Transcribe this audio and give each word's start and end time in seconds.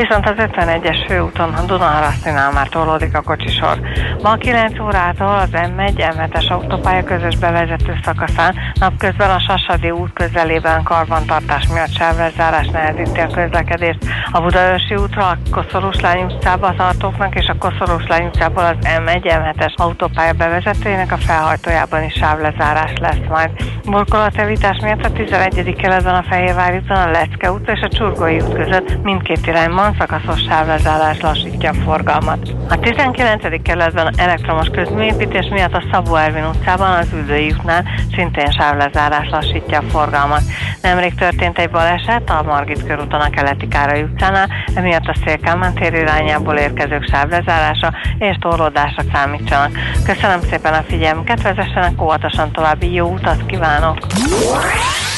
viszont 0.00 0.28
az 0.28 0.34
51-es 0.36 1.04
főúton 1.08 1.54
a 1.54 1.62
Dunaharasztinál 1.62 2.52
már 2.52 2.68
tolódik 2.68 3.16
a 3.16 3.20
kocsisor. 3.20 3.80
Ma 4.22 4.34
9 4.34 4.80
órától 4.80 5.34
az 5.38 5.48
M1 5.52 5.92
M7-es 5.96 6.50
autópálya 6.50 7.04
közös 7.04 7.36
bevezető 7.36 7.98
szakaszán 8.04 8.54
napközben 8.74 9.30
a 9.30 9.40
Sasadi 9.40 9.90
út 9.90 10.12
közelében 10.12 10.82
karbantartás 10.82 11.66
miatt 11.66 11.94
sávlezárás 11.94 12.66
nehezíti 12.66 13.20
a 13.20 13.26
közlekedést. 13.26 13.98
A 14.32 14.40
Budaörsi 14.40 14.94
útra 14.94 15.28
a 15.28 15.38
Koszorúslány 15.50 16.22
utcába 16.22 16.74
tartóknak 16.76 17.34
és 17.34 17.46
a 17.48 17.56
Koszorúslány 17.58 18.26
utcából 18.26 18.64
az 18.64 18.76
M1 18.80 19.22
M7-es 19.22 19.74
autópálya 19.74 20.32
bevezetőjének 20.32 21.12
a 21.12 21.16
felhajtójában 21.16 22.02
is 22.02 22.12
sávlezárás 22.12 22.92
lesz 23.00 23.28
majd. 23.28 23.50
Burkolatevítás 23.84 24.78
miatt 24.82 25.04
a 25.04 25.12
11. 25.12 25.74
keletben 25.76 26.14
a 26.14 26.24
Fehérvár 26.28 26.74
úton 26.74 26.96
a 26.96 27.10
Lecke 27.10 27.52
út 27.52 27.68
és 27.68 27.80
a 27.80 27.88
Csurgói 27.88 28.40
út 28.40 28.54
között 28.54 29.02
mindkét 29.02 29.46
irányban 29.46 29.89
szakaszos 29.98 30.40
sávlezárás 30.48 31.20
lassítja 31.20 31.70
a 31.70 31.74
forgalmat. 31.84 32.52
A 32.68 32.78
19. 32.78 33.62
keletben 33.62 34.14
elektromos 34.16 34.68
közműépítés 34.68 35.48
miatt 35.50 35.74
a 35.74 35.82
Szabó 35.92 36.14
Ervin 36.14 36.44
utcában 36.44 36.90
az 36.90 37.06
Üldői 37.14 37.50
útnál 37.50 37.84
szintén 38.14 38.50
sávlezárás 38.50 39.28
lassítja 39.30 39.78
a 39.78 39.90
forgalmat. 39.90 40.42
Nemrég 40.82 41.14
történt 41.14 41.58
egy 41.58 41.70
baleset 41.70 42.30
a 42.30 42.42
Margit 42.42 42.86
körúton 42.86 43.20
a 43.20 43.30
keleti 43.30 43.68
Károly 43.68 44.02
utcánál, 44.02 44.48
emiatt 44.74 45.06
a 45.06 45.16
Szélkámán 45.24 45.74
tér 45.74 45.94
irányából 45.94 46.54
érkezők 46.54 47.08
sávlezárása 47.10 47.92
és 48.18 48.36
torlódásra 48.40 49.02
számítsanak. 49.12 49.70
Köszönöm 50.06 50.40
szépen 50.40 50.72
a 50.72 50.84
figyelmüket, 50.88 51.42
vezessenek 51.42 52.02
óvatosan 52.02 52.52
további 52.52 52.92
jó 52.92 53.06
utat 53.06 53.46
kívánok! 53.46 53.98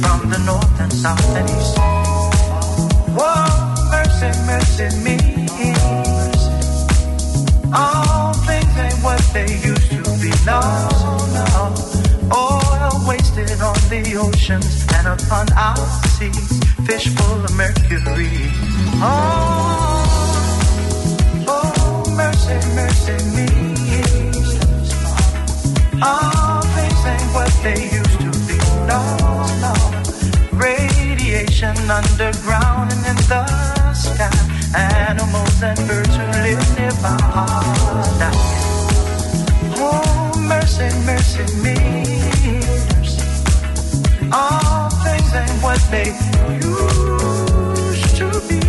From 0.00 0.30
the 0.30 0.38
north 0.38 0.80
and 0.80 0.92
south 0.92 1.36
and 1.36 1.48
east. 1.50 1.76
Whoa, 3.16 3.74
mercy, 3.90 4.30
mercy 4.50 4.88
me. 5.04 5.16
All 7.72 8.32
things 8.48 8.76
ain't 8.78 8.98
what 9.04 9.20
they 9.32 9.48
used 9.70 9.90
to 9.90 10.02
be. 10.22 10.30
No, 10.46 10.60
no. 11.36 11.48
Oil 12.34 12.94
wasted 13.08 13.60
on 13.60 13.78
the 13.88 14.02
oceans 14.16 14.86
and 14.96 15.06
upon 15.06 15.46
our 15.52 15.76
seas, 16.16 16.60
fish 16.86 17.08
full 17.16 17.44
of 17.44 17.52
mercury. 17.56 18.30
Oh, 19.02 20.04
oh, 21.48 22.04
mercy, 22.16 22.58
mercy 22.74 23.16
me. 23.36 23.48
All 26.02 26.62
things 26.74 27.06
ain't 27.12 27.34
what 27.34 27.52
they 27.62 27.80
used 27.98 28.20
to 28.20 28.30
be. 28.48 28.58
No, 28.86 29.00
no. 29.60 29.89
Radiation 30.60 31.76
underground 31.90 32.92
and 32.92 33.06
in 33.06 33.16
the 33.28 33.94
sky. 33.94 34.30
Animals 34.76 35.62
and 35.62 35.78
birds 35.88 36.14
who 36.14 36.24
live 36.44 36.78
nearby 36.78 37.16
are 37.34 38.04
dying. 38.20 38.60
Oh, 39.78 40.32
mercy, 40.36 40.90
mercy 41.06 41.44
me. 41.64 41.76
All 44.30 44.90
things 45.02 45.32
ain't 45.34 45.62
what 45.62 45.80
they 45.90 46.12
used 46.60 48.16
to 48.16 48.28
be. 48.46 48.60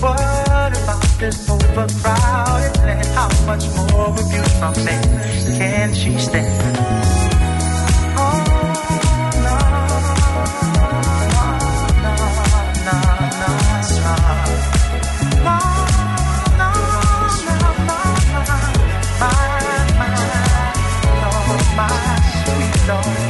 What 0.00 0.72
about 0.82 1.06
this 1.20 1.48
overcrowded 1.48 2.76
land? 2.82 3.06
How 3.14 3.30
much 3.46 3.64
more 3.76 4.10
abuse 4.10 4.58
from 4.58 4.74
Satan 4.74 5.20
can 5.58 5.94
she 5.94 6.18
stand? 6.18 7.19
star. 22.90 23.29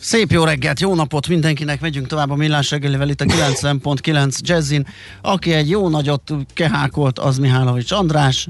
Szép 0.00 0.30
jó 0.30 0.44
reggelt, 0.44 0.80
jó 0.80 0.94
napot 0.94 1.28
mindenkinek, 1.28 1.80
megyünk 1.80 2.06
tovább 2.06 2.30
a 2.30 2.34
millás 2.34 2.70
reggelivel 2.70 3.08
itt 3.08 3.20
a 3.20 3.24
90.9 3.24 4.38
Jazzin. 4.40 4.86
Aki 5.22 5.52
egy 5.52 5.68
jó 5.70 5.88
nagyot 5.88 6.32
kehákolt, 6.54 7.18
az 7.18 7.38
Mihálovics 7.38 7.92
András. 7.92 8.48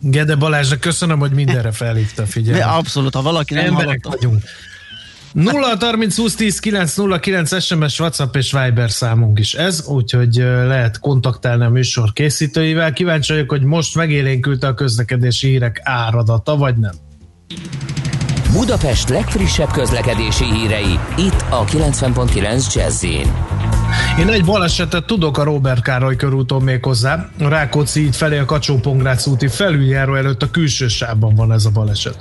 Gede 0.00 0.36
Balázsra 0.36 0.78
köszönöm, 0.78 1.18
hogy 1.18 1.32
mindenre 1.32 1.72
felhívta 1.72 2.26
figyelmet. 2.26 2.66
Abszolút, 2.78 3.14
ha 3.14 3.22
valaki 3.22 3.54
nem 3.54 3.64
Emberek 3.64 4.00
hallotta. 4.02 4.08
vagyunk. 4.08 4.42
0 5.32 5.76
30 5.80 6.16
20 6.16 6.34
10 6.34 6.58
9 6.58 6.94
0 6.94 7.18
9 7.18 7.62
SMS, 7.62 8.00
WhatsApp 8.00 8.36
és 8.36 8.52
Viber 8.52 8.90
számunk 8.90 9.38
is 9.38 9.54
ez, 9.54 9.86
úgyhogy 9.86 10.34
lehet 10.66 10.98
kontaktálni 10.98 11.64
a 11.64 11.68
műsor 11.68 12.12
készítőivel. 12.12 12.92
Kíváncsi 12.92 13.32
vagyok, 13.32 13.50
hogy 13.50 13.62
most 13.62 13.94
megélénkülte 13.94 14.66
a 14.66 14.74
közlekedési 14.74 15.48
hírek 15.48 15.80
áradata, 15.82 16.56
vagy 16.56 16.76
nem. 16.76 16.94
Budapest 18.54 19.08
legfrissebb 19.08 19.70
közlekedési 19.70 20.44
hírei, 20.44 20.98
itt 21.16 21.44
a 21.50 21.64
90.9 21.64 22.74
jazz 22.74 23.02
Én 24.18 24.28
egy 24.28 24.44
balesetet 24.44 25.04
tudok 25.04 25.38
a 25.38 25.42
Robert 25.42 25.82
Károly 25.82 26.16
körúton 26.16 26.62
még 26.62 26.84
hozzá. 26.84 27.28
A 27.40 27.48
Rákóczi 27.48 28.04
így 28.04 28.16
felé 28.16 28.38
a 28.38 28.44
kacsó 28.44 28.80
úti 29.26 29.48
felüljáró 29.48 30.14
előtt 30.14 30.42
a 30.42 30.50
külső 30.50 30.88
sávban 30.88 31.34
van 31.34 31.52
ez 31.52 31.64
a 31.64 31.70
baleset. 31.70 32.18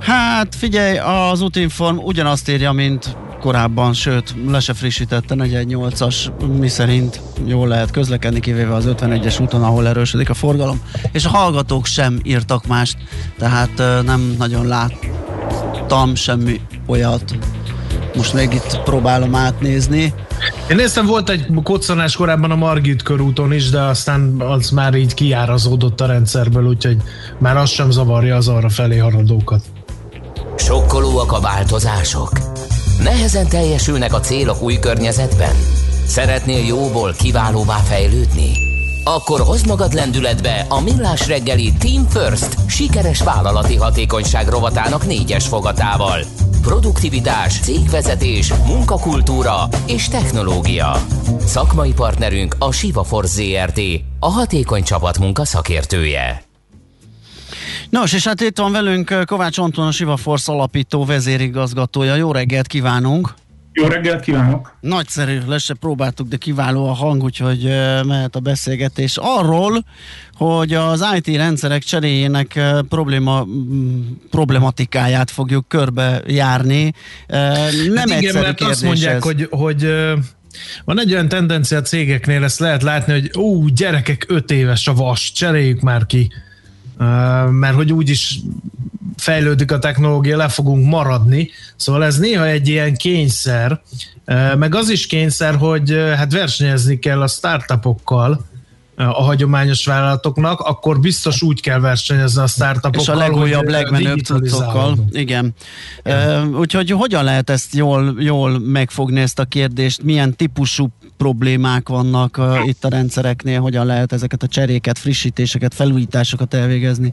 Hát 0.00 0.54
figyelj, 0.54 0.98
az 0.98 1.40
útinform 1.40 1.96
ugyanazt 1.96 2.48
írja, 2.48 2.72
mint 2.72 3.16
korábban, 3.40 3.92
sőt, 3.92 4.34
le 4.48 4.60
se 4.60 4.74
frissítette 4.74 5.34
418-as, 5.38 6.14
mi 6.58 6.68
szerint 6.68 7.20
jól 7.44 7.68
lehet 7.68 7.90
közlekedni, 7.90 8.40
kivéve 8.40 8.74
az 8.74 8.84
51-es 8.88 9.42
úton, 9.42 9.62
ahol 9.62 9.88
erősödik 9.88 10.30
a 10.30 10.34
forgalom, 10.34 10.82
és 11.12 11.24
a 11.24 11.28
hallgatók 11.28 11.86
sem 11.86 12.20
írtak 12.22 12.66
mást, 12.66 12.96
tehát 13.38 14.02
nem 14.04 14.34
nagyon 14.38 14.66
láttam 15.90 16.14
semmi 16.14 16.60
olyat. 16.86 17.24
Most 18.14 18.34
még 18.34 18.52
itt 18.52 18.80
próbálom 18.84 19.34
átnézni. 19.34 20.14
Én 20.68 20.76
néztem, 20.76 21.06
volt 21.06 21.30
egy 21.30 21.46
koccanás 21.62 22.16
korábban 22.16 22.50
a 22.50 22.56
Margit 22.56 23.02
körúton 23.02 23.52
is, 23.52 23.70
de 23.70 23.80
aztán 23.80 24.40
az 24.40 24.70
már 24.70 24.94
így 24.94 25.14
kiárazódott 25.14 26.00
a 26.00 26.06
rendszerből, 26.06 26.64
úgyhogy 26.64 26.96
már 27.38 27.56
az 27.56 27.70
sem 27.70 27.90
zavarja 27.90 28.36
az 28.36 28.48
arra 28.48 28.68
felé 28.68 28.96
haladókat. 28.96 29.62
Sokkolóak 30.56 31.32
a 31.32 31.40
változások? 31.40 32.32
Nehezen 33.02 33.48
teljesülnek 33.48 34.14
a 34.14 34.20
célok 34.20 34.62
új 34.62 34.78
környezetben? 34.78 35.54
Szeretnél 36.06 36.66
jóból 36.66 37.14
kiválóvá 37.18 37.76
fejlődni? 37.76 38.69
Akkor 39.04 39.40
hozd 39.40 39.66
magad 39.66 39.92
lendületbe 39.92 40.66
a 40.68 40.80
Millás 40.80 41.26
reggeli 41.26 41.72
Team 41.72 42.06
First 42.08 42.68
sikeres 42.68 43.22
vállalati 43.22 43.76
hatékonyság 43.76 44.48
rovatának 44.48 45.06
négyes 45.06 45.46
fogatával. 45.46 46.20
Produktivitás, 46.62 47.60
cégvezetés, 47.60 48.52
munkakultúra 48.66 49.68
és 49.86 50.08
technológia. 50.08 50.96
Szakmai 51.44 51.92
partnerünk 51.92 52.56
a 52.58 52.72
Siva 52.72 53.04
Force 53.04 53.42
ZRT, 53.42 53.80
a 54.18 54.30
hatékony 54.30 54.82
csapatmunka 54.82 55.44
szakértője. 55.44 56.42
Nos, 57.90 58.12
és 58.12 58.26
hát 58.26 58.40
itt 58.40 58.58
van 58.58 58.72
velünk 58.72 59.14
Kovács 59.26 59.58
Anton, 59.58 59.86
a 59.86 59.92
Siva 59.92 60.16
Force 60.16 60.52
alapító 60.52 61.04
vezérigazgatója. 61.04 62.14
Jó 62.14 62.32
reggelt 62.32 62.66
kívánunk! 62.66 63.39
Jó 63.72 63.86
reggelt 63.86 64.20
kívánok! 64.20 64.76
Nagyszerű, 64.80 65.38
le 65.46 65.58
se 65.58 65.74
próbáltuk, 65.74 66.28
de 66.28 66.36
kiváló 66.36 66.88
a 66.88 66.92
hang, 66.92 67.22
úgyhogy 67.22 67.62
mehet 68.06 68.36
a 68.36 68.40
beszélgetés 68.40 69.16
arról, 69.20 69.84
hogy 70.34 70.74
az 70.74 71.04
IT 71.16 71.36
rendszerek 71.36 71.82
cseréjének 71.82 72.60
probléma, 72.88 73.46
problematikáját 74.30 75.30
fogjuk 75.30 75.68
körbe 75.68 76.22
járni. 76.26 76.92
Nem 77.26 77.96
Hát 77.96 78.10
egyszerű 78.10 78.20
igen, 78.20 78.42
mert 78.42 78.56
kérdés 78.56 78.74
azt 78.76 78.82
mondják, 78.82 79.16
ez. 79.16 79.22
hogy, 79.22 79.46
hogy 79.50 79.94
van 80.84 81.00
egy 81.00 81.12
olyan 81.12 81.28
tendencia 81.28 81.78
a 81.78 81.82
cégeknél, 81.82 82.44
ezt 82.44 82.58
lehet 82.58 82.82
látni, 82.82 83.12
hogy 83.12 83.30
ó, 83.38 83.68
gyerekek, 83.68 84.24
öt 84.28 84.50
éves 84.50 84.88
a 84.88 84.94
vas, 84.94 85.32
cseréljük 85.32 85.80
már 85.80 86.06
ki, 86.06 86.32
mert 87.50 87.74
hogy 87.74 87.92
úgyis 87.92 88.38
fejlődik 89.20 89.72
a 89.72 89.78
technológia, 89.78 90.36
le 90.36 90.48
fogunk 90.48 90.86
maradni. 90.86 91.50
Szóval 91.76 92.04
ez 92.04 92.18
néha 92.18 92.46
egy 92.46 92.68
ilyen 92.68 92.94
kényszer, 92.96 93.80
meg 94.58 94.74
az 94.74 94.88
is 94.88 95.06
kényszer, 95.06 95.54
hogy 95.54 95.90
hát 96.16 96.32
versenyezni 96.32 96.98
kell 96.98 97.20
a 97.22 97.26
startupokkal, 97.26 98.48
a 98.96 99.22
hagyományos 99.22 99.84
vállalatoknak, 99.84 100.60
akkor 100.60 101.00
biztos 101.00 101.42
úgy 101.42 101.60
kell 101.60 101.80
versenyezni 101.80 102.42
a 102.42 102.46
startupokkal, 102.46 103.00
és 103.00 103.08
a 103.08 103.14
legújabb, 103.14 103.68
legmenőbb 103.68 104.18
cuccokkal. 104.18 104.94
Igen. 105.10 105.54
Ö, 106.02 106.44
úgyhogy 106.44 106.90
hogyan 106.90 107.24
lehet 107.24 107.50
ezt 107.50 107.74
jól, 107.74 108.14
jól 108.18 108.58
megfogni 108.58 109.20
ezt 109.20 109.38
a 109.38 109.44
kérdést? 109.44 110.02
Milyen 110.02 110.36
típusú 110.36 110.88
problémák 111.16 111.88
vannak 111.88 112.36
uh, 112.38 112.66
itt 112.66 112.84
a 112.84 112.88
rendszereknél? 112.88 113.60
Hogyan 113.60 113.86
lehet 113.86 114.12
ezeket 114.12 114.42
a 114.42 114.46
cseréket, 114.46 114.98
frissítéseket, 114.98 115.74
felújításokat 115.74 116.54
elvégezni? 116.54 117.12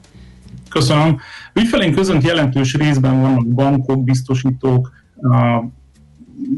Köszönöm. 0.69 1.19
Ügyfeleink 1.53 1.95
között 1.95 2.21
jelentős 2.21 2.73
részben 2.73 3.21
vannak 3.21 3.47
bankok, 3.47 4.03
biztosítók, 4.03 4.91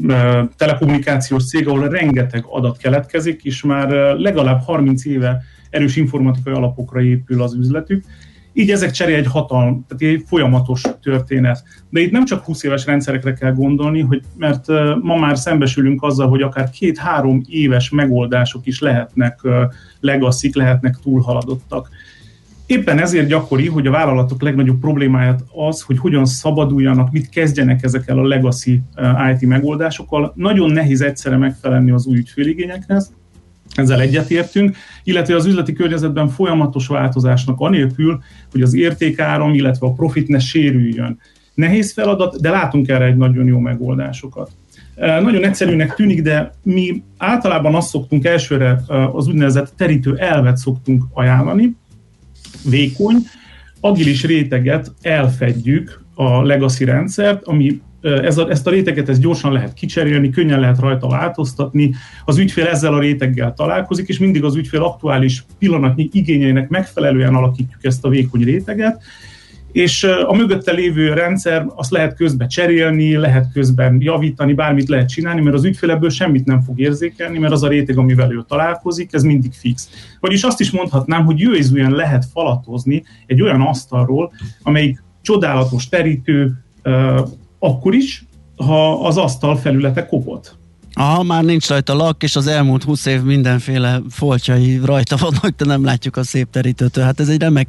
ö, 0.06 0.42
telekommunikációs 0.56 1.46
cég, 1.46 1.68
ahol 1.68 1.88
rengeteg 1.88 2.44
adat 2.48 2.76
keletkezik, 2.76 3.44
és 3.44 3.62
már 3.62 3.92
ö, 3.92 4.18
legalább 4.18 4.62
30 4.62 5.04
éve 5.04 5.42
erős 5.70 5.96
informatikai 5.96 6.52
alapokra 6.52 7.00
épül 7.00 7.42
az 7.42 7.54
üzletük. 7.54 8.04
Így 8.52 8.70
ezek 8.70 8.90
cseré 8.90 9.14
egy 9.14 9.26
hatalm, 9.26 9.84
tehát 9.88 10.14
egy 10.14 10.24
folyamatos 10.26 10.82
történet. 11.02 11.62
De 11.90 12.00
itt 12.00 12.10
nem 12.10 12.24
csak 12.24 12.44
20 12.44 12.62
éves 12.62 12.86
rendszerekre 12.86 13.32
kell 13.32 13.52
gondolni, 13.52 14.00
hogy 14.00 14.22
mert 14.36 14.68
ö, 14.68 14.96
ma 15.02 15.16
már 15.16 15.38
szembesülünk 15.38 16.02
azzal, 16.02 16.28
hogy 16.28 16.42
akár 16.42 16.70
két-három 16.70 17.42
éves 17.48 17.90
megoldások 17.90 18.66
is 18.66 18.80
lehetnek 18.80 19.40
legacy 20.00 20.50
lehetnek 20.54 20.96
túlhaladottak. 21.02 21.88
Éppen 22.70 22.98
ezért 22.98 23.26
gyakori, 23.26 23.66
hogy 23.66 23.86
a 23.86 23.90
vállalatok 23.90 24.42
legnagyobb 24.42 24.80
problémáját 24.80 25.44
az, 25.68 25.82
hogy 25.82 25.98
hogyan 25.98 26.24
szabaduljanak, 26.24 27.12
mit 27.12 27.28
kezdjenek 27.28 27.82
ezekkel 27.82 28.18
a 28.18 28.26
legacy 28.26 28.80
eh, 28.94 29.30
IT 29.30 29.48
megoldásokkal. 29.48 30.32
Nagyon 30.36 30.70
nehéz 30.70 31.00
egyszerre 31.00 31.36
megfelelni 31.36 31.90
az 31.90 32.06
új 32.06 32.16
ügyféligényeknek, 32.16 33.02
ezzel 33.74 34.00
egyetértünk, 34.00 34.76
illetve 35.04 35.34
az 35.34 35.46
üzleti 35.46 35.72
környezetben 35.72 36.28
folyamatos 36.28 36.86
változásnak 36.86 37.60
anélkül, 37.60 38.22
hogy 38.52 38.62
az 38.62 38.74
értékáram, 38.74 39.54
illetve 39.54 39.86
a 39.86 39.92
profit 39.92 40.28
ne 40.28 40.38
sérüljön. 40.38 41.18
Nehéz 41.54 41.92
feladat, 41.92 42.40
de 42.40 42.50
látunk 42.50 42.88
erre 42.88 43.04
egy 43.04 43.16
nagyon 43.16 43.46
jó 43.46 43.58
megoldásokat. 43.58 44.50
Eh, 44.94 45.20
Nagyon 45.20 45.44
egyszerűnek 45.44 45.94
tűnik, 45.94 46.22
de 46.22 46.54
mi 46.62 47.02
általában 47.18 47.74
azt 47.74 47.88
szoktunk 47.88 48.24
elsőre 48.24 48.82
eh, 48.88 49.14
az 49.14 49.28
úgynevezett 49.28 49.72
terítő 49.76 50.16
elvet 50.16 50.56
szoktunk 50.56 51.04
ajánlani, 51.12 51.78
vékony, 52.64 53.16
agilis 53.80 54.24
réteget 54.24 54.92
elfedjük 55.02 56.04
a 56.14 56.42
legacy 56.42 56.84
rendszert, 56.84 57.44
ami 57.44 57.80
ez 58.02 58.38
a, 58.38 58.50
ezt 58.50 58.66
a 58.66 58.70
réteget 58.70 59.08
ezt 59.08 59.20
gyorsan 59.20 59.52
lehet 59.52 59.72
kicserélni, 59.72 60.30
könnyen 60.30 60.60
lehet 60.60 60.78
rajta 60.78 61.08
változtatni, 61.08 61.94
az 62.24 62.38
ügyfél 62.38 62.66
ezzel 62.66 62.94
a 62.94 63.00
réteggel 63.00 63.54
találkozik, 63.54 64.08
és 64.08 64.18
mindig 64.18 64.44
az 64.44 64.56
ügyfél 64.56 64.82
aktuális 64.82 65.44
pillanatnyi 65.58 66.08
igényeinek 66.12 66.68
megfelelően 66.68 67.34
alakítjuk 67.34 67.84
ezt 67.84 68.04
a 68.04 68.08
vékony 68.08 68.44
réteget, 68.44 69.02
és 69.72 70.04
a 70.04 70.32
mögötte 70.32 70.72
lévő 70.72 71.12
rendszer 71.12 71.66
azt 71.74 71.90
lehet 71.90 72.16
közben 72.16 72.48
cserélni, 72.48 73.16
lehet 73.16 73.52
közben 73.52 73.96
javítani, 74.00 74.52
bármit 74.52 74.88
lehet 74.88 75.08
csinálni, 75.08 75.40
mert 75.40 75.56
az 75.56 75.64
ügyfél 75.64 75.90
ebből 75.90 76.10
semmit 76.10 76.44
nem 76.44 76.60
fog 76.60 76.80
érzékelni, 76.80 77.38
mert 77.38 77.52
az 77.52 77.62
a 77.62 77.68
réteg, 77.68 77.98
amivel 77.98 78.32
ő 78.32 78.44
találkozik, 78.48 79.12
ez 79.12 79.22
mindig 79.22 79.52
fix. 79.52 79.88
Vagyis 80.20 80.42
azt 80.42 80.60
is 80.60 80.70
mondhatnám, 80.70 81.24
hogy 81.24 81.40
jöjjzően 81.40 81.92
lehet 81.92 82.24
falatozni 82.32 83.02
egy 83.26 83.42
olyan 83.42 83.60
asztalról, 83.60 84.32
amelyik 84.62 85.02
csodálatos 85.22 85.88
terítő, 85.88 86.52
akkor 87.58 87.94
is, 87.94 88.24
ha 88.56 89.04
az 89.06 89.16
asztal 89.16 89.56
felülete 89.56 90.06
kopott. 90.06 90.58
Aha, 91.00 91.22
már 91.22 91.44
nincs 91.44 91.68
rajta 91.68 91.94
lak, 91.94 92.22
és 92.22 92.36
az 92.36 92.46
elmúlt 92.46 92.84
20 92.84 93.06
év 93.06 93.22
mindenféle 93.22 94.00
foltjai 94.10 94.80
rajta 94.84 95.16
vannak, 95.16 95.56
de 95.56 95.64
nem 95.64 95.84
látjuk 95.84 96.16
a 96.16 96.24
szép 96.24 96.50
terítőtől. 96.50 97.04
Hát 97.04 97.20
ez 97.20 97.28
egy 97.28 97.40
remek 97.40 97.68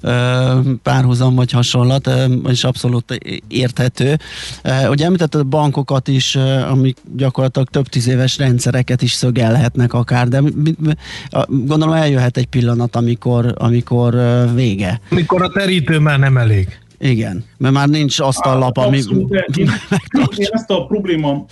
ö, 0.00 0.60
párhuzam 0.82 1.34
vagy 1.34 1.50
hasonlat, 1.50 2.06
ö, 2.06 2.24
és 2.48 2.64
abszolút 2.64 3.18
érthető. 3.48 4.16
Ö, 4.62 4.88
ugye 4.88 5.04
említetted 5.04 5.40
a 5.40 5.44
bankokat 5.44 6.08
is, 6.08 6.34
ö, 6.34 6.60
amik 6.60 6.96
gyakorlatilag 7.16 7.68
több 7.68 7.86
tíz 7.86 8.08
éves 8.08 8.38
rendszereket 8.38 9.02
is 9.02 9.12
szögelhetnek 9.12 9.92
akár, 9.92 10.28
de 10.28 10.40
mi, 10.40 10.50
mi, 10.54 10.92
gondolom 11.48 11.94
eljöhet 11.94 12.36
egy 12.36 12.46
pillanat, 12.46 12.96
amikor, 12.96 13.54
amikor 13.56 14.16
vége. 14.54 15.00
Amikor 15.10 15.42
a 15.42 15.48
terítő 15.48 15.98
már 15.98 16.18
nem 16.18 16.36
elég. 16.36 16.78
Igen, 16.98 17.44
mert 17.56 17.74
már 17.74 17.88
nincs 17.88 18.20
azt 18.20 18.44
a 18.44 18.58
lap, 18.58 18.76
ami... 18.76 18.96
Abszolút, 18.96 19.34
én, 19.56 19.70
én 20.36 20.48
ezt 20.50 20.70
a 20.70 20.86
probléma 20.86 21.46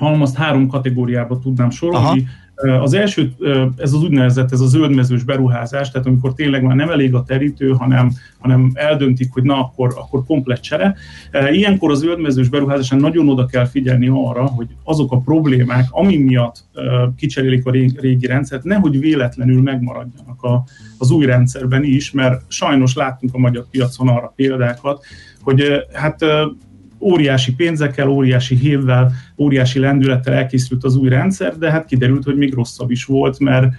halmazt 0.00 0.36
három 0.36 0.66
kategóriába 0.66 1.38
tudnám 1.38 1.70
sorolni. 1.70 2.06
Aha. 2.06 2.82
Az 2.82 2.92
első, 2.92 3.32
ez 3.76 3.92
az 3.92 4.02
úgynevezett, 4.02 4.52
ez 4.52 4.60
a 4.60 4.66
zöldmezős 4.66 5.22
beruházás, 5.22 5.90
tehát 5.90 6.06
amikor 6.06 6.34
tényleg 6.34 6.62
már 6.62 6.76
nem 6.76 6.90
elég 6.90 7.14
a 7.14 7.22
terítő, 7.22 7.70
hanem, 7.70 8.10
hanem 8.38 8.70
eldöntik, 8.74 9.32
hogy 9.32 9.42
na, 9.42 9.60
akkor, 9.60 9.94
akkor 9.96 10.24
komplet 10.26 10.60
csere. 10.60 10.94
Ilyenkor 11.50 11.90
az 11.90 11.98
zöldmezős 11.98 12.48
beruházáson 12.48 12.98
nagyon 12.98 13.28
oda 13.28 13.46
kell 13.46 13.64
figyelni 13.66 14.08
arra, 14.08 14.46
hogy 14.46 14.66
azok 14.84 15.12
a 15.12 15.18
problémák, 15.18 15.86
ami 15.90 16.16
miatt 16.16 16.64
kicserélik 17.16 17.66
a 17.66 17.70
régi, 17.70 17.96
régi 18.00 18.26
rendszert, 18.26 18.64
nehogy 18.64 18.98
véletlenül 18.98 19.62
megmaradjanak 19.62 20.42
a, 20.42 20.64
az 20.98 21.10
új 21.10 21.26
rendszerben 21.26 21.84
is, 21.84 22.10
mert 22.10 22.42
sajnos 22.48 22.94
láttunk 22.94 23.34
a 23.34 23.38
magyar 23.38 23.66
piacon 23.70 24.08
arra 24.08 24.32
példákat, 24.36 25.04
hogy 25.42 25.62
hát 25.92 26.24
óriási 27.00 27.54
pénzekkel, 27.54 28.08
óriási 28.08 28.56
hívvel, 28.56 29.12
óriási 29.38 29.78
lendülettel 29.78 30.34
elkészült 30.34 30.84
az 30.84 30.96
új 30.96 31.08
rendszer, 31.08 31.58
de 31.58 31.70
hát 31.70 31.84
kiderült, 31.84 32.24
hogy 32.24 32.36
még 32.36 32.54
rosszabb 32.54 32.90
is 32.90 33.04
volt, 33.04 33.38
mert, 33.38 33.72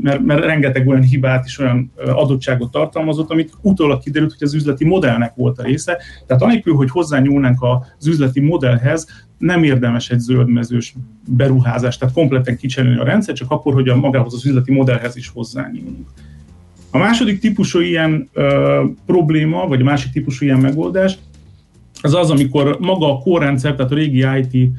mert, 0.00 0.24
mert 0.24 0.44
rengeteg 0.44 0.88
olyan 0.88 1.02
hibát 1.02 1.44
és 1.46 1.58
olyan 1.58 1.92
adottságot 1.96 2.70
tartalmazott, 2.70 3.30
amit 3.30 3.52
utólag 3.60 4.02
kiderült, 4.02 4.34
hogy 4.38 4.46
az 4.46 4.54
üzleti 4.54 4.84
modellnek 4.84 5.34
volt 5.34 5.58
a 5.58 5.62
része. 5.62 5.98
Tehát 6.26 6.42
anélkül, 6.42 6.74
hogy 6.74 6.90
hozzányúlnánk 6.90 7.58
az 7.98 8.06
üzleti 8.06 8.40
modellhez, 8.40 9.26
nem 9.38 9.62
érdemes 9.62 10.10
egy 10.10 10.18
zöldmezős 10.18 10.94
beruházást, 11.28 11.98
tehát 11.98 12.14
kompletten 12.14 12.56
kicserélni 12.56 12.98
a 12.98 13.04
rendszer, 13.04 13.34
csak 13.34 13.50
akkor, 13.50 13.74
hogy 13.74 13.88
a 13.88 13.96
magához 13.96 14.34
az 14.34 14.46
üzleti 14.46 14.72
modellhez 14.72 15.16
is 15.16 15.28
hozzányúlunk. 15.28 16.08
A 16.90 16.98
második 16.98 17.40
típusú 17.40 17.80
ilyen 17.80 18.28
ö, 18.32 18.84
probléma, 19.06 19.66
vagy 19.66 19.80
a 19.80 19.84
másik 19.84 20.12
típusú 20.12 20.44
ilyen 20.44 20.58
megoldás, 20.58 21.18
az 22.02 22.14
az, 22.14 22.30
amikor 22.30 22.76
maga 22.80 23.12
a 23.12 23.18
core 23.18 23.44
rendszer, 23.44 23.74
tehát 23.74 23.92
a 23.92 23.94
régi 23.94 24.24
IT 24.40 24.70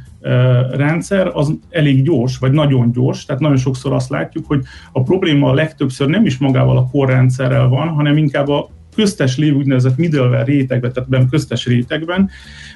rendszer 0.71 1.31
az 1.33 1.53
elég 1.69 2.03
gyors, 2.03 2.37
vagy 2.37 2.51
nagyon 2.51 2.91
gyors, 2.91 3.25
tehát 3.25 3.41
nagyon 3.41 3.57
sokszor 3.57 3.93
azt 3.93 4.09
látjuk, 4.09 4.45
hogy 4.45 4.63
a 4.91 5.01
probléma 5.01 5.49
a 5.49 5.53
legtöbbször 5.53 6.07
nem 6.07 6.25
is 6.25 6.37
magával 6.37 6.77
a 6.77 6.87
core 6.91 7.13
rendszerrel 7.13 7.67
van, 7.67 7.87
hanem 7.87 8.17
inkább 8.17 8.47
a 8.47 8.69
köztes 8.95 9.37
lévő 9.37 9.55
úgynevezett 9.55 9.97
middleware 9.97 10.43
rétegben, 10.43 10.93
tehát 10.93 11.09
ebben 11.11 11.29
köztes 11.29 11.65
rétegben, 11.65 12.29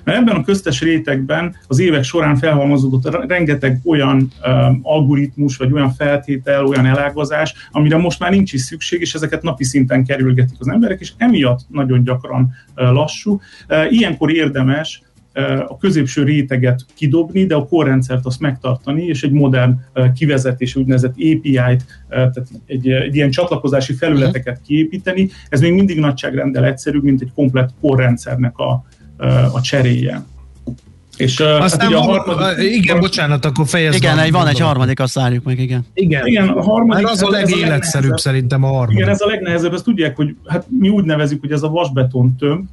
mert 0.04 0.18
ebben 0.18 0.36
a 0.36 0.44
köztes 0.44 0.82
rétegben 0.82 1.56
az 1.68 1.80
évek 1.80 2.04
során 2.04 2.36
felhalmozódott 2.36 3.28
rengeteg 3.28 3.80
olyan 3.84 4.28
um, 4.46 4.80
algoritmus, 4.84 5.58
vagy 5.58 5.72
olyan 5.72 5.94
feltétel, 5.94 6.66
olyan 6.66 6.86
elágazás, 6.86 7.54
amire 7.72 7.98
most 7.98 8.20
már 8.20 8.32
nincs 8.32 8.54
is 8.54 8.62
szükség, 8.62 9.02
és 9.02 9.14
ezeket 9.14 9.42
napi 9.42 9.64
szinten 9.64 10.06
kerülgetik 10.06 10.58
az 10.60 10.68
emberek, 10.68 11.00
és 11.00 11.12
emiatt 11.18 11.60
nagyon 11.68 12.04
gyakran 12.04 12.50
uh, 12.76 12.92
lassú. 12.92 13.42
Uh, 13.70 13.92
ilyenkor 13.92 14.32
érdemes 14.32 15.02
a 15.68 15.78
középső 15.78 16.24
réteget 16.24 16.86
kidobni, 16.94 17.46
de 17.46 17.56
a 17.56 17.66
korrendszert 17.66 18.26
azt 18.26 18.40
megtartani, 18.40 19.06
és 19.06 19.24
egy 19.24 19.32
modern 19.32 19.80
kivezetés, 20.16 20.76
úgynevezett 20.76 21.12
API-t, 21.12 21.86
tehát 22.10 22.48
egy, 22.66 22.90
egy 22.90 23.16
ilyen 23.16 23.32
csatlakozási 23.32 23.94
felületeket 23.94 24.62
kiépíteni. 24.66 25.30
Ez 25.50 25.62
még 25.62 25.74
mindig 25.74 26.00
nagyságrendel 26.00 26.66
egyszerűbb, 26.66 27.04
mint 27.04 27.22
egy 27.22 27.32
komplett 27.36 27.70
korrendszernek 27.82 28.58
a, 28.58 28.86
a 29.54 29.62
cseréje. 29.62 30.24
És, 31.18 31.40
Aztán 31.40 31.92
hát 31.92 32.00
a 32.00 32.02
harmadik, 32.02 32.76
igen, 32.76 33.00
bocsánat, 33.00 33.46
akkor 33.46 33.68
fejezd. 33.68 33.96
Igen, 33.96 34.20
egy, 34.20 34.32
van 34.32 34.48
egy 34.48 34.60
harmadik, 34.60 35.00
azt 35.00 35.14
várjuk 35.14 35.44
meg, 35.44 35.60
igen. 35.60 35.86
Igen, 35.94 36.28
igen 36.28 36.48
a 36.48 36.64
harmadik. 36.64 37.06
Hát 37.06 37.16
az 37.16 37.24
a 37.24 37.30
legéletszerűbb 37.30 38.18
szerintem 38.18 38.64
a 38.64 38.68
harmadik. 38.68 38.98
Igen, 38.98 39.10
ez 39.10 39.22
a 39.22 39.26
legnehezebb, 39.28 39.74
ezt 39.74 39.84
tudják, 39.84 40.16
hogy 40.16 40.36
hát 40.46 40.66
mi 40.80 40.90
úgy 40.90 41.04
nevezük, 41.04 41.40
hogy 41.42 41.52
ez 41.52 41.62
a 41.62 41.70
vasbeton 41.70 42.36
tömb. 42.40 42.66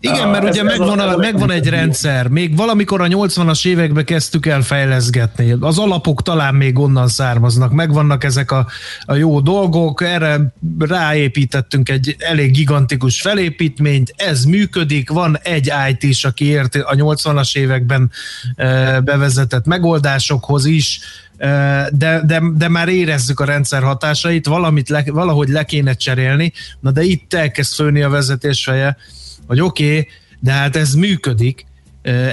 Igen, 0.00 0.28
mert 0.28 0.44
ez, 0.44 0.50
ugye 0.50 0.70
ez 0.70 0.78
megvan, 0.78 0.98
a, 0.98 1.14
a, 1.14 1.16
megvan 1.16 1.50
egy 1.50 1.68
rendszer. 1.68 2.28
Még 2.28 2.56
valamikor 2.56 3.00
a 3.00 3.06
80-as 3.06 3.66
években 3.66 4.04
kezdtük 4.04 4.46
el 4.46 4.62
fejleszgetni. 4.62 5.56
Az 5.60 5.78
alapok 5.78 6.22
talán 6.22 6.54
még 6.54 6.78
onnan 6.78 7.08
származnak. 7.08 7.72
Megvannak 7.72 8.24
ezek 8.24 8.50
a, 8.50 8.66
a 9.04 9.14
jó 9.14 9.40
dolgok, 9.40 10.02
erre 10.02 10.54
ráépítettünk 10.78 11.88
egy 11.88 12.16
elég 12.18 12.50
gigantikus 12.50 13.20
felépítményt, 13.20 14.14
ez 14.16 14.44
működik, 14.44 15.10
van 15.10 15.38
egy 15.42 15.72
IT-s, 15.90 16.24
aki 16.24 16.44
ért 16.44 16.74
a 16.74 16.94
80-as 16.94 17.56
évek 17.56 17.83
években 17.84 18.10
bevezetett 19.04 19.66
megoldásokhoz 19.66 20.64
is, 20.64 21.00
de, 21.90 22.22
de, 22.26 22.42
de 22.54 22.68
már 22.68 22.88
érezzük 22.88 23.40
a 23.40 23.44
rendszer 23.44 23.82
hatásait, 23.82 24.46
valamit 24.46 24.88
le, 24.88 25.04
valahogy 25.06 25.48
le 25.48 25.64
kéne 25.64 25.92
cserélni, 25.92 26.52
na 26.80 26.90
de 26.90 27.02
itt 27.02 27.34
elkezd 27.34 27.74
főni 27.74 28.02
a 28.02 28.08
vezetés 28.08 28.64
feje, 28.64 28.96
hogy 29.46 29.60
oké, 29.60 29.84
okay, 29.84 30.08
de 30.40 30.52
hát 30.52 30.76
ez 30.76 30.94
működik, 30.94 31.66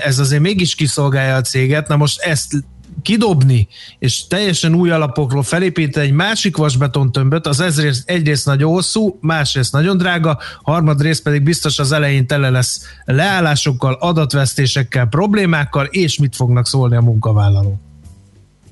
ez 0.03 0.19
azért 0.19 0.41
mégis 0.41 0.75
kiszolgálja 0.75 1.35
a 1.35 1.41
céget, 1.41 1.87
na 1.87 1.95
most 1.95 2.21
ezt 2.21 2.63
kidobni, 3.01 3.67
és 3.99 4.27
teljesen 4.27 4.75
új 4.75 4.91
alapokról 4.91 5.43
felépíteni 5.43 6.05
egy 6.05 6.13
másik 6.13 6.57
vasbetontömböt, 6.57 7.47
az 7.47 7.59
egyrészt, 7.59 8.09
egyrészt 8.09 8.45
nagyon 8.45 8.71
hosszú, 8.71 9.17
másrészt 9.21 9.73
nagyon 9.73 9.97
drága, 9.97 10.39
harmadrészt 10.63 11.23
pedig 11.23 11.41
biztos 11.41 11.79
az 11.79 11.91
elején 11.91 12.27
tele 12.27 12.49
lesz 12.49 12.85
leállásokkal, 13.05 13.93
adatvesztésekkel, 13.93 15.05
problémákkal, 15.05 15.85
és 15.85 16.19
mit 16.19 16.35
fognak 16.35 16.67
szólni 16.67 16.95
a 16.95 17.01
munkavállalók. 17.01 17.79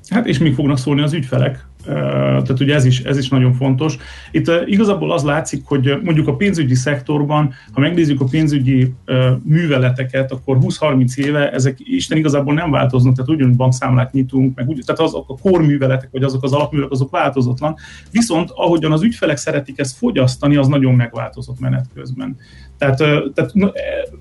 Hát 0.08 0.26
és 0.26 0.38
mi 0.38 0.52
fognak 0.52 0.78
szólni 0.78 1.02
az 1.02 1.12
ügyfelek? 1.12 1.68
Tehát 1.90 2.60
ugye 2.60 2.74
ez 2.74 2.84
is, 2.84 3.00
ez 3.00 3.18
is 3.18 3.28
nagyon 3.28 3.52
fontos. 3.52 3.96
Itt 4.30 4.50
igazából 4.66 5.12
az 5.12 5.22
látszik, 5.22 5.62
hogy 5.64 5.98
mondjuk 6.02 6.28
a 6.28 6.36
pénzügyi 6.36 6.74
szektorban, 6.74 7.52
ha 7.72 7.80
megnézzük 7.80 8.20
a 8.20 8.24
pénzügyi 8.24 8.94
műveleteket, 9.42 10.32
akkor 10.32 10.58
20-30 10.60 11.16
éve 11.16 11.52
ezek 11.52 11.76
Isten 11.78 12.18
igazából 12.18 12.54
nem 12.54 12.70
változnak, 12.70 13.14
tehát 13.14 13.30
ugyanúgy 13.30 13.56
bankszámlát 13.56 14.12
nyitunk, 14.12 14.56
meg 14.56 14.68
úgy, 14.68 14.82
tehát 14.86 15.00
azok 15.00 15.24
a 15.28 15.36
korműveletek, 15.36 16.08
vagy 16.12 16.22
azok 16.22 16.42
az 16.42 16.52
alapművelek, 16.52 16.92
azok 16.92 17.10
változatlan. 17.10 17.76
Viszont 18.10 18.50
ahogyan 18.54 18.92
az 18.92 19.02
ügyfelek 19.02 19.36
szeretik 19.36 19.78
ezt 19.78 19.96
fogyasztani, 19.96 20.56
az 20.56 20.66
nagyon 20.66 20.94
megváltozott 20.94 21.60
menet 21.60 21.86
közben. 21.94 22.36
Tehát, 22.80 22.96
tehát 23.34 23.52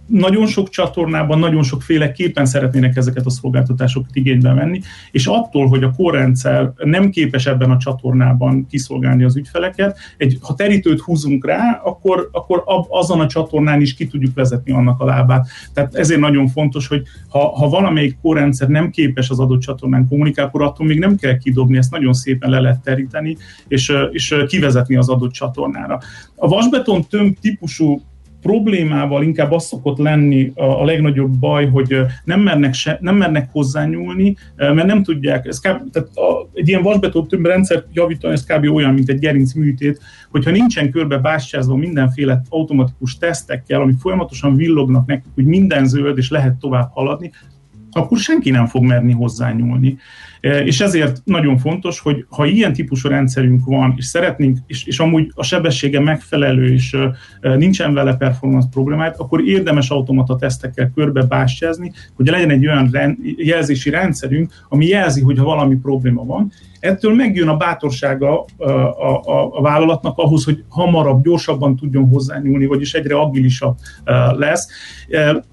nagyon 0.08 0.48
sok 0.48 0.70
csatornában, 0.70 1.40
nagyon 1.40 1.64
sokféleképpen 1.64 2.46
szeretnének 2.46 2.96
ezeket 2.96 3.26
a 3.26 3.30
szolgáltatásokat 3.30 4.16
igénybe 4.16 4.54
venni, 4.54 4.82
és 5.12 5.26
attól, 5.26 5.68
hogy 5.68 5.84
a 5.84 5.92
korrendszer 5.92 6.72
nem 6.84 7.10
képes 7.10 7.46
ebben 7.46 7.72
a 7.72 7.78
csatornában 7.78 8.68
kiszolgálni 8.70 9.24
az 9.24 9.36
ügyfeleket, 9.36 9.98
egy, 10.18 10.38
ha 10.42 10.54
terítőt 10.54 11.00
húzunk 11.00 11.46
rá, 11.46 11.82
akkor, 11.84 12.30
akkor 12.32 12.64
azon 12.90 13.20
a 13.20 13.28
csatornán 13.28 13.82
is 13.82 13.94
ki 13.94 14.08
tudjuk 14.08 14.36
vezetni 14.36 14.72
annak 14.72 15.00
a 15.00 15.06
lábát. 15.06 15.48
Tehát 15.74 15.96
ezért 15.96 16.20
nagyon 16.20 16.48
fontos, 16.48 16.88
hogy 16.88 17.04
ha, 17.30 17.40
ha 17.40 17.70
valamelyik 17.70 18.18
korrendszer 18.22 18.68
nem 18.68 18.90
képes 18.90 19.30
az 19.30 19.40
adott 19.40 19.62
csatornán 19.62 20.08
kommunikálni, 20.08 20.52
akkor 20.52 20.68
attól 20.68 20.88
még 20.88 21.00
nem 21.00 21.16
kell 21.16 21.38
kidobni, 21.38 21.78
ezt 21.78 21.92
nagyon 21.92 22.14
szépen 22.14 22.50
le 22.50 22.60
lehet 22.60 22.82
teríteni, 22.82 23.38
és, 23.68 23.94
és 24.12 24.36
kivezetni 24.48 24.96
az 24.96 25.10
adott 25.10 25.32
csatornára. 25.32 26.00
A 26.36 26.48
vasbeton 26.48 27.06
tömb 27.10 27.40
típusú 27.40 28.02
problémával 28.42 29.24
inkább 29.24 29.52
az 29.52 29.66
szokott 29.66 29.98
lenni 29.98 30.52
a, 30.56 30.64
a 30.64 30.86
legnagyobb 30.86 31.32
baj, 31.32 31.68
hogy 31.68 31.96
nem 32.24 32.40
mernek, 32.40 32.74
se, 32.74 32.98
nem 33.02 33.16
mernek 33.16 33.50
hozzányúlni, 33.52 34.36
mert 34.56 34.86
nem 34.86 35.04
tudják, 35.04 35.46
ez 35.46 35.60
kb, 35.60 35.92
tehát 35.92 36.10
a, 36.16 36.50
egy 36.54 36.68
ilyen 36.68 36.82
vasbeton 36.82 37.28
rendszert 37.42 37.88
javítani, 37.94 38.34
ez 38.34 38.46
kb. 38.46 38.74
olyan, 38.74 38.94
mint 38.94 39.10
egy 39.10 39.20
gerinc 39.20 39.54
műtét, 39.54 40.00
hogyha 40.32 40.52
nincsen 40.52 40.92
körbe 40.92 41.18
bástyázva 41.18 41.76
mindenféle 41.76 42.42
automatikus 42.50 43.18
tesztekkel, 43.18 43.82
amik 43.82 43.98
folyamatosan 44.00 44.56
villognak 44.56 45.08
nekik, 45.08 45.32
hogy 45.36 45.46
minden 45.46 45.86
zöld 45.86 46.18
és 46.18 46.30
lehet 46.30 46.56
tovább 46.56 46.90
haladni, 46.94 47.32
akkor 47.92 48.18
senki 48.18 48.50
nem 48.50 48.66
fog 48.66 48.84
merni 48.84 49.12
hozzányúlni. 49.12 49.98
E, 50.42 50.64
és 50.64 50.80
ezért 50.80 51.22
nagyon 51.24 51.58
fontos, 51.58 52.00
hogy 52.00 52.26
ha 52.30 52.46
ilyen 52.46 52.74
típusú 52.74 53.10
rendszerünk 53.10 53.66
van, 53.66 53.94
és 53.98 54.06
szeretnénk, 54.06 54.58
és, 54.68 54.84
és 54.84 55.00
amúgy 55.00 55.32
a 55.34 55.44
sebessége 55.44 56.00
megfelelő, 56.00 56.74
és 56.74 56.98
nincsen 57.42 57.94
vele 57.94 58.16
performance 58.16 58.68
problémát, 58.72 59.20
akkor 59.20 59.48
érdemes 59.48 59.90
automata 59.90 60.36
tesztekkel 60.36 60.92
körbe 60.96 61.24
bástyázni, 61.24 61.92
hogy 62.14 62.28
legyen 62.28 62.50
egy 62.50 62.68
olyan 62.68 63.18
jelzési 63.38 63.90
rendszerünk, 63.90 64.52
ami 64.70 64.86
jelzi, 64.86 65.22
hogy 65.22 65.38
ha 65.38 65.44
valami 65.44 65.76
probléma 65.76 66.26
van, 66.26 66.52
ettől 66.80 67.16
megjön 67.16 67.48
a 67.48 67.58
bátorsága 67.58 68.46
a, 68.58 68.70
a, 68.70 69.58
a 69.58 69.62
vállalatnak 69.62 70.18
ahhoz, 70.18 70.44
hogy 70.44 70.64
hamarabb, 70.70 71.24
gyorsabban 71.24 71.76
tudjon 71.76 72.08
hozzányúlni, 72.08 72.66
vagyis 72.66 72.94
egyre 72.94 73.16
agilisabb 73.16 73.76
lesz. 74.38 74.68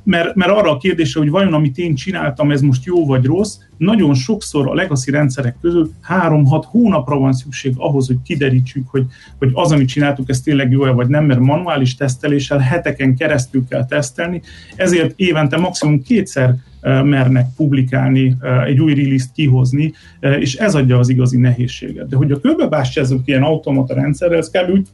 Mert, 0.03 0.35
mert 0.35 0.51
arra 0.51 0.71
a 0.71 0.77
kérdésre, 0.77 1.21
hogy 1.21 1.31
vajon 1.31 1.53
amit 1.53 1.79
én 1.79 1.95
csináltam, 1.95 2.51
ez 2.51 2.61
most 2.61 2.85
jó 2.85 3.07
vagy 3.07 3.25
rossz, 3.25 3.59
nagyon 3.77 4.15
sokszor 4.15 4.69
a 4.69 4.75
legacy 4.75 5.11
rendszerek 5.11 5.57
közül 5.61 5.91
3-6 6.09 6.65
hónapra 6.67 7.19
van 7.19 7.33
szükség 7.33 7.75
ahhoz, 7.77 8.07
hogy 8.07 8.17
kiderítsük, 8.25 8.89
hogy, 8.89 9.05
hogy 9.39 9.51
az, 9.53 9.73
amit 9.73 9.89
csináltuk, 9.89 10.29
ez 10.29 10.41
tényleg 10.41 10.71
jó-e 10.71 10.91
vagy 10.91 11.09
nem, 11.09 11.25
mert 11.25 11.41
manuális 11.41 11.95
teszteléssel 11.95 12.59
heteken 12.59 13.17
keresztül 13.17 13.65
kell 13.69 13.87
tesztelni, 13.87 14.43
ezért 14.77 15.13
évente 15.17 15.57
maximum 15.57 16.03
kétszer 16.03 16.55
mernek 16.87 17.47
publikálni, 17.57 18.37
egy 18.67 18.81
új 18.81 18.95
release-t 18.95 19.33
kihozni, 19.35 19.93
és 20.21 20.55
ez 20.55 20.75
adja 20.75 20.99
az 20.99 21.09
igazi 21.09 21.37
nehézséget. 21.37 22.09
De 22.09 22.17
hogy 22.17 22.33
a 22.33 22.41
körbebástyázunk 22.41 23.27
ilyen 23.27 23.43
automata 23.43 23.95
rendszerrel, 23.95 24.39
ez 24.39 24.51
kell 24.51 24.71
úgy, 24.71 24.87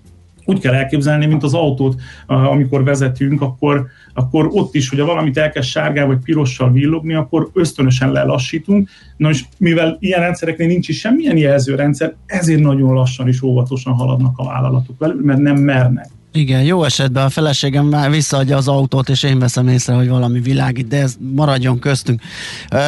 úgy 0.45 0.61
kell 0.61 0.75
elképzelni, 0.75 1.27
mint 1.27 1.43
az 1.43 1.55
autót, 1.55 2.01
amikor 2.27 2.85
vezetünk, 2.85 3.43
akkor, 3.43 3.87
akkor 4.15 4.49
ott 4.53 4.75
is, 4.75 4.89
hogyha 4.89 5.07
valamit 5.07 5.39
elkezd 5.39 5.69
sárgál 5.69 6.07
vagy 6.07 6.19
pirossal 6.25 6.73
villogni, 6.73 7.15
akkor 7.15 7.51
ösztönösen 7.53 8.13
lelassítunk. 8.13 8.89
Na 9.17 9.31
és 9.31 9.45
mivel 9.59 9.97
ilyen 10.01 10.21
rendszereknél 10.21 10.67
nincs 10.67 10.89
is 10.89 10.99
semmilyen 10.99 11.37
jelzőrendszer, 11.37 12.15
ezért 12.27 12.61
nagyon 12.61 12.93
lassan 12.93 13.29
és 13.29 13.43
óvatosan 13.43 13.93
haladnak 13.93 14.39
a 14.39 14.45
vállalatok 14.45 14.99
velük, 14.99 15.23
mert 15.23 15.41
nem 15.41 15.57
mernek. 15.57 16.09
Igen, 16.35 16.62
jó 16.62 16.85
esetben 16.85 17.25
a 17.25 17.31
feleségem 17.31 17.87
már 17.87 18.11
visszaadja 18.11 18.57
az 18.57 18.69
autót, 18.69 19.09
és 19.09 19.23
én 19.23 19.39
veszem 19.39 19.69
észre, 19.69 19.95
hogy 19.95 20.09
valami 20.09 20.41
világít, 20.41 20.89
de 20.89 21.01
ez 21.01 21.15
maradjon 21.35 21.79
köztünk. 21.79 22.21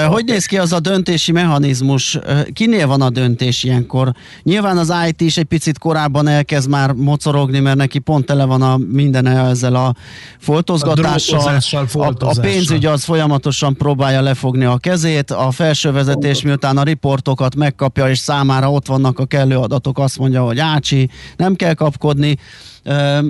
Hogy 0.06 0.24
néz 0.24 0.46
ki 0.46 0.58
az 0.58 0.72
a 0.72 0.80
döntési 0.80 1.32
mechanizmus? 1.32 2.18
Kinél 2.52 2.86
van 2.86 3.00
a 3.00 3.10
döntés 3.10 3.62
ilyenkor? 3.64 4.12
Nyilván 4.42 4.78
az 4.78 4.92
IT 5.08 5.20
is 5.20 5.36
egy 5.36 5.44
picit 5.44 5.78
korábban 5.78 6.28
elkezd 6.28 6.68
már 6.68 6.92
mocorogni, 6.92 7.60
mert 7.60 7.76
neki 7.76 7.98
pont 7.98 8.26
tele 8.26 8.44
van 8.44 8.62
a 8.62 8.76
minden 8.76 9.26
ezzel 9.26 9.74
a 9.74 9.94
foltozgatással. 10.38 11.60
A, 11.92 11.98
a, 11.98 12.14
a 12.18 12.40
pénzügy 12.40 12.86
az 12.86 13.04
folyamatosan 13.04 13.76
próbálja 13.76 14.20
lefogni 14.20 14.64
a 14.64 14.76
kezét, 14.76 15.30
a 15.30 15.50
felső 15.50 15.92
vezetés 15.92 16.42
miután 16.42 16.76
a 16.76 16.82
riportokat 16.82 17.56
megkapja, 17.56 18.08
és 18.08 18.18
számára 18.18 18.70
ott 18.70 18.86
vannak 18.86 19.18
a 19.18 19.24
kellő 19.24 19.56
adatok, 19.56 19.98
azt 19.98 20.18
mondja, 20.18 20.42
hogy 20.44 20.58
ácsi, 20.58 21.10
nem 21.36 21.54
kell 21.54 21.74
kapkodni 21.74 22.36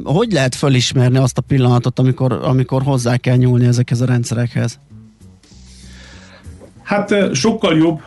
hogy 0.05 0.33
lehet 0.33 0.55
fölismerni 0.55 1.19
azt 1.19 1.39
a 1.39 1.43
pillanatot, 1.43 1.99
amikor, 1.99 2.33
amikor 2.33 2.83
hozzá 2.83 3.17
kell 3.17 3.37
nyúlni 3.37 3.67
ezekhez 3.67 4.01
a 4.01 4.07
rendszerekhez? 4.07 4.79
Hát 6.83 7.35
sokkal 7.35 7.77
jobb 7.77 8.01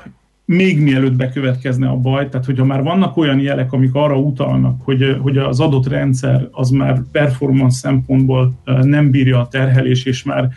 még 0.48 0.82
mielőtt 0.82 1.16
bekövetkezne 1.16 1.88
a 1.88 1.96
baj, 1.96 2.30
tehát 2.30 2.46
hogyha 2.46 2.66
már 2.66 2.84
vannak 2.84 3.18
olyan 3.18 3.40
jelek, 3.40 3.72
amik 3.72 3.94
arra 3.94 4.18
utalnak, 4.18 4.82
hogy, 4.82 5.18
hogy 5.22 5.38
az 5.38 5.60
adott 5.60 5.88
rendszer 5.88 6.48
az 6.52 6.70
már 6.70 7.02
performance 7.12 7.78
szempontból 7.78 8.54
nem 8.82 9.12
bírja 9.12 9.40
a 9.40 9.48
terhelés, 9.48 10.06
és 10.06 10.24
már 10.24 10.50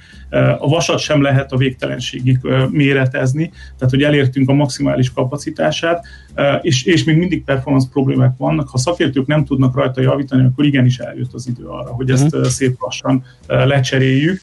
a 0.58 0.68
vasat 0.68 0.98
sem 0.98 1.22
lehet 1.22 1.52
a 1.52 1.56
végtelenségig 1.56 2.38
méretezni, 2.70 3.50
tehát 3.76 3.90
hogy 3.90 4.02
elértünk 4.02 4.48
a 4.48 4.52
maximális 4.52 5.12
kapacitását, 5.12 6.04
és, 6.62 6.84
és 6.84 7.04
még 7.04 7.16
mindig 7.16 7.44
performance 7.44 7.88
problémák 7.92 8.36
vannak. 8.36 8.68
Ha 8.68 8.78
szakértők 8.78 9.26
nem 9.26 9.44
tudnak 9.44 9.74
rajta 9.74 10.00
javítani, 10.00 10.44
akkor 10.44 10.64
igenis 10.64 10.98
eljött 10.98 11.32
az 11.32 11.48
idő 11.48 11.64
arra, 11.64 11.90
hogy 11.90 12.10
ezt 12.10 12.24
uh-huh. 12.24 12.44
szép 12.44 12.76
lassan 12.78 13.24
lecseréljük, 13.46 14.40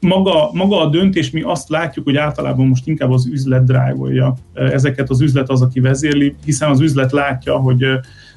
maga, 0.00 0.50
maga 0.52 0.80
a 0.80 0.88
döntés, 0.88 1.30
mi 1.30 1.42
azt 1.42 1.68
látjuk, 1.68 2.04
hogy 2.04 2.16
általában 2.16 2.66
most 2.66 2.86
inkább 2.86 3.10
az 3.10 3.26
üzlet 3.26 3.64
drive 3.64 4.34
ezeket, 4.54 5.10
az 5.10 5.20
üzlet 5.20 5.50
az, 5.50 5.62
aki 5.62 5.80
vezérli, 5.80 6.34
hiszen 6.44 6.70
az 6.70 6.80
üzlet 6.80 7.12
látja, 7.12 7.56
hogy 7.56 7.84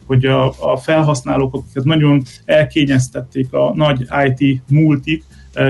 hogy 0.06 0.26
a, 0.26 0.47
a 0.47 0.78
felhasználók, 0.78 1.54
akiket 1.54 1.84
nagyon 1.84 2.21
elkényeztették 2.45 3.54
a 3.54 3.71
nagy 3.76 4.08
IT 4.26 4.62
multik, 4.69 5.23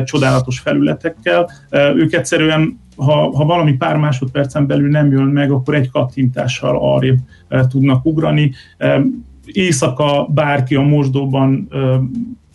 csodálatos 0.04 0.60
felületekkel, 0.60 1.52
ők 1.96 2.14
egyszerűen 2.14 2.80
ha, 2.96 3.36
ha 3.36 3.46
valami 3.46 3.74
pár 3.74 3.98
másodpercen 3.98 4.68
belül 4.68 4.90
nem 4.90 5.12
jön 5.12 5.28
meg, 5.28 5.52
akkor 5.52 5.76
egy 5.76 5.90
kattintással 5.90 6.78
arrébb 6.80 7.18
tudnak 7.70 8.06
ugrani. 8.06 8.52
Éjszaka 9.46 10.28
bárki 10.34 10.76
a 10.76 10.82
mosdóban 10.82 11.68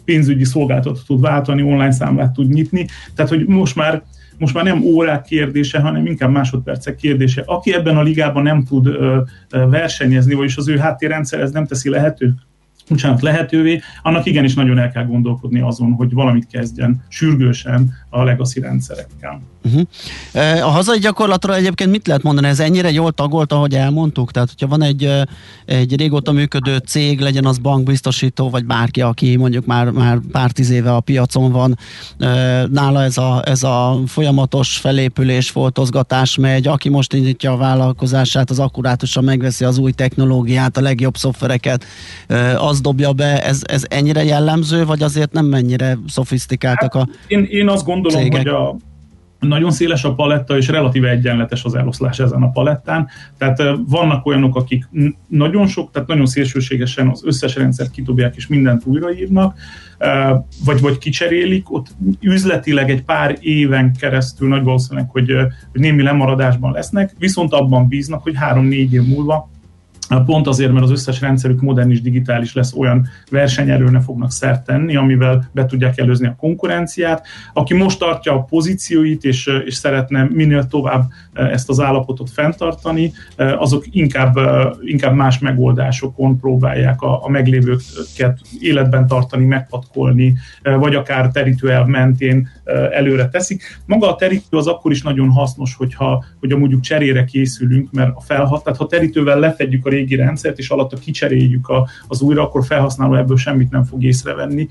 pénzügyi 0.09 0.45
szolgáltatót 0.45 1.07
tud 1.07 1.21
váltani, 1.21 1.63
online 1.63 1.91
számlát 1.91 2.33
tud 2.33 2.49
nyitni, 2.49 2.87
tehát 3.15 3.31
hogy 3.31 3.47
most 3.47 3.77
már 3.77 4.03
most 4.39 4.55
már 4.55 4.65
nem 4.65 4.83
órák 4.83 5.23
kérdése, 5.23 5.81
hanem 5.81 6.07
inkább 6.07 6.31
másodpercek 6.31 6.97
kérdése. 6.97 7.43
Aki 7.47 7.75
ebben 7.75 7.97
a 7.97 8.03
ligában 8.03 8.43
nem 8.43 8.65
tud 8.65 8.87
ö, 8.87 9.21
versenyezni, 9.51 10.35
vagyis 10.35 10.57
az 10.57 10.69
ő 10.69 10.77
háttérrendszer 10.77 11.41
ez 11.41 11.51
nem 11.51 11.67
teszi 11.67 11.89
lehető, 11.89 12.35
bocsánat, 12.89 13.23
lehetővé, 13.23 13.81
annak 14.03 14.27
igenis 14.27 14.55
nagyon 14.55 14.79
el 14.79 14.91
kell 14.91 15.05
gondolkodni 15.05 15.61
azon, 15.61 15.93
hogy 15.93 16.13
valamit 16.13 16.47
kezdjen 16.47 17.05
sürgősen 17.09 17.93
a 18.11 18.23
legacy 18.23 18.61
rendszerekkel. 18.61 19.41
Uh-huh. 19.65 20.67
A 20.67 20.71
hazai 20.71 20.99
gyakorlatra 20.99 21.55
egyébként 21.55 21.91
mit 21.91 22.07
lehet 22.07 22.23
mondani? 22.23 22.47
Ez 22.47 22.61
ennyire 22.61 22.91
jól 22.91 23.13
tagolt, 23.13 23.53
ahogy 23.53 23.75
elmondtuk? 23.75 24.31
Tehát, 24.31 24.49
hogyha 24.49 24.67
van 24.67 24.83
egy, 24.83 25.13
egy 25.67 25.97
régóta 25.97 26.33
működő 26.33 26.77
cég, 26.77 27.21
legyen 27.21 27.45
az 27.45 27.59
bankbiztosító, 27.59 28.51
vagy 28.51 28.65
bárki, 28.65 29.01
aki 29.01 29.37
mondjuk 29.37 29.67
már, 29.67 29.91
már 29.91 30.19
pár 30.33 30.51
tíz 30.51 30.71
éve 30.71 30.95
a 30.95 31.01
piacon 31.01 31.53
van, 31.53 31.79
nála 32.71 33.03
ez 33.03 33.19
a, 33.19 33.43
ez 33.45 33.63
a 33.63 34.01
folyamatos 34.07 34.77
felépülés, 34.77 35.51
foltozgatás 35.51 36.37
megy, 36.37 36.67
aki 36.67 36.89
most 36.89 37.13
indítja 37.13 37.53
a 37.53 37.57
vállalkozását, 37.57 38.51
az 38.51 38.59
akkurátusan 38.59 39.25
megveszi 39.25 39.65
az 39.65 39.79
új 39.79 39.93
technológiát, 39.93 40.77
a 40.77 40.81
legjobb 40.81 41.17
szoftvereket, 41.17 41.85
az 42.57 42.81
dobja 42.81 43.13
be, 43.13 43.45
ez, 43.45 43.61
ez 43.67 43.83
ennyire 43.89 44.25
jellemző, 44.25 44.85
vagy 44.85 45.03
azért 45.03 45.33
nem 45.33 45.47
mennyire 45.47 45.99
szofisztikáltak 46.09 46.95
a 46.95 46.99
hát, 46.99 47.09
én, 47.27 47.47
én 47.51 47.69
azt 47.69 47.85
gondolom, 47.85 48.21
cégek? 48.21 48.37
hogy 48.37 48.49
a, 48.49 48.77
nagyon 49.41 49.71
széles 49.71 50.05
a 50.05 50.15
paletta, 50.15 50.57
és 50.57 50.69
relatíve 50.69 51.11
egyenletes 51.11 51.65
az 51.65 51.75
eloszlás 51.75 52.19
ezen 52.19 52.43
a 52.43 52.51
palettán. 52.51 53.09
Tehát 53.39 53.63
vannak 53.87 54.27
olyanok, 54.27 54.57
akik 54.57 54.89
nagyon 55.29 55.67
sok, 55.67 55.91
tehát 55.91 56.09
nagyon 56.09 56.27
szélsőségesen 56.27 57.09
az 57.09 57.23
összes 57.25 57.57
rendszert 57.57 57.91
kitobják, 57.91 58.37
és 58.37 58.47
mindent 58.47 58.85
újraírnak, 58.85 59.59
vagy, 60.65 60.81
vagy 60.81 60.99
kicserélik, 60.99 61.73
ott 61.73 61.87
üzletileg 62.21 62.91
egy 62.91 63.03
pár 63.03 63.37
éven 63.41 63.93
keresztül 64.01 64.49
nagy 64.49 64.63
valószínűleg, 64.63 65.11
hogy, 65.11 65.33
hogy 65.73 65.81
némi 65.81 66.03
lemaradásban 66.03 66.73
lesznek, 66.73 67.15
viszont 67.19 67.53
abban 67.53 67.89
bíznak, 67.89 68.23
hogy 68.23 68.37
három-négy 68.37 68.93
év 68.93 69.03
múlva 69.03 69.51
Pont 70.25 70.47
azért, 70.47 70.73
mert 70.73 70.85
az 70.85 70.91
összes 70.91 71.21
rendszerük 71.21 71.61
modern 71.61 71.91
és 71.91 72.01
digitális 72.01 72.55
lesz, 72.55 72.75
olyan 72.75 73.09
versenyerőne 73.31 74.01
fognak 74.01 74.31
szert 74.31 74.65
tenni, 74.65 74.97
amivel 74.97 75.49
be 75.53 75.67
tudják 75.67 75.99
előzni 75.99 76.27
a 76.27 76.37
konkurenciát. 76.39 77.27
Aki 77.53 77.75
most 77.75 77.99
tartja 77.99 78.33
a 78.33 78.43
pozícióit, 78.43 79.25
és, 79.25 79.51
és 79.65 79.75
szeretne 79.75 80.29
minél 80.31 80.67
tovább 80.67 81.05
e, 81.33 81.43
ezt 81.45 81.69
az 81.69 81.81
állapotot 81.81 82.31
fenntartani, 82.31 83.13
e, 83.37 83.59
azok 83.59 83.85
inkább, 83.91 84.37
e, 84.37 84.75
inkább 84.81 85.15
más 85.15 85.39
megoldásokon 85.39 86.39
próbálják 86.39 87.03
a, 87.03 87.25
a 87.25 87.29
meglévőket 87.29 88.41
életben 88.61 89.07
tartani, 89.07 89.45
megpatkolni, 89.45 90.35
vagy 90.63 90.95
akár 90.95 91.31
terítő 91.31 91.83
mentén 91.87 92.49
előre 92.93 93.29
teszik. 93.29 93.63
Maga 93.87 94.13
a 94.13 94.17
terítő 94.17 94.57
az 94.57 94.67
akkor 94.67 94.91
is 94.91 95.03
nagyon 95.03 95.31
hasznos, 95.31 95.75
hogyha, 95.75 96.25
hogyha 96.41 96.59
mondjuk 96.59 96.81
cserére 96.81 97.25
készülünk, 97.25 97.93
mert 97.93 98.11
a 98.15 98.21
felhat, 98.21 98.65
tehát 98.65 98.79
ha 98.79 98.87
terítővel 98.87 99.39
lefedjük 99.39 99.87
a 99.87 99.91
régi 99.99 100.15
rendszert, 100.15 100.59
és 100.59 100.69
alatta 100.69 100.97
kicseréljük 100.97 101.69
a, 101.69 101.89
az 102.09 102.21
újra, 102.21 102.43
akkor 102.43 102.65
felhasználó 102.65 103.15
ebből 103.15 103.37
semmit 103.37 103.71
nem 103.71 103.85
fog 103.85 104.05
észrevenni, 104.05 104.69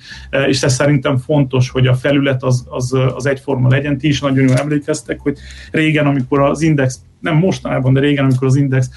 és 0.48 0.64
ez 0.64 0.74
szerintem 0.74 1.18
fontos, 1.18 1.70
hogy 1.70 1.88
a 1.88 1.94
felület 1.94 2.44
az, 2.44 2.66
az, 2.70 2.94
az 3.16 3.26
egyforma 3.26 3.70
legyen. 3.70 3.98
Ti 3.98 4.08
is 4.08 4.22
nagyon 4.22 4.48
jól 4.48 4.58
emlékeztek, 4.58 5.20
hogy 5.20 5.38
régen, 5.72 6.06
amikor 6.06 6.40
az 6.40 6.62
Index, 6.62 7.00
nem 7.20 7.36
mostanában, 7.36 7.94
de 7.94 8.00
régen, 8.00 8.24
amikor 8.24 8.48
az 8.48 8.56
Index 8.56 8.90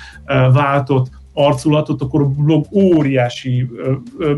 váltott, 0.52 1.10
arculatot, 1.32 2.02
akkor 2.02 2.20
a 2.20 2.26
blog 2.26 2.66
óriási 2.72 3.68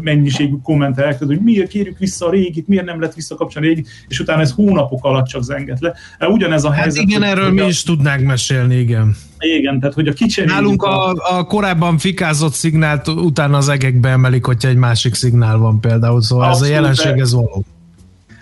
mennyiségű 0.00 0.54
kommentel 0.62 1.04
elkezdő, 1.04 1.34
hogy 1.34 1.44
miért 1.44 1.68
kérjük 1.68 1.98
vissza 1.98 2.26
a 2.26 2.30
régit, 2.30 2.68
miért 2.68 2.84
nem 2.84 3.00
lett 3.00 3.14
visszakapcsolni 3.14 3.66
a 3.66 3.70
régit, 3.70 3.88
és 4.08 4.20
utána 4.20 4.40
ez 4.40 4.52
hónapok 4.52 5.04
alatt 5.04 5.26
csak 5.26 5.42
zenget 5.42 5.80
le. 5.80 5.94
Ugyanez 6.28 6.64
a 6.64 6.70
hát 6.70 6.80
helyzet. 6.80 7.00
Hát 7.00 7.08
igen, 7.08 7.22
erről 7.22 7.50
mi 7.50 7.60
a... 7.60 7.66
is 7.66 7.82
tudnánk 7.82 8.26
mesélni, 8.26 8.76
igen. 8.76 9.16
Igen, 9.38 9.80
tehát 9.80 9.94
hogy 9.94 10.08
a 10.08 10.12
kicseréljük... 10.12 10.60
Nálunk 10.60 10.82
a, 10.82 11.12
a 11.38 11.44
korábban 11.44 11.98
fikázott 11.98 12.52
szignált 12.52 13.08
utána 13.08 13.56
az 13.56 13.68
egekbe 13.68 14.08
emelik, 14.08 14.44
hogyha 14.44 14.68
egy 14.68 14.76
másik 14.76 15.14
szignál 15.14 15.58
van 15.58 15.80
például, 15.80 16.22
szóval 16.22 16.48
Abszolút, 16.48 16.68
ez 16.68 16.78
a 16.78 16.80
jelenség, 16.80 17.20
ez 17.20 17.32
való. 17.32 17.64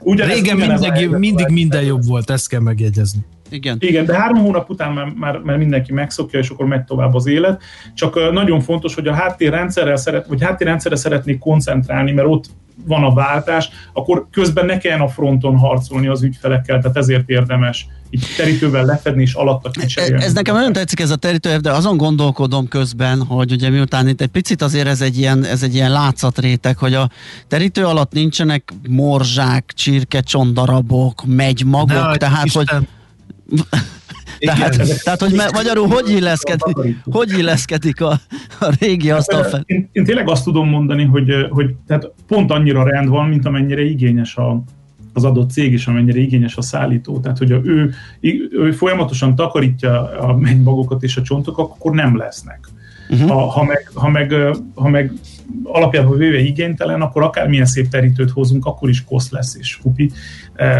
Ugyanez, 0.00 0.34
Régen 0.34 0.56
mindig, 0.56 1.08
mindig 1.08 1.46
minden 1.48 1.82
jobb 1.82 2.04
volt, 2.04 2.30
ezt 2.30 2.48
kell 2.48 2.60
megjegyezni. 2.60 3.20
Igen. 3.50 3.76
Igen, 3.80 4.04
de 4.04 4.16
három 4.16 4.38
hónap 4.38 4.70
után 4.70 4.92
már, 4.92 5.12
már, 5.16 5.38
már 5.38 5.56
mindenki 5.56 5.92
megszokja, 5.92 6.38
és 6.38 6.48
akkor 6.48 6.66
megy 6.66 6.84
tovább 6.84 7.14
az 7.14 7.26
élet. 7.26 7.62
Csak 7.94 8.32
nagyon 8.32 8.60
fontos, 8.60 8.94
hogy 8.94 9.06
a 9.06 9.14
háttérrendszerrel 9.14 9.96
szeret, 9.96 10.26
vagy 10.26 10.42
háttérrendszerre 10.42 10.96
szeretnék 10.96 11.38
koncentrálni, 11.38 12.12
mert 12.12 12.28
ott 12.28 12.44
van 12.86 13.04
a 13.04 13.14
váltás, 13.14 13.68
akkor 13.92 14.26
közben 14.30 14.66
ne 14.66 14.78
kelljen 14.78 15.00
a 15.00 15.08
fronton 15.08 15.56
harcolni 15.56 16.06
az 16.06 16.22
ügyfelekkel, 16.22 16.80
tehát 16.80 16.96
ezért 16.96 17.28
érdemes 17.28 17.86
így 18.10 18.26
terítővel 18.36 18.84
lefedni 18.84 19.22
és 19.22 19.34
alatta 19.34 19.70
kicserélni. 19.70 20.24
Ez 20.24 20.32
nekem 20.32 20.54
nagyon 20.54 20.72
tetszik 20.72 21.00
ez 21.00 21.10
a 21.10 21.16
terítő, 21.16 21.56
de 21.56 21.70
azon 21.70 21.96
gondolkodom 21.96 22.68
közben, 22.68 23.22
hogy 23.22 23.52
ugye 23.52 23.70
miután 23.70 24.08
itt 24.08 24.20
egy 24.20 24.28
picit 24.28 24.62
azért 24.62 24.86
ez 24.86 25.00
egy 25.00 25.18
ilyen, 25.18 25.44
ez 25.44 25.62
egy 25.62 25.74
ilyen 25.74 25.90
látszatréteg, 25.90 26.78
hogy 26.78 26.94
a 26.94 27.10
terítő 27.48 27.84
alatt 27.84 28.12
nincsenek 28.12 28.72
morzsák, 28.88 29.72
csirke, 29.74 30.20
csondarabok, 30.20 31.24
megymagok, 31.26 31.88
Ne, 31.88 32.16
tehát 32.16 32.44
Isten. 32.44 32.66
hogy 32.66 32.86
tehát, 34.38 34.74
Igen. 34.74 34.86
tehát, 35.04 35.20
hogy 35.20 35.40
magyarul 35.52 35.86
hogy 35.86 36.10
illeszkedik, 36.10 36.94
hogy 37.04 37.38
illeszkedik 37.38 38.00
a, 38.00 38.20
a 38.60 38.76
régi 38.80 39.10
asztal 39.10 39.42
fel? 39.42 39.62
Én, 39.66 39.88
én 39.92 40.04
tényleg 40.04 40.28
azt 40.28 40.44
tudom 40.44 40.68
mondani, 40.68 41.04
hogy, 41.04 41.46
hogy 41.50 41.74
tehát 41.86 42.10
pont 42.26 42.50
annyira 42.50 42.84
rend 42.84 43.08
van, 43.08 43.28
mint 43.28 43.46
amennyire 43.46 43.82
igényes 43.82 44.36
a, 44.36 44.62
az 45.12 45.24
adott 45.24 45.50
cég, 45.50 45.72
és 45.72 45.86
amennyire 45.86 46.18
igényes 46.18 46.56
a 46.56 46.62
szállító. 46.62 47.20
Tehát, 47.20 47.38
hogy 47.38 47.50
ő, 47.50 47.94
ő 48.50 48.72
folyamatosan 48.72 49.34
takarítja 49.34 50.18
a 50.18 50.36
mennymagakat 50.36 51.02
és 51.02 51.16
a 51.16 51.22
csontokat, 51.22 51.70
akkor 51.70 51.92
nem 51.92 52.16
lesznek. 52.16 52.68
Uh-huh. 53.10 53.28
Ha, 53.28 53.46
ha, 53.46 53.64
meg, 53.64 53.90
ha, 53.94 54.08
meg, 54.08 54.34
ha 54.74 54.88
meg 54.88 55.12
alapjában 55.62 56.16
véve 56.18 56.38
igénytelen, 56.38 57.00
akkor 57.00 57.22
akármilyen 57.22 57.66
szép 57.66 57.88
terítőt 57.88 58.30
hozunk, 58.30 58.66
akkor 58.66 58.88
is 58.88 59.04
kosz 59.04 59.30
lesz 59.30 59.56
és 59.58 59.78
kupi. 59.82 60.10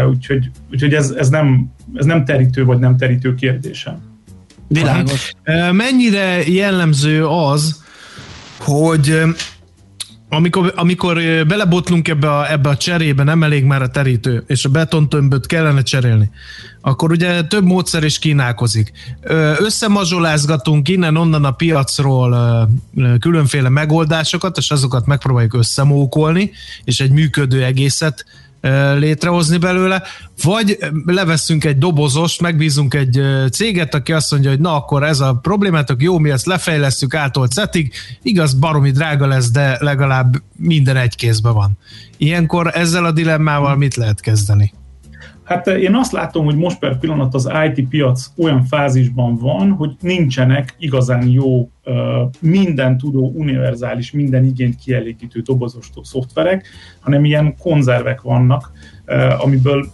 Úgyhogy, 0.09 0.49
úgyhogy 0.71 0.93
ez, 0.93 1.09
ez, 1.09 1.29
nem, 1.29 1.71
ez 1.95 2.05
nem 2.05 2.25
terítő 2.25 2.65
vagy 2.65 2.79
nem 2.79 2.97
terítő 2.97 3.35
kérdése. 3.35 3.99
Világos. 4.67 5.33
Mennyire 5.71 6.47
jellemző 6.47 7.25
az, 7.25 7.83
hogy 8.59 9.21
amikor, 10.33 10.73
amikor 10.75 11.15
belebotlunk 11.47 12.07
ebbe 12.07 12.37
a, 12.37 12.51
ebbe 12.51 12.69
a 12.69 12.77
cserébe, 12.77 13.23
nem 13.23 13.43
elég 13.43 13.63
már 13.63 13.81
a 13.81 13.89
terítő, 13.89 14.43
és 14.47 14.65
a 14.65 14.69
betontömböt 14.69 15.45
kellene 15.45 15.81
cserélni, 15.81 16.29
akkor 16.81 17.11
ugye 17.11 17.43
több 17.43 17.63
módszer 17.63 18.03
is 18.03 18.19
kínálkozik. 18.19 18.91
Összemazsolázgatunk 19.57 20.89
innen-onnan 20.89 21.45
a 21.45 21.51
piacról 21.51 22.69
különféle 23.19 23.69
megoldásokat, 23.69 24.57
és 24.57 24.71
azokat 24.71 25.05
megpróbáljuk 25.05 25.53
összemókolni, 25.53 26.51
és 26.83 26.99
egy 26.99 27.11
működő 27.11 27.63
egészet 27.63 28.25
létrehozni 28.97 29.57
belőle, 29.57 30.03
vagy 30.43 30.77
leveszünk 31.05 31.63
egy 31.63 31.77
dobozost, 31.77 32.41
megbízunk 32.41 32.93
egy 32.93 33.21
céget, 33.51 33.93
aki 33.93 34.13
azt 34.13 34.31
mondja, 34.31 34.49
hogy 34.49 34.59
na 34.59 34.75
akkor 34.75 35.03
ez 35.03 35.19
a 35.19 35.33
problémátok, 35.33 36.01
jó, 36.01 36.17
mi 36.17 36.29
ezt 36.29 36.45
lefejlesztjük 36.45 37.13
ától 37.13 37.47
cetig, 37.47 37.93
igaz, 38.21 38.53
baromi 38.53 38.91
drága 38.91 39.27
lesz, 39.27 39.51
de 39.51 39.77
legalább 39.79 40.41
minden 40.55 40.97
egy 40.97 41.15
kézben 41.15 41.53
van. 41.53 41.77
Ilyenkor 42.17 42.71
ezzel 42.73 43.05
a 43.05 43.11
dilemmával 43.11 43.75
mit 43.75 43.95
lehet 43.95 44.19
kezdeni? 44.19 44.73
Hát 45.51 45.67
eh, 45.67 45.81
én 45.81 45.95
azt 45.95 46.11
látom, 46.11 46.45
hogy 46.45 46.55
most 46.55 46.79
per 46.79 46.97
pillanat 46.97 47.33
az 47.33 47.49
IT 47.65 47.87
piac 47.87 48.31
olyan 48.37 48.63
fázisban 48.63 49.37
van, 49.37 49.71
hogy 49.71 49.91
nincsenek 49.99 50.75
igazán 50.79 51.27
jó, 51.27 51.69
eh, 51.83 51.93
minden 52.39 52.97
tudó, 52.97 53.31
univerzális, 53.35 54.11
minden 54.11 54.45
igényt 54.45 54.75
kielégítő 54.75 55.39
dobozos 55.39 55.89
szoftverek, 56.03 56.67
hanem 56.99 57.25
ilyen 57.25 57.55
konzervek 57.57 58.21
vannak, 58.21 58.71
eh, 59.05 59.43
amiből 59.43 59.85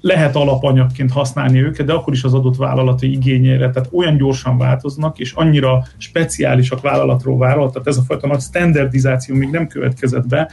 lehet 0.00 0.36
alapanyagként 0.36 1.12
használni 1.12 1.62
őket, 1.62 1.86
de 1.86 1.92
akkor 1.92 2.12
is 2.12 2.24
az 2.24 2.34
adott 2.34 2.56
vállalati 2.56 3.12
igényére, 3.12 3.70
tehát 3.70 3.88
olyan 3.92 4.16
gyorsan 4.16 4.58
változnak, 4.58 5.18
és 5.18 5.32
annyira 5.32 5.84
speciálisak 5.96 6.80
vállalatról 6.80 7.38
vállalat, 7.38 7.72
tehát 7.72 7.88
ez 7.88 7.96
a 7.96 8.02
fajta 8.02 8.26
nagy 8.26 8.40
standardizáció 8.40 9.34
még 9.34 9.50
nem 9.50 9.66
következett 9.66 10.26
be, 10.26 10.50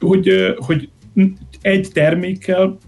hogy, 0.00 0.54
hogy 0.56 0.88
egy 1.60 1.88
termékkel 1.92 2.78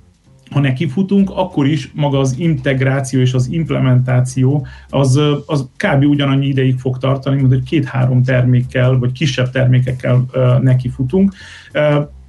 ha 0.50 0.60
nekifutunk, 0.60 1.30
akkor 1.30 1.66
is 1.66 1.90
maga 1.94 2.18
az 2.18 2.34
integráció 2.38 3.20
és 3.20 3.34
az 3.34 3.48
implementáció 3.50 4.66
az, 4.88 5.20
az 5.46 5.68
kb. 5.76 6.04
ugyanannyi 6.04 6.46
ideig 6.46 6.78
fog 6.78 6.98
tartani, 6.98 7.36
mint 7.36 7.48
hogy 7.48 7.62
két-három 7.62 8.22
termékkel, 8.22 8.98
vagy 8.98 9.12
kisebb 9.12 9.50
termékekkel 9.50 10.24
uh, 10.32 10.62
nekifutunk. 10.62 11.34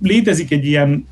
Létezik 0.01 0.51
egy 0.51 0.65
ilyen 0.65 1.08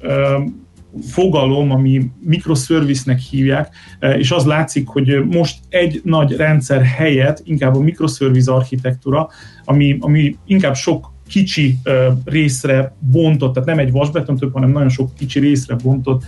fogalom, 1.02 1.72
ami 1.72 2.12
mikroservice-nek 2.20 3.20
hívják, 3.20 3.76
és 4.18 4.32
az 4.32 4.46
látszik, 4.46 4.88
hogy 4.88 5.24
most 5.30 5.60
egy 5.70 6.02
nagy 6.04 6.36
rendszer 6.36 6.84
helyett 6.84 7.42
inkább 7.44 7.76
a 7.76 7.80
mikroservice 7.80 8.54
architektúra, 8.54 9.30
ami, 9.66 9.98
ami 10.00 10.38
inkább 10.46 10.76
sok 10.76 11.12
kicsi 11.28 11.78
uh, 11.86 11.94
részre 12.26 12.96
bontott, 13.00 13.54
tehát 13.54 13.70
nem 13.70 13.80
egy 13.80 13.92
vasbetontöbb, 13.92 14.54
hanem 14.54 14.72
nagyon 14.72 14.90
sok 14.90 15.16
kicsi 15.16 15.40
részre 15.40 15.76
bontott 15.76 16.24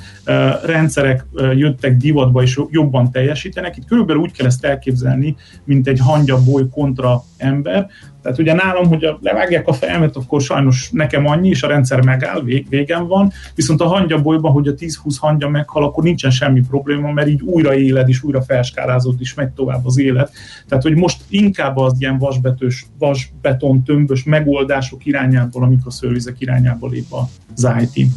rendszerek 0.66 1.26
jöttek 1.56 1.98
divatba 1.98 2.42
és 2.42 2.60
jobban 2.70 3.12
teljesítenek. 3.12 3.78
Itt 3.78 3.86
körülbelül 3.86 4.22
úgy 4.22 4.32
kell 4.32 4.46
ezt 4.46 4.66
elképzelni, 4.66 5.36
mint 5.64 5.88
egy 5.88 6.00
hangyaboly 6.00 6.70
kontra 6.70 7.24
ember. 7.38 7.90
Tehát 8.26 8.40
ugye 8.40 8.54
nálam, 8.54 8.88
hogy 8.88 9.04
a, 9.04 9.20
levágják 9.22 9.68
a 9.68 9.74
fejemet, 9.74 10.16
akkor 10.16 10.42
sajnos 10.42 10.90
nekem 10.92 11.28
annyi, 11.28 11.50
és 11.50 11.64
a 11.64 11.68
rendszer 11.68 12.02
megáll, 12.02 12.42
vég, 12.44 12.70
végem 12.70 13.08
van, 13.08 13.32
viszont 13.56 13.82
a 13.82 13.88
hangyabolyban, 13.88 14.52
hogy 14.52 14.68
a 14.68 14.74
10-20 14.74 14.88
hangya 15.20 15.50
meghal, 15.50 15.84
akkor 15.84 16.04
nincsen 16.04 16.32
semmi 16.32 16.62
probléma, 16.68 17.12
mert 17.12 17.28
így 17.28 17.42
újra 17.42 17.76
éled, 17.76 18.10
és 18.10 18.24
újra 18.24 18.42
felskálázod, 18.42 19.16
és 19.20 19.34
megy 19.34 19.50
tovább 19.50 19.86
az 19.86 19.98
élet. 19.98 20.32
Tehát, 20.68 20.84
hogy 20.84 20.96
most 20.96 21.22
inkább 21.30 21.78
az 21.78 21.94
ilyen 21.98 22.18
vasbetős, 22.18 22.86
vasbeton 22.98 23.84
tömbös 23.84 24.24
megoldások 24.24 25.06
irányából, 25.06 25.64
a 25.64 25.68
mikroszervizek 25.68 26.36
irányából 26.40 26.90
lép 26.90 27.14
az 27.56 27.68
IT. 27.80 28.08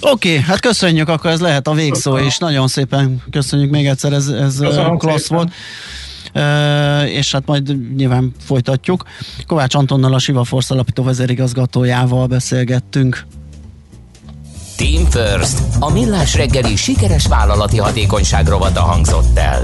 Oké, 0.00 0.28
okay, 0.28 0.42
hát 0.42 0.60
köszönjük, 0.60 1.08
akkor 1.08 1.30
ez 1.30 1.40
lehet 1.40 1.66
a 1.66 1.72
végszó 1.72 2.16
is. 2.16 2.38
Nagyon 2.38 2.68
szépen 2.68 3.22
köszönjük 3.30 3.70
még 3.70 3.86
egyszer, 3.86 4.12
ez, 4.12 4.28
ez 4.28 4.58
Köszönöm 4.58 4.96
klassz 4.96 5.22
szépen. 5.22 5.36
volt. 5.36 5.52
És 7.06 7.32
hát 7.32 7.46
majd 7.46 7.94
nyilván 7.96 8.32
folytatjuk. 8.38 9.04
Kovács 9.46 9.74
Antonnal 9.74 10.14
a 10.14 10.18
Siva 10.18 10.44
Force 10.44 10.74
alapító 10.74 11.02
vezérigazgatójával 11.02 12.26
beszélgettünk. 12.26 13.26
Team 14.76 15.04
First, 15.04 15.62
a 15.78 15.92
millás 15.92 16.34
reggeli 16.34 16.76
sikeres 16.76 17.26
vállalati 17.26 17.78
hatékonyság 17.78 18.46
rovata 18.46 18.80
hangzott 18.80 19.38
el. 19.38 19.62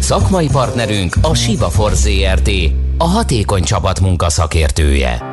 Szakmai 0.00 0.46
partnerünk 0.46 1.16
a 1.20 1.34
Siva 1.34 1.70
Force 1.70 2.10
ZRT, 2.10 2.50
a 2.98 3.04
hatékony 3.04 3.62
csapatmunka 3.62 4.30
szakértője. 4.30 5.31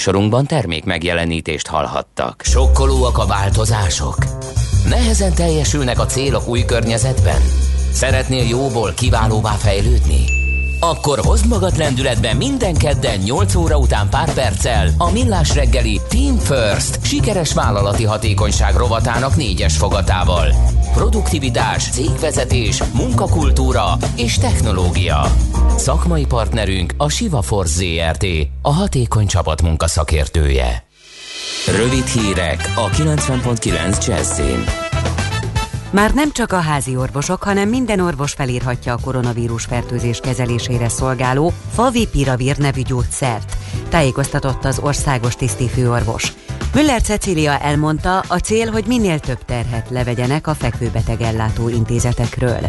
Műsorunkban 0.00 0.46
termék 0.46 0.84
megjelenítést 0.84 1.66
hallhattak. 1.66 2.42
Sokkolóak 2.44 3.18
a 3.18 3.26
változások? 3.26 4.16
Nehezen 4.88 5.34
teljesülnek 5.34 6.00
a 6.00 6.06
célok 6.06 6.48
új 6.48 6.64
környezetben? 6.64 7.40
Szeretnél 7.92 8.48
jóból 8.48 8.92
kiválóvá 8.92 9.50
fejlődni? 9.50 10.24
Akkor 10.80 11.18
hozd 11.18 11.46
magad 11.46 11.76
lendületbe 11.76 12.34
minden 12.34 12.74
kedden 12.74 13.18
8 13.18 13.54
óra 13.54 13.78
után 13.78 14.08
pár 14.10 14.34
perccel 14.34 14.90
a 14.98 15.10
Millás 15.10 15.54
reggeli 15.54 16.00
Team 16.08 16.36
First 16.36 17.04
sikeres 17.04 17.54
vállalati 17.54 18.04
hatékonyság 18.04 18.76
rovatának 18.76 19.36
négyes 19.36 19.76
fogatával. 19.76 20.46
Produktivitás, 20.94 21.90
cégvezetés, 21.90 22.82
munkakultúra 22.94 23.96
és 24.16 24.38
technológia. 24.38 25.24
Szakmai 25.76 26.26
partnerünk 26.26 26.94
a 26.96 27.08
Siva 27.08 27.42
Force 27.42 27.74
ZRT, 27.74 28.26
a 28.70 28.72
hatékony 28.72 29.26
csapatmunka 29.26 29.86
szakértője. 29.86 30.84
Rövid 31.76 32.06
hírek 32.06 32.72
a 32.74 32.88
90.9 32.88 34.06
Jazzin. 34.06 34.64
Már 35.90 36.14
nem 36.14 36.32
csak 36.32 36.52
a 36.52 36.60
házi 36.60 36.96
orvosok, 36.96 37.42
hanem 37.42 37.68
minden 37.68 38.00
orvos 38.00 38.32
felírhatja 38.32 38.92
a 38.92 38.98
koronavírus 39.02 39.64
fertőzés 39.64 40.20
kezelésére 40.20 40.88
szolgáló 40.88 41.52
Favipiravir 41.72 42.58
nevű 42.58 42.82
gyógyszert, 42.82 43.56
tájékoztatott 43.88 44.64
az 44.64 44.78
országos 44.78 45.36
tisztifőorvos. 45.36 46.32
Müller 46.74 47.02
Cecília 47.02 47.58
elmondta, 47.58 48.18
a 48.18 48.38
cél, 48.38 48.70
hogy 48.70 48.84
minél 48.86 49.18
több 49.18 49.44
terhet 49.44 49.90
levegyenek 49.90 50.46
a 50.46 50.54
fekvőbeteg 50.54 51.20
ellátó 51.20 51.68
intézetekről. 51.68 52.68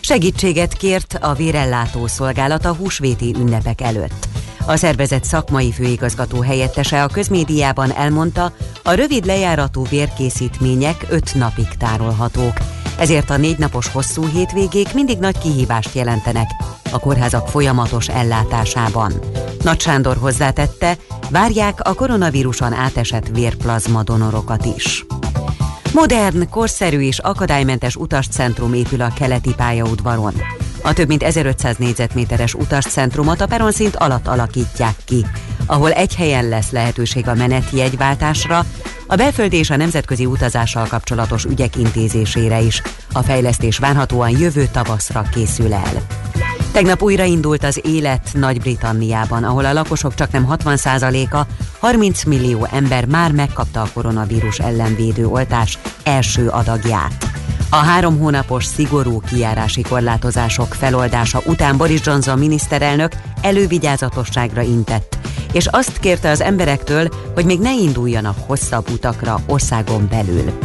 Segítséget 0.00 0.72
kért 0.72 1.18
a 1.20 1.32
vérellátó 1.32 2.06
szolgálat 2.06 2.64
a 2.64 2.74
húsvéti 2.74 3.34
ünnepek 3.38 3.80
előtt. 3.80 4.31
A 4.66 4.76
szervezet 4.76 5.24
szakmai 5.24 5.72
főigazgató 5.72 6.40
helyettese 6.40 7.02
a 7.02 7.06
közmédiában 7.06 7.92
elmondta, 7.92 8.52
a 8.82 8.92
rövid 8.92 9.24
lejáratú 9.24 9.86
vérkészítmények 9.88 11.06
öt 11.08 11.34
napig 11.34 11.68
tárolhatók. 11.78 12.56
Ezért 12.98 13.30
a 13.30 13.36
négy 13.36 13.58
napos 13.58 13.88
hosszú 13.88 14.26
hétvégék 14.26 14.94
mindig 14.94 15.18
nagy 15.18 15.38
kihívást 15.38 15.94
jelentenek 15.94 16.50
a 16.90 16.98
kórházak 16.98 17.48
folyamatos 17.48 18.08
ellátásában. 18.08 19.12
Nagy 19.62 19.80
Sándor 19.80 20.16
hozzátette, 20.16 20.96
várják 21.30 21.80
a 21.82 21.94
koronavíruson 21.94 22.72
átesett 22.72 23.28
vérplazma 23.28 24.02
donorokat 24.02 24.64
is. 24.76 25.06
Modern, 25.92 26.48
korszerű 26.50 27.00
és 27.00 27.18
akadálymentes 27.18 27.96
utascentrum 27.96 28.74
épül 28.74 29.00
a 29.00 29.12
keleti 29.14 29.54
pályaudvaron. 29.54 30.34
A 30.82 30.92
több 30.92 31.08
mint 31.08 31.22
1500 31.22 31.76
négyzetméteres 31.76 32.54
utascentrumot 32.54 33.40
a 33.40 33.46
peronszint 33.46 33.96
alatt 33.96 34.26
alakítják 34.26 34.94
ki, 35.04 35.26
ahol 35.66 35.90
egy 35.90 36.14
helyen 36.14 36.48
lesz 36.48 36.70
lehetőség 36.70 37.28
a 37.28 37.34
meneti 37.34 37.76
jegyváltásra, 37.76 38.64
a 39.06 39.14
belföldi 39.14 39.56
és 39.56 39.70
a 39.70 39.76
nemzetközi 39.76 40.26
utazással 40.26 40.86
kapcsolatos 40.86 41.44
ügyek 41.44 41.76
intézésére 41.76 42.60
is. 42.60 42.82
A 43.12 43.22
fejlesztés 43.22 43.78
várhatóan 43.78 44.38
jövő 44.38 44.68
tavaszra 44.72 45.22
készül 45.32 45.72
el. 45.72 46.02
Tegnap 46.72 47.02
újraindult 47.02 47.64
az 47.64 47.80
élet 47.84 48.28
Nagy-Britanniában, 48.32 49.44
ahol 49.44 49.64
a 49.64 49.72
lakosok 49.72 50.14
csak 50.14 50.32
nem 50.32 50.46
60%-a, 50.50 51.40
30 51.78 52.24
millió 52.24 52.68
ember 52.72 53.06
már 53.06 53.32
megkapta 53.32 53.80
a 53.80 53.88
koronavírus 53.92 54.58
ellenvédő 54.58 55.26
oltás 55.26 55.78
első 56.04 56.48
adagját. 56.48 57.31
A 57.72 57.76
három 57.76 58.18
hónapos 58.18 58.64
szigorú 58.64 59.20
kijárási 59.20 59.82
korlátozások 59.82 60.74
feloldása 60.74 61.40
után 61.46 61.76
Boris 61.76 62.00
Johnson 62.04 62.38
miniszterelnök 62.38 63.12
elővigyázatosságra 63.40 64.62
intett, 64.62 65.18
és 65.52 65.66
azt 65.66 65.98
kérte 65.98 66.30
az 66.30 66.40
emberektől, 66.40 67.08
hogy 67.34 67.44
még 67.44 67.60
ne 67.60 67.72
induljanak 67.72 68.36
hosszabb 68.46 68.90
utakra 68.90 69.38
országon 69.46 70.08
belül. 70.10 70.58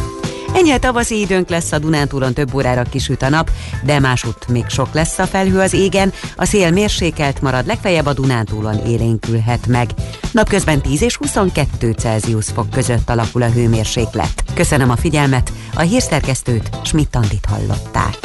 Ennyi 0.54 0.78
tavaszi 0.78 1.20
időnk 1.20 1.48
lesz 1.48 1.72
a 1.72 1.78
Dunántúlon 1.78 2.34
több 2.34 2.54
órára 2.54 2.82
kisüt 2.82 3.22
a 3.22 3.28
nap, 3.28 3.50
de 3.82 3.98
másút 3.98 4.48
még 4.48 4.68
sok 4.68 4.88
lesz 4.92 5.18
a 5.18 5.26
felhő 5.26 5.58
az 5.58 5.72
égen, 5.72 6.12
a 6.36 6.44
szél 6.44 6.70
mérsékelt 6.70 7.40
marad, 7.40 7.66
legfeljebb 7.66 8.06
a 8.06 8.12
Dunántúlon 8.12 8.86
élénkülhet 8.86 9.66
meg. 9.66 9.90
Napközben 10.32 10.80
10 10.80 11.02
és 11.02 11.16
22 11.16 11.90
Celsius 11.90 12.46
fok 12.46 12.70
között 12.70 13.10
alakul 13.10 13.42
a 13.42 13.50
hőmérséklet. 13.50 14.44
Köszönöm 14.54 14.90
a 14.90 14.96
figyelmet, 14.96 15.52
a 15.74 15.80
hírszerkesztőt 15.80 16.70
Schmidt-Andit 16.84 17.46
hallották. 17.48 18.18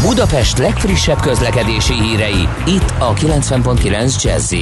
Budapest 0.00 0.58
legfrissebb 0.58 1.20
közlekedési 1.20 1.94
hírei, 1.94 2.48
itt 2.66 2.92
a 2.98 3.14
90.9 3.14 4.22
jazz 4.22 4.52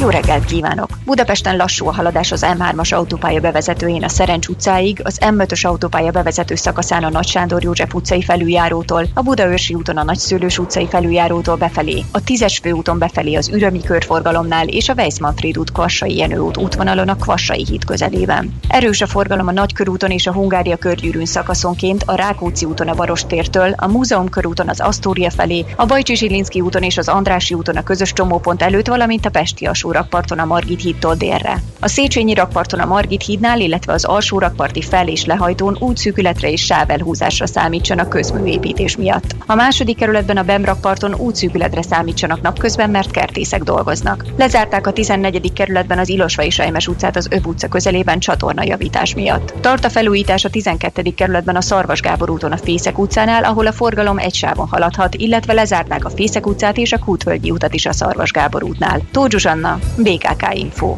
jó 0.00 0.08
reggelt 0.08 0.44
kívánok! 0.44 0.88
Budapesten 1.04 1.56
lassú 1.56 1.88
a 1.88 1.92
haladás 1.92 2.32
az 2.32 2.46
M3-as 2.58 2.94
autópálya 2.94 3.40
bevezetőjén 3.40 4.04
a 4.04 4.08
Szerencs 4.08 4.46
utcáig, 4.46 5.00
az 5.04 5.18
M5-ös 5.20 5.66
autópálya 5.66 6.10
bevezető 6.10 6.54
szakaszán 6.54 7.04
a 7.04 7.08
Nagy 7.08 7.26
Sándor 7.26 7.62
József 7.62 7.94
utcai 7.94 8.22
felüljárótól, 8.22 9.06
a 9.14 9.22
Budaörsi 9.22 9.74
úton 9.74 9.96
a 9.96 10.04
Nagyszőlős 10.04 10.58
utcai 10.58 10.86
felüljárótól 10.88 11.56
befelé, 11.56 12.04
a 12.12 12.20
10-es 12.20 12.58
főúton 12.62 12.98
befelé 12.98 13.34
az 13.34 13.48
Ürömi 13.48 13.80
körforgalomnál 13.80 14.68
és 14.68 14.88
a 14.88 14.94
Weissmanfried 14.94 15.58
út 15.58 15.72
Kvassai 15.72 16.16
Jenő 16.16 16.38
út 16.38 16.56
útvonalon 16.56 17.08
a 17.08 17.16
Kvassai 17.16 17.64
híd 17.64 17.84
közelében. 17.84 18.54
Erős 18.68 19.00
a 19.00 19.06
forgalom 19.06 19.46
a 19.46 19.52
Nagykörúton 19.52 20.10
és 20.10 20.26
a 20.26 20.32
Hungária 20.32 20.76
körgyűrűn 20.76 21.26
szakaszonként, 21.26 22.02
a 22.06 22.14
Rákóczi 22.14 22.64
úton 22.64 22.88
a 22.88 22.94
Barostértől, 22.94 23.74
a 23.76 23.88
Múzeum 23.88 24.28
körúton 24.28 24.68
az 24.68 24.80
Asztória 24.80 25.30
felé, 25.30 25.64
a 25.76 25.86
Bajcsi 25.86 26.16
Zsilinszki 26.16 26.60
úton 26.60 26.82
és 26.82 26.98
az 26.98 27.08
Andrási 27.08 27.54
úton 27.54 27.76
a 27.76 27.82
közös 27.82 28.12
csomópont 28.12 28.62
előtt, 28.62 28.86
valamint 28.86 29.26
a 29.26 29.30
Pesti 29.30 29.66
alsó 29.86 30.00
rakparton 30.00 30.38
a 30.38 30.44
Margit 30.44 30.82
hídtól 30.82 31.14
délre. 31.14 31.62
A 31.80 31.88
Széchenyi 31.88 32.34
rakparton 32.34 32.80
a 32.80 32.86
Margit 32.86 33.22
hídnál, 33.22 33.60
illetve 33.60 33.92
az 33.92 34.04
alsó 34.04 34.38
rakparti 34.38 34.82
fel- 34.82 35.08
és 35.08 35.24
lehajtón 35.24 35.76
útszűkületre 35.80 36.50
és 36.50 36.64
sávelhúzásra 36.64 37.46
számítsanak 37.46 38.08
közműépítés 38.08 38.96
miatt. 38.96 39.36
A 39.46 39.54
második 39.54 39.96
kerületben 39.96 40.36
a 40.36 40.42
Bem 40.42 40.64
rakparton 40.64 41.14
útszűkületre 41.14 41.82
számítsanak 41.82 42.40
napközben, 42.40 42.90
mert 42.90 43.10
kertészek 43.10 43.62
dolgoznak. 43.62 44.24
Lezárták 44.36 44.86
a 44.86 44.92
14. 44.92 45.52
kerületben 45.52 45.98
az 45.98 46.08
Ilosva 46.08 46.42
és 46.42 46.56
Rejmes 46.56 46.88
utcát 46.88 47.16
az 47.16 47.28
Öv 47.30 47.46
utca 47.46 47.68
közelében 47.68 48.18
csatornajavítás 48.18 49.14
miatt. 49.14 49.54
Tart 49.60 49.84
a 49.84 49.90
felújítás 49.90 50.44
a 50.44 50.50
12. 50.50 51.14
kerületben 51.14 51.56
a 51.56 51.60
Szarvas 51.60 52.00
Gábor 52.00 52.30
úton 52.30 52.52
a 52.52 52.56
Fészek 52.56 52.98
utcánál, 52.98 53.44
ahol 53.44 53.66
a 53.66 53.72
forgalom 53.72 54.18
egy 54.18 54.34
sávon 54.34 54.68
haladhat, 54.68 55.14
illetve 55.14 55.52
lezárták 55.52 56.04
a 56.04 56.10
Fészek 56.10 56.46
utcát 56.46 56.76
és 56.76 56.92
a 56.92 56.98
Kútvölgyi 56.98 57.50
utat 57.50 57.74
is 57.74 57.86
a 57.86 57.92
Szarvas 57.92 58.30
Gábor 58.30 58.62
útnál. 58.62 59.00
Tóth 59.10 59.30
Zsuzsanna, 59.30 59.75
BKK 59.96 60.48
Info. 60.52 60.94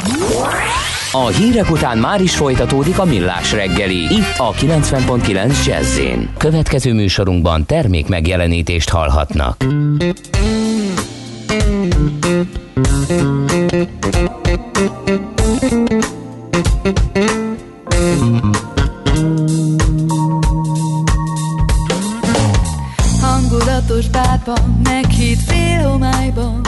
A 1.13 1.27
hírek 1.27 1.71
után 1.71 1.99
már 1.99 2.21
is 2.21 2.37
folytatódik 2.37 2.99
a 2.99 3.05
millás 3.05 3.53
reggeli, 3.53 3.97
itt 3.97 4.35
a 4.37 4.53
90.9 4.53 5.67
jazz 5.67 6.01
Következő 6.37 6.93
műsorunkban 6.93 7.67
termék 7.67 8.09
megjelenítést 8.09 8.89
hallhatnak. 8.89 9.65
Hangulatos 23.21 24.07
pápa, 24.07 24.55
meghitt 24.83 25.41
fél 25.41 25.89
homályban, 25.89 26.68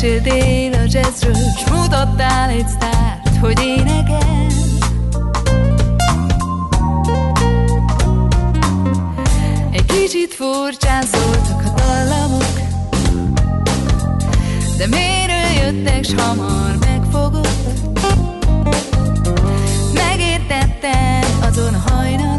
Meséltél 0.00 0.72
a 0.72 0.82
jazzről, 0.84 1.34
s 1.34 1.70
mutattál 1.70 2.48
egy 2.48 2.68
sztárt, 2.68 3.36
hogy 3.40 3.60
énekel. 3.60 4.46
Egy 9.72 9.84
kicsit 9.84 10.34
furcsán 10.34 11.02
szóltak 11.02 11.62
a 11.64 11.80
dallamok, 11.80 12.58
de 14.76 14.86
miről 14.86 15.64
jöttek, 15.64 16.04
s 16.04 16.14
hamar 16.14 16.76
megfogott. 16.80 17.48
Megértettem 19.94 21.38
azon 21.40 21.74
a 21.74 21.90
hajnalon, 21.90 22.35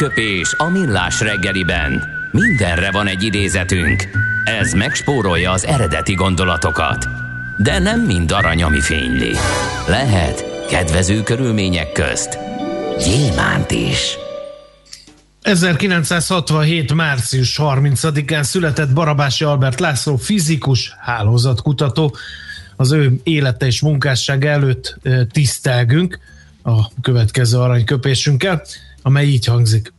Aranyköpés 0.00 0.54
a 0.56 0.68
millás 0.70 1.20
reggeliben. 1.20 2.08
Mindenre 2.30 2.90
van 2.90 3.06
egy 3.06 3.22
idézetünk. 3.22 4.08
Ez 4.44 4.72
megspórolja 4.72 5.50
az 5.50 5.66
eredeti 5.66 6.14
gondolatokat. 6.14 7.08
De 7.56 7.78
nem 7.78 8.00
mind 8.00 8.30
arany, 8.30 8.62
ami 8.62 8.80
fényli. 8.80 9.32
Lehet 9.88 10.66
kedvező 10.68 11.22
körülmények 11.22 11.92
közt 11.92 12.38
gyémánt 12.98 13.70
is. 13.70 14.18
1967. 15.42 16.92
március 16.92 17.58
30-án 17.62 18.42
született 18.42 18.92
Barabási 18.92 19.44
Albert 19.44 19.80
László 19.80 20.16
fizikus, 20.16 20.94
hálózatkutató. 20.98 22.16
Az 22.76 22.92
ő 22.92 23.20
élete 23.22 23.66
és 23.66 23.80
munkásság 23.80 24.44
előtt 24.44 24.98
tisztelgünk 25.30 26.18
a 26.62 27.00
következő 27.02 27.58
aranyköpésünkkel, 27.58 28.62
amely 29.10 29.26
így 29.26 29.44
hangzik. 29.44 29.92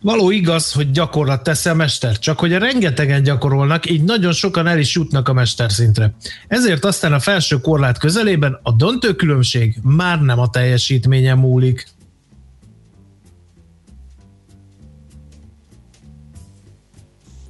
Való 0.00 0.30
igaz, 0.30 0.72
hogy 0.72 0.90
gyakorlat 0.90 1.42
tesz 1.42 1.66
a 1.66 1.74
mester, 1.74 2.18
csak 2.18 2.38
hogy 2.38 2.52
a 2.52 2.58
rengetegen 2.58 3.22
gyakorolnak, 3.22 3.90
így 3.90 4.04
nagyon 4.04 4.32
sokan 4.32 4.66
el 4.66 4.78
is 4.78 4.94
jutnak 4.94 5.28
a 5.28 5.32
mesterszintre. 5.32 6.14
Ezért 6.48 6.84
aztán 6.84 7.12
a 7.12 7.20
felső 7.20 7.60
korlát 7.60 7.98
közelében 7.98 8.58
a 8.62 8.72
döntő 8.72 9.14
különbség 9.14 9.78
már 9.82 10.20
nem 10.20 10.38
a 10.38 10.50
teljesítményen 10.50 11.38
múlik. 11.38 11.86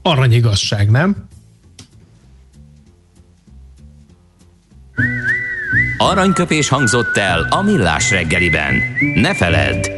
Aranyigazság, 0.02 0.90
nem? 0.90 1.28
Aranyköpés 5.98 6.68
hangzott 6.68 7.16
el 7.16 7.46
a 7.50 7.62
millás 7.62 8.10
reggeliben. 8.10 8.74
Ne 9.14 9.34
feledd, 9.34 9.97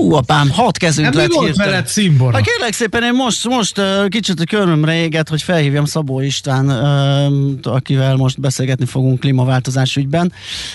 Ú, 0.00 0.14
apám, 0.14 0.50
hat 0.50 0.76
kezünk 0.76 1.06
Hát 1.06 1.14
mi 1.14 1.20
lett 1.20 1.32
volt 1.32 1.46
hirtelen. 1.46 1.70
veled 1.70 1.86
címbora? 1.86 2.32
Hát 2.36 2.42
kérlek 2.44 2.72
szépen, 2.72 3.02
én 3.02 3.12
most, 3.12 3.48
most 3.48 3.78
uh, 3.78 4.08
kicsit 4.08 4.40
a 4.40 4.44
körömre 4.44 4.94
éget, 4.94 5.28
hogy 5.28 5.42
felhívjam 5.42 5.84
Szabó 5.84 6.20
István, 6.20 6.68
uh, 6.70 7.74
akivel 7.74 8.16
most 8.16 8.40
beszélgetni 8.40 8.84
fogunk 8.86 9.20
klímaváltozás 9.20 9.96
ügyben, 9.96 10.32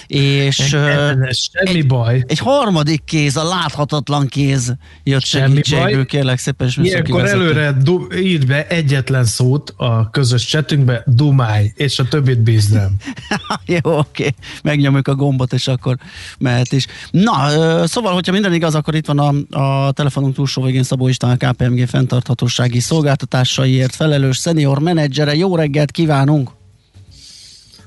és 0.07 0.57
uh, 0.73 0.79
Semmi 1.31 1.81
baj. 1.81 2.23
egy 2.27 2.39
harmadik 2.39 3.03
kéz, 3.03 3.37
a 3.37 3.43
láthatatlan 3.43 4.27
kéz 4.27 4.73
jött 5.03 5.23
Semmi 5.23 5.47
segítségül, 5.47 5.95
baj. 5.95 6.05
kérlek 6.05 6.37
szépen, 6.39 6.67
és 6.67 6.77
Ilyenkor 6.81 7.25
előre 7.25 7.71
du- 7.83 8.15
írd 8.19 8.47
be 8.47 8.67
egyetlen 8.67 9.25
szót 9.25 9.73
a 9.77 10.09
közös 10.09 10.45
csetünkbe, 10.45 11.03
Dumáj, 11.05 11.73
és 11.75 11.99
a 11.99 12.07
többit 12.07 12.39
bízd 12.39 12.73
rám. 12.73 12.91
Jó, 13.65 13.97
oké, 13.97 14.33
megnyomjuk 14.63 15.07
a 15.07 15.15
gombot, 15.15 15.53
és 15.53 15.67
akkor 15.67 15.95
mehet 16.37 16.71
is. 16.71 16.85
Na, 17.11 17.47
szóval, 17.87 18.13
hogyha 18.13 18.31
minden 18.31 18.53
igaz, 18.53 18.75
akkor 18.75 18.95
itt 18.95 19.05
van 19.05 19.14
a, 19.17 19.33
a 19.59 19.91
telefonunk 19.91 20.35
túlsó 20.35 20.61
végén 20.61 20.83
Szabó 20.83 21.07
István, 21.07 21.37
a 21.39 21.51
KPMG 21.51 21.87
fenntarthatósági 21.87 22.79
szolgáltatásaiért 22.79 23.95
felelős 23.95 24.37
szenior 24.37 24.79
menedzsere. 24.79 25.35
Jó 25.35 25.55
reggelt 25.55 25.91
kívánunk! 25.91 26.49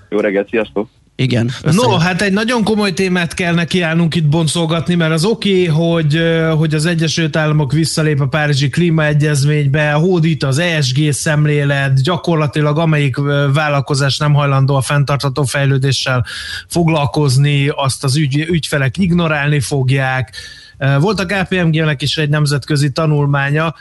Jó 0.09 0.21
reggelt, 0.21 0.49
sziasztok! 0.49 0.89
Igen. 1.21 1.51
No, 1.63 1.97
hát 1.97 2.23
egy 2.23 2.33
nagyon 2.33 2.65
komoly 2.65 2.93
témát 2.93 3.35
kell 3.35 3.55
nekiállnunk 3.55 4.15
itt 4.15 4.29
boncolgatni, 4.29 4.95
mert 4.95 5.13
az 5.13 5.25
oké, 5.25 5.69
okay, 5.69 5.87
hogy, 5.87 6.21
hogy 6.57 6.75
az 6.75 6.87
Egyesült 6.87 7.37
Államok 7.37 7.73
visszalép 7.73 8.21
a 8.21 8.27
Párizsi 8.27 8.69
Klímaegyezménybe, 8.69 9.91
hódít 9.91 10.45
az 10.45 10.59
ESG 10.59 11.13
szemlélet, 11.13 12.03
gyakorlatilag 12.03 12.79
amelyik 12.79 13.17
vállalkozás 13.53 14.19
nem 14.19 14.35
hajlandó 14.35 14.75
a 14.75 14.81
fenntartható 14.81 15.43
fejlődéssel 15.43 16.27
foglalkozni, 16.69 17.69
azt 17.69 18.05
az 18.05 18.17
ügy, 18.17 18.47
ügyfelek 18.49 18.99
ignorálni 18.99 19.61
fogják. 19.61 20.33
Ö, 20.79 20.99
Volt 20.99 21.21
a 21.21 21.27
KPMG-nek 21.27 22.03
is 22.03 22.17
egy 22.19 22.29
nemzetközi 22.29 22.91
tanulmánya, 22.91 23.75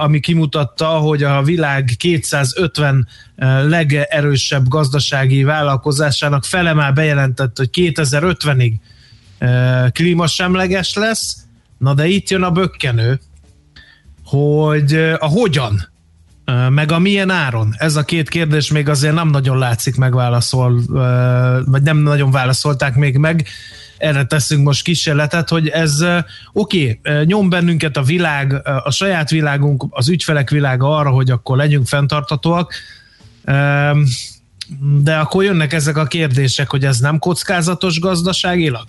ami 0.00 0.20
kimutatta, 0.20 0.86
hogy 0.86 1.22
a 1.22 1.42
világ 1.42 1.90
250 1.98 3.08
ö, 3.36 3.68
legerősebb 3.68 4.68
gazdasági 4.68 5.42
vállalkozásának 5.42 6.44
fele 6.44 6.72
már 6.72 6.92
bejelentett, 6.92 7.56
hogy 7.56 7.70
2050-ig 7.72 8.72
ö, 9.38 9.86
klímasemleges 9.92 10.94
lesz. 10.94 11.36
Na 11.78 11.94
de 11.94 12.06
itt 12.06 12.30
jön 12.30 12.42
a 12.42 12.50
bökkenő, 12.50 13.20
hogy 14.24 14.94
a 15.18 15.26
hogyan, 15.26 15.92
meg 16.68 16.92
a 16.92 16.98
milyen 16.98 17.30
áron. 17.30 17.74
Ez 17.78 17.96
a 17.96 18.02
két 18.02 18.28
kérdés 18.28 18.70
még 18.70 18.88
azért 18.88 19.14
nem 19.14 19.28
nagyon 19.28 19.58
látszik 19.58 19.96
megválaszol, 19.96 20.80
vagy 21.64 21.82
nem 21.82 21.96
nagyon 21.96 22.30
válaszolták 22.30 22.94
még 22.94 23.16
meg. 23.16 23.46
Erre 24.04 24.24
teszünk 24.24 24.64
most 24.64 24.84
kísérletet, 24.84 25.48
hogy 25.48 25.68
ez 25.68 26.04
oké, 26.52 27.00
okay, 27.02 27.24
nyom 27.24 27.48
bennünket 27.48 27.96
a 27.96 28.02
világ, 28.02 28.60
a 28.84 28.90
saját 28.90 29.30
világunk, 29.30 29.86
az 29.90 30.08
ügyfelek 30.08 30.50
világa 30.50 30.96
arra, 30.96 31.10
hogy 31.10 31.30
akkor 31.30 31.56
legyünk 31.56 31.86
fenntartatóak, 31.86 32.72
de 35.02 35.16
akkor 35.16 35.44
jönnek 35.44 35.72
ezek 35.72 35.96
a 35.96 36.04
kérdések, 36.04 36.70
hogy 36.70 36.84
ez 36.84 36.98
nem 36.98 37.18
kockázatos 37.18 38.00
gazdaságilag? 38.00 38.86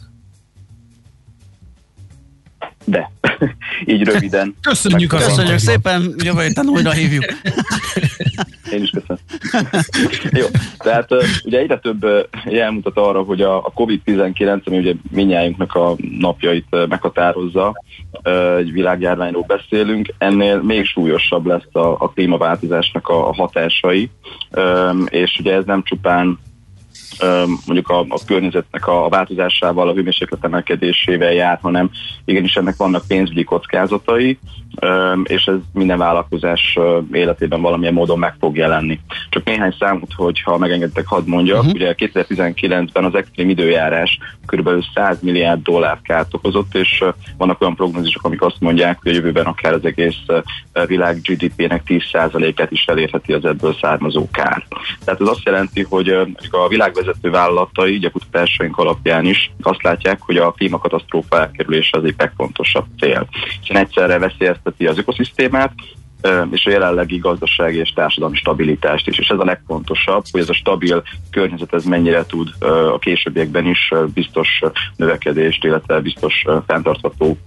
De, 2.85 3.11
így 3.93 4.03
röviden. 4.03 4.55
Köszönjük 4.61 5.13
az 5.13 5.25
Köszönjük 5.25 5.57
szépen, 5.57 6.15
jövő 6.23 6.41
héten 6.41 6.67
újra 6.67 6.91
hívjuk. 6.91 7.25
Jó, 10.39 10.45
tehát 10.77 11.09
ugye 11.45 11.59
egyre 11.59 11.79
több 11.79 12.29
jelmutat 12.45 12.97
arra, 12.97 13.23
hogy 13.23 13.41
a 13.41 13.61
COVID-19, 13.75 14.63
ami 14.63 14.77
ugye 14.77 14.93
minnyájunknak 15.11 15.75
a 15.75 15.95
napjait 16.19 16.87
meghatározza, 16.89 17.83
egy 18.57 18.71
világjárványról 18.71 19.45
beszélünk, 19.47 20.13
ennél 20.17 20.61
még 20.61 20.85
súlyosabb 20.85 21.45
lesz 21.45 21.75
a, 21.75 21.95
a 21.99 22.09
klímaváltozásnak 22.09 23.07
a 23.07 23.33
hatásai, 23.33 24.09
és 25.05 25.37
ugye 25.39 25.53
ez 25.53 25.65
nem 25.65 25.83
csupán 25.83 26.39
mondjuk 27.65 27.89
a, 27.89 27.99
a 27.99 28.19
környezetnek 28.25 28.87
a, 28.87 29.05
a 29.05 29.09
változásával, 29.09 29.89
a 29.89 29.93
hőmérséklet 29.93 30.43
emelkedésével 30.43 31.33
jár, 31.33 31.59
hanem 31.61 31.89
igenis 32.25 32.55
ennek 32.55 32.75
vannak 32.77 33.07
pénzügyi 33.07 33.43
kockázatai, 33.43 34.39
és 35.23 35.45
ez 35.45 35.55
minden 35.73 35.97
vállalkozás 35.97 36.77
életében 37.11 37.61
valamilyen 37.61 37.93
módon 37.93 38.19
meg 38.19 38.35
fog 38.39 38.57
jelenni. 38.57 38.99
Csak 39.29 39.43
néhány 39.43 39.75
számot, 39.79 40.13
hogyha 40.15 40.57
megengedtek, 40.57 41.07
hadd 41.07 41.27
mondjak. 41.27 41.59
Uh-huh. 41.59 41.73
Ugye 41.73 41.95
2019-ben 41.97 43.03
az 43.03 43.15
extrém 43.15 43.49
időjárás 43.49 44.19
kb. 44.45 44.69
100 44.93 45.17
milliárd 45.21 45.61
dollár 45.61 45.99
kárt 46.03 46.33
okozott, 46.33 46.75
és 46.75 47.03
vannak 47.37 47.61
olyan 47.61 47.75
prognózisok, 47.75 48.23
amik 48.23 48.41
azt 48.41 48.59
mondják, 48.59 48.99
hogy 49.01 49.11
a 49.11 49.15
jövőben 49.15 49.45
akár 49.45 49.73
az 49.73 49.85
egész 49.85 50.25
világ 50.87 51.21
GDP-nek 51.21 51.81
10%-át 51.87 52.71
is 52.71 52.85
elérheti 52.85 53.33
az 53.33 53.45
ebből 53.45 53.75
származó 53.81 54.27
kár. 54.31 54.65
Tehát 55.05 55.21
ez 55.21 55.27
azt 55.27 55.45
jelenti, 55.45 55.83
hogy 55.83 56.09
a 56.51 56.67
világvezető 56.67 57.29
vállalatai, 57.29 57.93
így 57.93 58.05
a 58.05 58.09
kutatásaink 58.09 58.77
alapján 58.77 59.25
is 59.25 59.51
azt 59.61 59.83
látják, 59.83 60.21
hogy 60.21 60.37
a 60.37 60.51
klímakatasztrófa 60.51 61.39
elkerülése 61.39 61.97
az 61.97 62.03
egy 62.03 62.15
legfontosabb 62.17 62.85
cél. 62.99 63.27
Hiszen 63.61 63.77
egyszerre 63.77 64.19
veszélyezt 64.19 64.43
veszélyezteti 64.45 64.85
az 64.85 64.97
ökoszisztémát, 64.97 65.73
és 66.51 66.65
a 66.65 66.69
jelenlegi 66.69 67.17
gazdasági 67.17 67.77
és 67.77 67.89
társadalmi 67.89 68.35
stabilitást 68.35 69.07
is. 69.07 69.17
És 69.17 69.27
ez 69.27 69.39
a 69.39 69.45
legfontosabb, 69.45 70.23
hogy 70.31 70.41
ez 70.41 70.49
a 70.49 70.53
stabil 70.53 71.03
környezet 71.31 71.73
ez 71.73 71.83
mennyire 71.83 72.25
tud 72.25 72.49
a 72.93 72.99
későbbiekben 72.99 73.65
is 73.65 73.93
biztos 74.13 74.61
növekedést, 74.95 75.63
illetve 75.63 75.99
biztos 76.01 76.45
fenntartható 76.67 77.37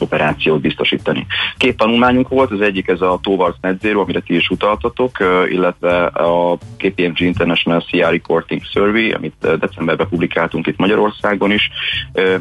operációt 0.00 0.60
biztosítani. 0.60 1.26
Két 1.56 1.76
tanulmányunk 1.76 2.28
volt, 2.28 2.50
az 2.50 2.60
egyik 2.60 2.88
ez 2.88 3.00
a 3.00 3.18
Towards 3.22 3.56
Net 3.60 3.80
Zero, 3.80 4.00
amire 4.00 4.20
ti 4.20 4.34
is 4.34 4.48
utaltatok, 4.48 5.10
illetve 5.48 6.04
a 6.04 6.56
KPMG 6.76 7.20
International 7.20 7.84
CR 7.90 8.10
Reporting 8.10 8.62
Survey, 8.64 9.12
amit 9.12 9.58
decemberben 9.58 10.08
publikáltunk 10.08 10.66
itt 10.66 10.78
Magyarországon 10.78 11.50
is, 11.50 11.70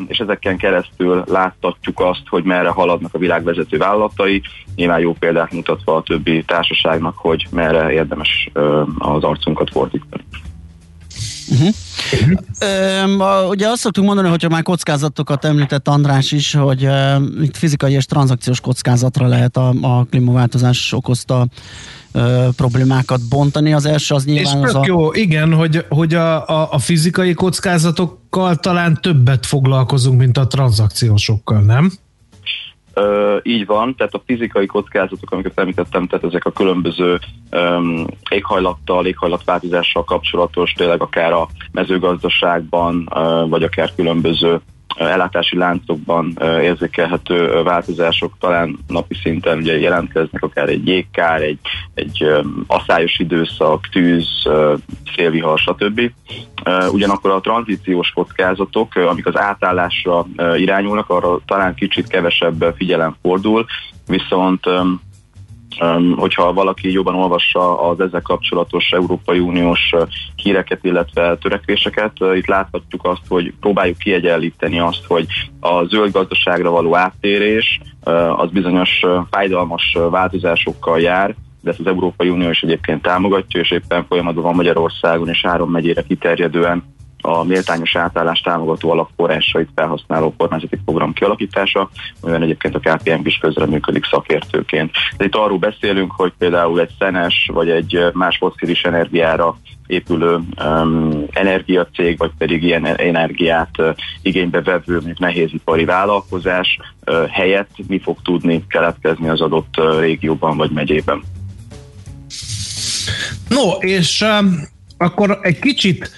és 0.07 0.17
ezeken 0.17 0.57
keresztül 0.57 1.23
láttatjuk 1.27 1.99
azt, 1.99 2.23
hogy 2.29 2.43
merre 2.43 2.69
haladnak 2.69 3.13
a 3.13 3.17
világvezető 3.17 3.77
vállalatai, 3.77 4.41
nyilván 4.75 4.99
jó 4.99 5.13
példát 5.13 5.51
mutatva 5.51 5.95
a 5.95 6.03
többi 6.03 6.43
társaságnak, 6.43 7.17
hogy 7.17 7.47
merre 7.51 7.91
érdemes 7.91 8.49
az 8.97 9.23
arcunkat 9.23 9.69
fordítani. 9.71 10.23
Uh-huh. 11.51 11.73
Uh, 13.17 13.49
ugye 13.49 13.67
azt 13.67 13.81
szoktuk 13.81 14.03
mondani, 14.03 14.29
hogyha 14.29 14.49
már 14.49 14.63
kockázatokat 14.63 15.45
említett 15.45 15.87
András 15.87 16.31
is, 16.31 16.53
hogy 16.53 16.87
itt 17.41 17.57
fizikai 17.57 17.93
és 17.93 18.05
tranzakciós 18.05 18.59
kockázatra 18.59 19.27
lehet 19.27 19.57
a, 19.57 19.73
a 19.81 20.05
klímaváltozás 20.09 20.93
okozta 20.93 21.47
problémákat 22.55 23.27
bontani. 23.29 23.73
Az 23.73 23.85
első 23.85 24.15
az 24.15 24.25
nyilván 24.25 24.57
és 24.57 24.63
az 24.63 24.75
a... 24.75 24.83
jó, 24.85 25.13
igen, 25.13 25.53
hogy, 25.53 25.85
hogy 25.89 26.13
a, 26.13 26.47
a, 26.47 26.67
a 26.71 26.79
fizikai 26.79 27.33
kockázatokkal 27.33 28.55
talán 28.55 28.99
többet 29.01 29.45
foglalkozunk, 29.45 30.19
mint 30.19 30.37
a 30.37 30.47
tranzakciósokkal, 30.47 31.61
nem? 31.61 31.91
Ö, 32.93 33.37
így 33.43 33.65
van, 33.65 33.95
tehát 33.95 34.13
a 34.13 34.21
fizikai 34.25 34.65
kockázatok, 34.65 35.31
amiket 35.31 35.59
említettem, 35.59 36.07
tehát 36.07 36.25
ezek 36.25 36.45
a 36.45 36.51
különböző 36.51 37.19
um, 37.51 38.05
éghajlattal, 38.29 39.05
éghajlatváltozással 39.05 40.03
kapcsolatos, 40.03 40.71
tényleg 40.71 41.01
akár 41.01 41.33
a 41.33 41.47
mezőgazdaságban, 41.71 43.09
uh, 43.15 43.49
vagy 43.49 43.63
akár 43.63 43.95
különböző 43.95 44.59
ellátási 44.97 45.57
láncokban 45.57 46.37
érzékelhető 46.61 47.63
változások 47.63 48.33
talán 48.39 48.77
napi 48.87 49.15
szinten 49.21 49.57
ugye 49.57 49.79
jelentkeznek, 49.79 50.43
akár 50.43 50.69
egy 50.69 50.87
jégkár, 50.87 51.41
egy, 51.41 51.59
egy 51.93 52.25
asszályos 52.67 53.19
időszak, 53.19 53.87
tűz, 53.91 54.27
szélvihar, 55.15 55.59
stb. 55.59 56.11
Ugyanakkor 56.91 57.31
a 57.31 57.39
tranzíciós 57.39 58.09
kockázatok, 58.09 58.95
amik 58.95 59.25
az 59.25 59.37
átállásra 59.37 60.25
irányulnak, 60.55 61.09
arra 61.09 61.39
talán 61.45 61.75
kicsit 61.75 62.07
kevesebb 62.07 62.73
figyelem 62.77 63.15
fordul, 63.21 63.65
viszont 64.07 64.65
hogyha 66.15 66.53
valaki 66.53 66.91
jobban 66.91 67.15
olvassa 67.15 67.89
az 67.89 67.99
ezzel 67.99 68.21
kapcsolatos 68.21 68.91
Európai 68.91 69.39
Uniós 69.39 69.93
híreket, 70.35 70.83
illetve 70.83 71.37
törekvéseket, 71.37 72.11
itt 72.35 72.47
láthatjuk 72.47 73.05
azt, 73.05 73.21
hogy 73.27 73.53
próbáljuk 73.59 73.97
kiegyenlíteni 73.97 74.79
azt, 74.79 75.05
hogy 75.07 75.25
a 75.59 75.83
zöld 75.83 76.11
gazdaságra 76.11 76.69
való 76.69 76.95
áttérés 76.95 77.79
az 78.35 78.49
bizonyos 78.49 79.05
fájdalmas 79.29 79.97
változásokkal 80.09 80.99
jár, 80.99 81.35
de 81.61 81.69
ezt 81.69 81.79
az 81.79 81.87
Európai 81.87 82.29
Unió 82.29 82.49
is 82.49 82.61
egyébként 82.61 83.01
támogatja, 83.01 83.59
és 83.59 83.71
éppen 83.71 84.05
folyamatban 84.05 84.43
van 84.43 84.55
Magyarországon 84.55 85.29
és 85.29 85.41
három 85.41 85.71
megyére 85.71 86.01
kiterjedően 86.01 86.83
a 87.21 87.43
méltányos 87.43 87.95
átállás 87.95 88.39
támogató 88.39 88.91
alapforrásait 88.91 89.69
felhasználó 89.75 90.33
kormányzati 90.37 90.77
program 90.85 91.13
kialakítása, 91.13 91.89
olyan 92.21 92.41
egyébként 92.41 92.75
a 92.75 92.79
KPMG 92.79 93.27
is 93.27 93.37
közreműködik 93.37 94.05
szakértőként. 94.05 94.91
De 95.17 95.25
itt 95.25 95.35
arról 95.35 95.57
beszélünk, 95.57 96.11
hogy 96.11 96.33
például 96.37 96.79
egy 96.79 96.91
szenes 96.99 97.49
vagy 97.53 97.69
egy 97.69 97.99
más 98.13 98.37
fosszilis 98.37 98.83
energiára 98.83 99.57
épülő 99.87 100.39
um, 100.63 101.25
energiacég, 101.31 102.17
vagy 102.17 102.31
pedig 102.37 102.63
ilyen 102.63 102.85
energiát 102.85 103.69
uh, 103.77 103.95
igénybe 104.21 104.61
vevő 104.61 104.93
mondjuk 104.93 105.19
nehézipari 105.19 105.85
vállalkozás 105.85 106.79
uh, 107.05 107.27
helyett 107.27 107.69
mi 107.87 107.99
fog 107.99 108.17
tudni 108.23 108.65
keletkezni 108.67 109.29
az 109.29 109.41
adott 109.41 109.73
uh, 109.77 109.99
régióban 109.99 110.57
vagy 110.57 110.71
megyében. 110.71 111.23
No, 113.49 113.71
és 113.79 114.21
um, 114.21 114.59
akkor 114.97 115.39
egy 115.41 115.59
kicsit 115.59 116.11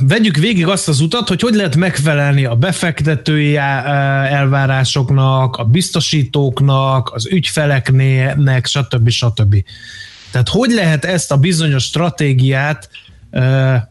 Vegyük 0.00 0.36
végig 0.36 0.66
azt 0.66 0.88
az 0.88 1.00
utat, 1.00 1.28
hogy 1.28 1.40
hogy 1.40 1.54
lehet 1.54 1.76
megfelelni 1.76 2.44
a 2.44 2.54
befektetői 2.54 3.56
elvárásoknak, 3.56 5.56
a 5.56 5.64
biztosítóknak, 5.64 7.10
az 7.14 7.26
ügyfeleknek, 7.26 8.66
stb. 8.66 9.08
stb. 9.08 9.56
Tehát 10.30 10.48
hogy 10.48 10.70
lehet 10.70 11.04
ezt 11.04 11.32
a 11.32 11.36
bizonyos 11.36 11.82
stratégiát, 11.82 12.88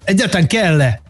egyáltalán 0.03 0.47
kell-e 0.47 1.01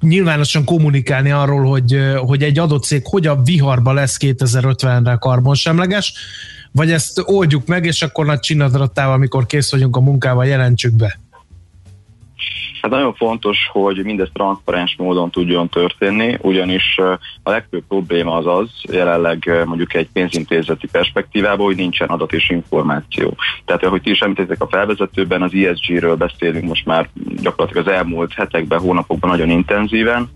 nyilvánosan 0.00 0.64
kommunikálni 0.64 1.30
arról, 1.30 1.64
hogy, 1.64 1.98
hogy 2.16 2.42
egy 2.42 2.58
adott 2.58 2.84
cég 2.84 3.02
hogyan 3.04 3.44
viharba 3.44 3.92
lesz 3.92 4.16
2050-re 4.20 5.16
karbonsemleges, 5.20 6.12
vagy 6.72 6.92
ezt 6.92 7.22
oldjuk 7.24 7.66
meg, 7.66 7.84
és 7.84 8.02
akkor 8.02 8.26
nagy 8.26 8.40
csinadratával, 8.40 9.14
amikor 9.14 9.46
kész 9.46 9.70
vagyunk 9.70 9.96
a 9.96 10.00
munkával, 10.00 10.46
jelentsük 10.46 10.92
be? 10.92 11.18
Hát 12.84 12.92
nagyon 12.92 13.14
fontos, 13.14 13.68
hogy 13.72 14.04
mindez 14.04 14.28
transzparens 14.32 14.94
módon 14.98 15.30
tudjon 15.30 15.68
történni, 15.68 16.38
ugyanis 16.40 16.98
a 17.42 17.50
legfőbb 17.50 17.82
probléma 17.88 18.36
az 18.36 18.46
az, 18.46 18.68
jelenleg 18.92 19.50
mondjuk 19.66 19.94
egy 19.94 20.08
pénzintézeti 20.12 20.86
perspektívában, 20.86 21.66
hogy 21.66 21.76
nincsen 21.76 22.08
adat 22.08 22.32
és 22.32 22.50
információ. 22.50 23.36
Tehát, 23.64 23.84
ahogy 23.84 24.02
ti 24.02 24.10
is 24.10 24.20
említettek 24.20 24.62
a 24.62 24.68
felvezetőben, 24.68 25.42
az 25.42 25.54
ESG-ről 25.54 26.16
beszélünk 26.16 26.64
most 26.64 26.86
már 26.86 27.08
gyakorlatilag 27.42 27.86
az 27.86 27.92
elmúlt 27.92 28.32
hetekben, 28.32 28.80
hónapokban 28.80 29.30
nagyon 29.30 29.50
intenzíven, 29.50 30.30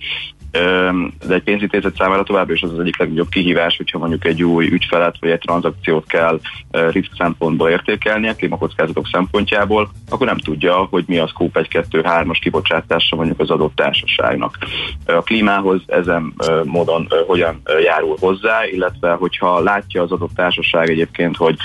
de 1.27 1.35
egy 1.35 1.43
pénzintézet 1.43 1.97
számára 1.97 2.23
továbbra 2.23 2.53
is 2.53 2.63
az 2.63 2.73
az 2.73 2.79
egyik 2.79 2.99
legnagyobb 2.99 3.29
kihívás, 3.29 3.77
hogyha 3.77 3.99
mondjuk 3.99 4.25
egy 4.25 4.43
új 4.43 4.67
ügyfelet 4.67 5.17
vagy 5.21 5.31
egy 5.31 5.39
tranzakciót 5.39 6.07
kell 6.07 6.41
risk 6.71 7.11
szempontból 7.19 7.69
értékelnie, 7.71 8.35
klímakockázatok 8.35 9.09
szempontjából, 9.13 9.91
akkor 10.09 10.27
nem 10.27 10.39
tudja, 10.39 10.75
hogy 10.91 11.05
mi 11.07 11.19
a 11.19 11.27
Scope 11.27 11.61
1, 11.61 11.69
2, 11.69 12.03
3-as 12.05 12.39
kibocsátása 12.41 13.17
mondjuk 13.17 13.41
az 13.41 13.51
adott 13.51 13.75
társaságnak. 13.75 14.59
A 15.07 15.23
klímához 15.23 15.83
ezen 15.87 16.35
módon 16.65 17.09
hogyan 17.27 17.61
járul 17.83 18.17
hozzá, 18.21 18.67
illetve 18.67 19.13
hogyha 19.13 19.61
látja 19.61 20.03
az 20.03 20.13
adott 20.13 20.35
társaság 20.35 20.91
egyébként, 20.91 21.37
hogy 21.37 21.57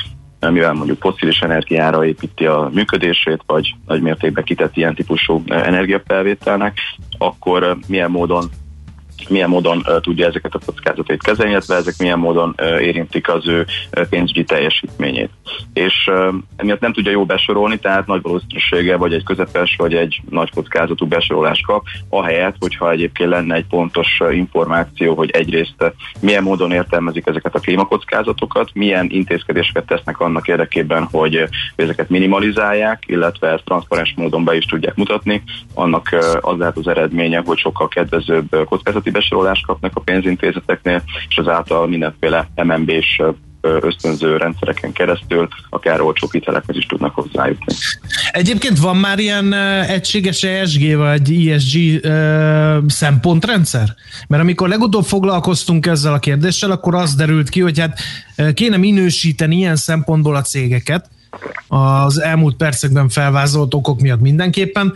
mivel 0.52 0.74
mondjuk 0.74 1.02
foszilis 1.02 1.40
energiára 1.40 2.06
építi 2.06 2.46
a 2.46 2.70
működését, 2.74 3.44
vagy 3.46 3.76
nagy 3.86 4.02
mértékben 4.02 4.44
kitett 4.44 4.78
ilyen 4.78 4.96
típusú 4.96 5.44
energiafelvételnek, 5.48 6.78
akkor 7.18 7.78
milyen 7.88 8.12
módon 8.12 8.50
milyen 9.30 9.50
módon 9.50 9.84
tudja 10.02 10.28
ezeket 10.28 10.56
a 10.56 10.60
kockázatait 10.66 11.24
kezelni, 11.24 11.52
illetve 11.52 11.76
ezek 11.76 11.98
milyen 11.98 12.20
módon 12.20 12.56
érintik 12.80 13.30
az 13.30 13.48
ő 13.48 13.66
pénzügyi 14.10 14.44
teljesítményét. 14.44 15.30
És 15.74 16.12
emiatt 16.56 16.80
nem 16.80 16.94
tudja 16.94 17.12
jó 17.12 17.26
besorolni, 17.26 17.80
tehát 17.80 18.08
nagy 18.08 18.22
valószínűsége 18.22 18.98
vagy 18.98 19.14
egy 19.14 19.24
közepes, 19.24 19.76
vagy 19.78 19.94
egy 19.94 20.22
nagy 20.30 20.52
kockázatú 20.52 21.08
besorolást 21.08 21.66
kap, 21.66 21.86
ahelyett, 22.10 22.56
hogyha 22.60 22.92
egyébként 22.92 23.30
lenne 23.30 23.56
egy 23.56 23.66
pontos 23.66 24.22
információ, 24.32 25.16
hogy 25.16 25.30
egyrészt 25.30 25.94
milyen 26.20 26.44
módon 26.44 26.72
értelmezik 26.72 27.28
ezeket 27.28 27.56
a 27.56 27.60
klímakockázatokat, 27.60 28.70
milyen 28.74 29.08
intézkedéseket 29.10 29.86
tesznek 29.86 30.20
annak 30.20 30.48
érdekében, 30.48 31.08
hogy 31.12 31.44
ezeket 31.76 32.10
minimalizálják, 32.10 33.04
illetve 33.06 33.48
ezt 33.48 33.64
transzparens 33.64 34.14
módon 34.16 34.44
be 34.44 34.56
is 34.56 34.66
tudják 34.66 34.96
mutatni, 34.96 35.44
annak 35.74 36.16
az 36.42 36.58
lehet 36.58 36.78
az 36.78 36.88
eredménye, 36.88 37.42
hogy 37.46 37.58
sokkal 37.58 37.88
kedvezőbb 37.88 38.66
kockázati 38.66 39.12
besorolást 39.14 39.66
kapnak 39.66 39.92
a 39.96 40.00
pénzintézeteknél, 40.00 41.04
és 41.30 41.38
azáltal 41.38 41.88
mindenféle 41.88 42.50
MNB-s 42.56 43.22
ösztönző 43.62 44.38
rendszereken 44.38 44.92
keresztül 44.92 45.48
akár 45.70 46.02
olcsó 46.02 46.30
hitelekhez 46.32 46.76
is 46.76 46.86
tudnak 46.86 47.16
hozzájutni. 47.16 47.74
Egyébként 48.32 48.80
van 48.80 48.98
már 48.98 49.20
ilyen 49.20 49.54
egységes 49.88 50.44
ESG 50.44 50.96
vagy 50.96 51.48
ESG 51.48 52.08
szempontrendszer? 52.88 53.96
Mert 54.28 54.42
amikor 54.42 54.68
legutóbb 54.68 55.04
foglalkoztunk 55.04 55.86
ezzel 55.86 56.14
a 56.14 56.20
kérdéssel, 56.20 56.72
akkor 56.72 56.96
az 56.96 57.16
derült 57.16 57.50
ki, 57.50 57.62
hogy 57.62 57.80
hát 57.80 58.00
kéne 58.54 58.78
minősíteni 58.78 59.56
ilyen 59.56 59.76
szempontból 59.76 60.36
a 60.36 60.42
cégeket, 60.42 61.10
az 61.68 62.22
elmúlt 62.22 62.56
percekben 62.56 63.10
felvázolt 63.10 63.74
okok 63.74 64.02
miatt 64.02 64.22
mindenképpen, 64.22 64.94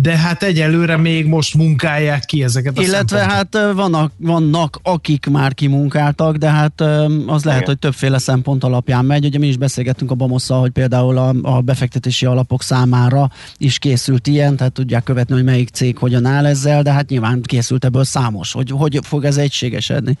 de 0.00 0.16
hát 0.16 0.42
egyelőre 0.42 0.96
még 0.96 1.26
most 1.26 1.54
munkálják 1.54 2.24
ki 2.24 2.42
ezeket 2.42 2.78
a 2.78 2.82
Illetve 2.82 3.18
hát 3.18 3.58
vannak, 3.74 4.12
vannak, 4.16 4.80
akik 4.82 5.26
már 5.26 5.54
kimunkáltak, 5.54 6.36
de 6.36 6.50
hát 6.50 6.80
az 7.26 7.44
lehet, 7.44 7.60
Igen. 7.60 7.64
hogy 7.64 7.78
többféle 7.78 8.18
szempont 8.18 8.64
alapján 8.64 9.04
megy. 9.04 9.24
Ugye 9.24 9.38
mi 9.38 9.46
is 9.46 9.56
beszélgettünk 9.56 10.10
a 10.10 10.14
Bamosszal, 10.14 10.60
hogy 10.60 10.70
például 10.70 11.18
a, 11.18 11.34
a 11.42 11.60
befektetési 11.60 12.26
alapok 12.26 12.62
számára 12.62 13.30
is 13.56 13.78
készült 13.78 14.26
ilyen, 14.26 14.56
tehát 14.56 14.72
tudják 14.72 15.02
követni, 15.02 15.34
hogy 15.34 15.44
melyik 15.44 15.68
cég 15.68 15.98
hogyan 15.98 16.26
áll 16.26 16.46
ezzel, 16.46 16.82
de 16.82 16.92
hát 16.92 17.08
nyilván 17.08 17.42
készült 17.42 17.84
ebből 17.84 18.04
számos. 18.04 18.52
Hogy, 18.52 18.70
hogy 18.70 18.98
fog 19.02 19.24
ez 19.24 19.36
egységesedni? 19.36 20.18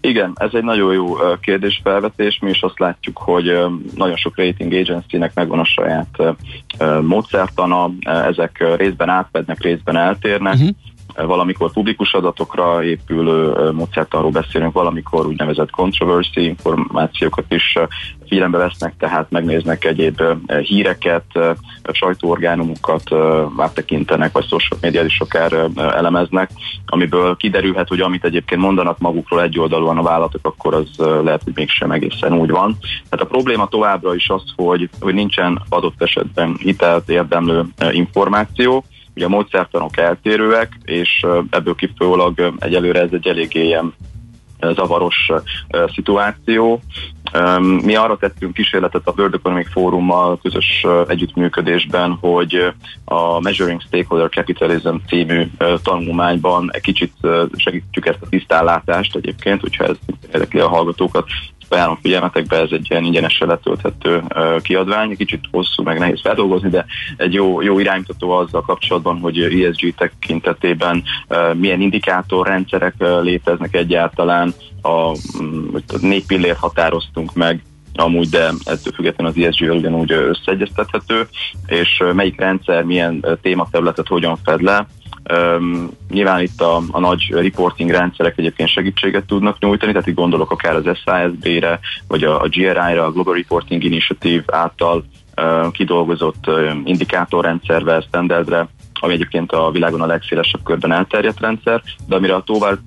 Igen, 0.00 0.32
ez 0.34 0.50
egy 0.52 0.64
nagyon 0.64 0.92
jó 0.92 1.14
kérdésfelvetés. 1.40 2.38
Mi 2.38 2.50
is 2.50 2.60
azt 2.60 2.78
látjuk, 2.78 3.18
hogy 3.18 3.58
nagyon 3.96 4.16
sok 4.16 4.36
rating 4.36 4.72
agency-nek 4.72 5.34
megvan 5.34 5.58
a 5.58 5.64
saját 5.64 6.36
módszertana, 7.02 7.90
ezek 8.04 8.76
részben 8.76 9.08
átfednek, 9.08 9.60
részben 9.60 9.96
eltérnek. 9.96 10.54
Uh-huh 10.54 10.68
valamikor 11.16 11.72
publikus 11.72 12.12
adatokra 12.12 12.84
épülő 12.84 13.70
módszertanról 13.72 14.30
beszélünk, 14.30 14.72
valamikor 14.72 15.26
úgynevezett 15.26 15.70
controversy 15.70 16.44
információkat 16.44 17.44
is 17.48 17.78
figyelembe 18.28 18.58
vesznek, 18.58 18.94
tehát 18.98 19.30
megnéznek 19.30 19.84
egyéb 19.84 20.22
híreket, 20.62 21.24
sajtóorgánumokat 21.92 23.02
áttekintenek, 23.56 24.32
vagy 24.32 24.46
social 24.46 24.78
médiát 24.80 25.04
is 25.04 25.20
akár 25.20 25.52
elemeznek, 25.76 26.50
amiből 26.86 27.36
kiderülhet, 27.36 27.88
hogy 27.88 28.00
amit 28.00 28.24
egyébként 28.24 28.60
mondanak 28.60 28.98
magukról 28.98 29.42
egyoldalúan 29.42 29.98
a 29.98 30.02
vállalatok, 30.02 30.46
akkor 30.46 30.74
az 30.74 30.88
lehet, 30.96 31.42
hogy 31.44 31.52
mégsem 31.54 31.90
egészen 31.90 32.32
úgy 32.32 32.50
van. 32.50 32.76
Tehát 33.08 33.26
a 33.26 33.28
probléma 33.28 33.68
továbbra 33.68 34.14
is 34.14 34.28
az, 34.28 34.42
hogy, 34.56 34.88
hogy 35.00 35.14
nincsen 35.14 35.62
adott 35.68 36.02
esetben 36.02 36.56
hitelt 36.58 37.08
érdemlő 37.08 37.64
információ, 37.90 38.84
Ugye 39.16 39.24
a 39.24 39.28
módszertanok 39.28 39.96
eltérőek, 39.96 40.72
és 40.84 41.26
ebből 41.50 41.74
kifolyólag 41.74 42.52
egyelőre 42.58 43.00
ez 43.00 43.12
egy 43.12 43.26
eléggé 43.26 43.64
ilyen 43.64 43.94
zavaros 44.60 45.30
szituáció. 45.94 46.80
Mi 47.82 47.94
arra 47.94 48.16
tettünk 48.16 48.54
kísérletet 48.54 49.06
a 49.06 49.12
World 49.16 49.34
Economic 49.34 49.70
Fórummal 49.70 50.38
közös 50.42 50.86
együttműködésben, 51.08 52.18
hogy 52.20 52.72
a 53.04 53.40
Measuring 53.40 53.80
Stakeholder 53.80 54.28
Capitalism 54.28 54.94
című 55.08 55.46
tanulmányban 55.82 56.70
egy 56.72 56.82
kicsit 56.82 57.12
segítjük 57.56 58.06
ezt 58.06 58.22
a 58.22 58.28
tisztállátást 58.28 59.16
egyébként, 59.16 59.60
hogyha 59.60 59.84
ez 59.84 59.96
érdekli 60.32 60.60
a 60.60 60.68
hallgatókat, 60.68 61.26
ajánlom 61.68 61.98
figyelmetekbe, 62.02 62.56
ez 62.56 62.70
egy 62.70 62.86
ilyen 62.90 63.04
ingyenesen 63.04 63.48
letölthető 63.48 64.22
kiadvány, 64.62 65.16
kicsit 65.16 65.44
hosszú, 65.50 65.82
meg 65.82 65.98
nehéz 65.98 66.20
feldolgozni, 66.20 66.68
de 66.68 66.84
egy 67.16 67.32
jó, 67.32 67.62
jó 67.62 67.78
iránymutató 67.78 68.30
azzal 68.30 68.62
kapcsolatban, 68.62 69.18
hogy 69.18 69.38
ESG 69.38 69.94
tekintetében 69.94 71.02
milyen 71.54 71.80
indikátorrendszerek 71.80 72.94
léteznek 73.22 73.74
egyáltalán, 73.74 74.54
a, 74.82 75.16
mm, 75.42 75.76
négy 76.00 76.26
pillért 76.26 76.58
határoztunk 76.58 77.34
meg, 77.34 77.62
amúgy, 77.94 78.28
de 78.28 78.52
ettől 78.64 78.92
függetlenül 78.94 79.32
az 79.36 79.44
ESG 79.44 79.70
ugyanúgy 79.70 80.12
összeegyeztethető, 80.12 81.28
és 81.66 82.02
melyik 82.14 82.40
rendszer 82.40 82.82
milyen 82.82 83.24
tématerületet 83.42 84.06
hogyan 84.06 84.36
fed 84.44 84.62
le, 84.62 84.86
Um, 85.34 85.90
nyilván 86.10 86.42
itt 86.42 86.60
a, 86.60 86.82
a 86.90 87.00
nagy 87.00 87.28
reporting 87.30 87.90
rendszerek 87.90 88.38
egyébként 88.38 88.68
segítséget 88.68 89.26
tudnak 89.26 89.58
nyújtani, 89.58 89.92
tehát 89.92 90.06
itt 90.06 90.14
gondolok 90.14 90.50
akár 90.50 90.74
az 90.74 90.84
SISB-re, 90.84 91.80
vagy 92.08 92.24
a, 92.24 92.42
a 92.42 92.48
GRI-ra, 92.48 93.04
a 93.04 93.12
Global 93.12 93.34
Reporting 93.34 93.84
Initiative 93.84 94.42
által 94.46 95.04
uh, 95.36 95.70
kidolgozott 95.70 96.46
uh, 96.46 96.70
indikátorrendszervel, 96.84 98.00
standardre, 98.00 98.68
ami 99.00 99.12
egyébként 99.12 99.52
a 99.52 99.70
világon 99.70 100.00
a 100.00 100.06
legszélesebb 100.06 100.62
körben 100.62 100.92
elterjedt 100.92 101.40
rendszer, 101.40 101.82
de 102.06 102.16
amire 102.16 102.34
a 102.34 102.42
Towards 102.42 102.80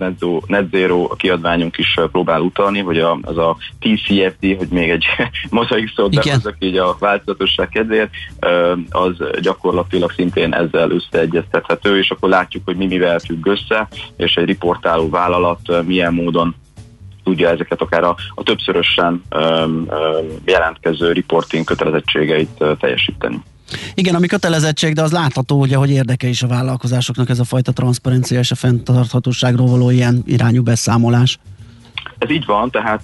Net 0.48 0.70
Zero 0.72 1.08
kiadványunk 1.08 1.78
is 1.78 2.00
próbál 2.12 2.42
utalni, 2.42 2.80
hogy 2.80 3.00
a, 3.00 3.18
az 3.22 3.38
a 3.38 3.58
TCFD, 3.80 4.58
hogy 4.58 4.68
még 4.70 4.90
egy 4.90 5.06
mozaik 5.50 5.92
szót 5.96 6.16
behozok 6.16 6.56
így 6.60 6.78
a 6.78 6.96
változatosság 7.00 7.70
kedvéért, 7.70 8.10
az 8.90 9.14
gyakorlatilag 9.42 10.12
szintén 10.12 10.54
ezzel 10.54 10.92
összeegyeztethető, 10.92 11.98
és 11.98 12.12
akkor 12.12 12.30
látjuk, 12.30 12.66
hogy 12.66 12.76
mi 12.76 12.86
mivel 12.86 13.20
függ 13.20 13.46
össze, 13.46 13.88
és 14.18 14.36
egy 14.36 14.46
riportáló 14.46 15.10
vállalat 15.10 15.86
milyen 15.86 16.14
módon 16.14 16.56
tudja 17.24 17.50
ezeket 17.50 17.82
akár 17.82 18.04
a, 18.04 18.16
a 18.36 18.44
többszörösen 18.44 19.24
um, 19.32 19.72
um, 19.72 20.28
jelentkező 20.46 21.12
reporting 21.12 21.66
kötelezettségeit 21.66 22.50
uh, 22.60 22.78
teljesíteni. 22.78 23.42
Igen, 23.94 24.16
ami 24.16 24.28
kötelezettség, 24.28 24.94
de 24.94 25.02
az 25.02 25.12
látható, 25.12 25.60
ugye, 25.60 25.76
hogy 25.76 25.90
érdeke 25.90 26.28
is 26.28 26.44
a 26.44 26.48
vállalkozásoknak 26.48 27.30
ez 27.30 27.40
a 27.40 27.44
fajta 27.44 27.72
transzparencia 27.72 28.40
és 28.40 28.52
a 28.52 28.56
fenntarthatóságról 28.56 29.68
való 29.68 29.90
ilyen 29.90 30.24
irányú 30.26 30.64
beszámolás. 30.64 31.40
Ez 32.18 32.30
így 32.30 32.46
van, 32.46 32.72
tehát 32.72 33.02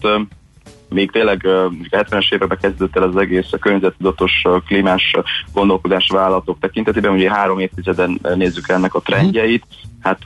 még 0.90 1.12
tényleg 1.12 1.46
a 1.46 1.72
70-es 1.90 2.34
években 2.34 2.58
kezdődött 2.62 2.96
el 2.96 3.04
az 3.04 3.18
egész 3.18 3.48
a 3.52 3.58
környezettudatos 3.58 4.32
klímás 4.68 5.16
gondolkodás 5.54 6.10
vállalatok 6.10 6.60
tekintetében, 6.60 7.12
ugye 7.12 7.32
három 7.32 7.60
évtizeden 7.60 8.20
nézzük 8.36 8.70
ennek 8.70 8.94
a 8.94 9.02
trendjeit, 9.02 9.66
hát 10.00 10.20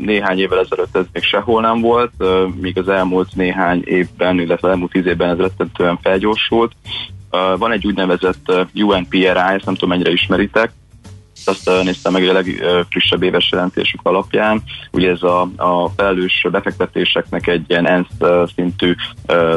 néhány 0.00 0.38
évvel 0.38 0.58
ezelőtt 0.58 0.96
ez 0.96 1.04
még 1.12 1.22
sehol 1.22 1.60
nem 1.60 1.80
volt, 1.80 2.12
míg 2.60 2.78
az 2.78 2.88
elmúlt 2.88 3.34
néhány 3.34 3.82
évben, 3.84 4.40
illetve 4.40 4.68
elmúlt 4.68 4.90
tíz 4.90 5.06
évben 5.06 5.28
ez 5.30 5.38
rettentően 5.38 5.98
felgyorsult, 6.02 6.72
van 7.30 7.72
egy 7.72 7.86
úgynevezett 7.86 8.52
UNPRI, 8.74 9.26
ezt 9.26 9.64
nem 9.64 9.74
tudom 9.74 9.88
mennyire 9.88 10.10
ismeritek, 10.10 10.72
azt 11.46 11.70
néztem 11.84 12.12
meg 12.12 12.28
a 12.28 12.32
legfrissebb 12.32 13.22
éves 13.22 13.48
jelentésük 13.52 14.00
alapján. 14.02 14.62
Ugye 14.90 15.10
ez 15.10 15.22
a, 15.22 15.40
a 15.56 15.90
felelős 15.96 16.46
befektetéseknek 16.50 17.46
egy 17.46 17.64
ilyen 17.66 17.86
ENSZ 17.88 18.50
szintű 18.54 18.94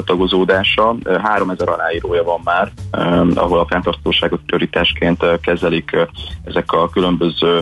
tagozódása. 0.05 0.95
3000 1.23 1.69
aláírója 1.69 2.23
van 2.23 2.41
már, 2.43 2.71
ahol 3.35 3.59
a 3.59 3.65
fenntartóságot 3.65 4.39
prioritásként 4.45 5.25
kezelik 5.41 5.97
ezek 6.43 6.71
a 6.71 6.89
különböző 6.89 7.61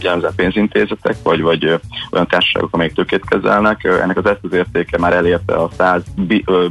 jelzett 0.00 0.34
pénzintézetek, 0.36 1.16
vagy, 1.22 1.40
vagy 1.40 1.64
olyan 2.10 2.26
társaságok, 2.26 2.74
amelyek 2.74 2.92
tökét 2.92 3.28
kezelnek. 3.28 3.84
Ennek 3.84 4.16
az 4.16 4.26
eszközértéke 4.26 4.98
már 4.98 5.12
elérte 5.12 5.54
a 5.54 5.70
100 5.76 6.02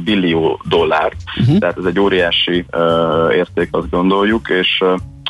billió 0.04 0.60
dollárt, 0.68 1.16
uh-huh. 1.40 1.58
tehát 1.58 1.78
ez 1.78 1.84
egy 1.84 2.00
óriási 2.00 2.64
érték, 3.30 3.68
azt 3.70 3.90
gondoljuk, 3.90 4.48
és 4.48 4.84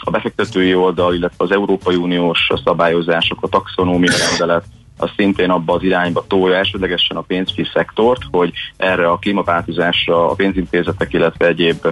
a 0.05 0.11
befektetői 0.11 0.75
oldal, 0.75 1.15
illetve 1.15 1.45
az 1.45 1.53
Európai 1.53 1.97
Uniós 1.97 2.51
szabályozások, 2.65 3.39
a 3.43 3.49
taxonómia 3.49 4.13
rendelet, 4.29 4.65
az 4.97 5.11
szintén 5.17 5.51
abba 5.51 5.75
az 5.75 5.83
irányba 5.83 6.25
tolja 6.27 6.57
elsődlegesen 6.57 7.17
a 7.17 7.21
pénzügyi 7.21 7.65
szektort, 7.73 8.23
hogy 8.31 8.53
erre 8.77 9.09
a 9.09 9.19
klímaváltozásra 9.19 10.31
a 10.31 10.35
pénzintézetek, 10.35 11.13
illetve 11.13 11.47
egyéb 11.47 11.87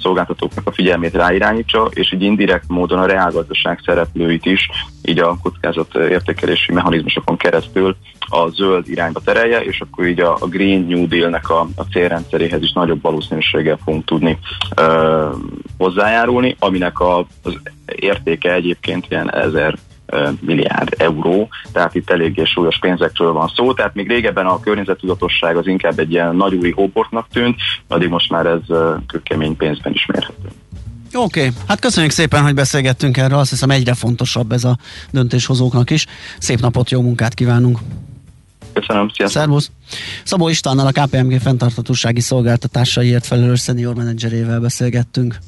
szolgáltatóknak 0.00 0.66
a 0.66 0.72
figyelmét 0.72 1.14
ráirányítsa, 1.14 1.88
és 1.90 2.12
így 2.12 2.22
indirekt 2.22 2.68
módon 2.68 2.98
a 2.98 3.06
reálgazdaság 3.06 3.80
szereplőit 3.84 4.46
is, 4.46 4.68
így 5.02 5.18
a 5.18 5.36
kockázat 5.42 5.94
értékelési 5.94 6.72
mechanizmusokon 6.72 7.36
keresztül 7.36 7.96
a 8.18 8.48
zöld 8.48 8.88
irányba 8.88 9.20
terelje, 9.20 9.60
és 9.64 9.80
akkor 9.80 10.06
így 10.06 10.20
a, 10.20 10.36
a 10.40 10.46
Green 10.46 10.80
New 10.80 11.08
Deal-nek 11.08 11.50
a, 11.50 11.60
a 11.76 11.82
célrendszeréhez 11.82 12.62
is 12.62 12.72
nagyobb 12.72 13.02
valószínűséggel 13.02 13.78
fogunk 13.84 14.04
tudni 14.04 14.38
ö, 14.76 15.28
hozzájárulni, 15.78 16.56
aminek 16.58 17.00
a, 17.00 17.18
az 17.42 17.54
értéke 17.86 18.52
egyébként 18.52 19.06
ilyen 19.10 19.34
ezer 19.34 19.78
milliárd 20.40 20.94
euró, 20.98 21.48
tehát 21.72 21.94
itt 21.94 22.10
eléggé 22.10 22.44
súlyos 22.44 22.78
pénzekről 22.78 23.32
van 23.32 23.52
szó, 23.54 23.74
tehát 23.74 23.94
még 23.94 24.08
régebben 24.08 24.46
a 24.46 24.60
környezettudatosság 24.60 25.56
az 25.56 25.66
inkább 25.66 25.98
egy 25.98 26.10
ilyen 26.10 26.36
nagyúri 26.36 26.70
hóportnak 26.70 27.26
tűnt, 27.32 27.56
addig 27.88 28.08
most 28.08 28.30
már 28.30 28.46
ez 28.46 28.76
kőkemény 29.06 29.56
pénzben 29.56 29.92
is 29.92 30.06
mérhető. 30.06 30.48
Oké, 31.14 31.40
okay. 31.40 31.52
hát 31.68 31.80
köszönjük 31.80 32.12
szépen, 32.12 32.42
hogy 32.42 32.54
beszélgettünk 32.54 33.16
erről, 33.16 33.38
azt 33.38 33.50
hiszem 33.50 33.70
egyre 33.70 33.94
fontosabb 33.94 34.52
ez 34.52 34.64
a 34.64 34.78
döntéshozóknak 35.10 35.90
is. 35.90 36.06
Szép 36.38 36.60
napot, 36.60 36.90
jó 36.90 37.00
munkát 37.00 37.34
kívánunk! 37.34 37.78
Köszönöm, 38.72 39.08
sziasztok! 39.08 39.40
Szervusz! 39.40 39.70
Szabó 40.24 40.48
Istvánnal 40.48 40.86
a 40.86 40.90
KPMG 40.90 41.40
fenntartatósági 41.40 42.20
szolgáltatásaiért 42.20 43.26
felelős 43.26 43.62
senior 43.62 43.94
menedzserével 43.94 44.60
beszélgettünk. 44.60 45.38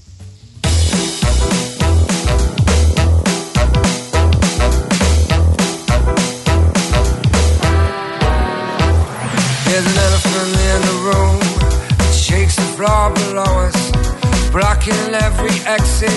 Blocking 14.64 15.12
every 15.12 15.56
exit. 15.66 16.08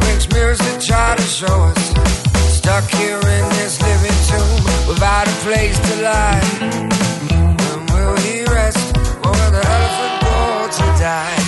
Brings 0.00 0.26
mirrors 0.32 0.56
that 0.56 0.80
try 0.80 1.16
to 1.16 1.22
show 1.22 1.68
us. 1.68 1.92
Stuck 2.56 2.88
here 2.92 3.18
in 3.18 3.44
this 3.60 3.76
living 3.82 4.18
tomb. 4.24 4.88
Without 4.88 5.28
a 5.28 5.36
place 5.44 5.78
to 5.78 6.02
lie. 6.02 6.40
When 7.68 7.84
will 7.92 8.16
he 8.24 8.44
rest? 8.44 8.96
Or 9.22 9.32
will 9.32 9.52
the 9.52 9.62
elephant 9.76 10.22
go 10.24 10.68
to 10.78 10.98
die? 10.98 11.39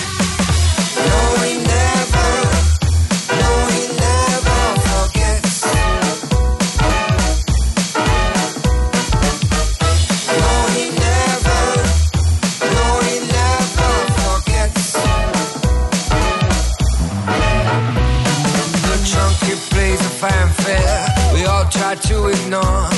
Try 21.95 22.01
to 22.09 22.27
ignore. 22.27 22.89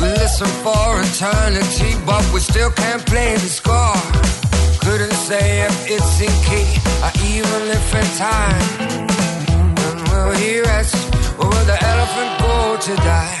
We 0.00 0.08
listen 0.08 0.46
for 0.62 1.00
eternity, 1.00 1.94
but 2.06 2.24
we 2.32 2.40
still 2.40 2.70
can't 2.70 3.04
play 3.06 3.34
the 3.34 3.48
score. 3.48 3.94
Couldn't 4.80 5.12
say 5.12 5.66
if 5.66 5.90
it's 5.90 6.20
in 6.20 6.34
key 6.44 6.68
or 7.02 7.12
even 7.26 7.62
if 7.68 7.94
in 7.94 8.06
time. 8.18 8.88
When 10.10 10.26
will 10.26 10.36
he 10.36 10.60
rest? 10.60 10.96
Or 11.38 11.48
will 11.48 11.66
the 11.66 11.78
elephant 11.82 12.40
go 12.40 12.76
to 12.80 12.96
die? 12.96 13.40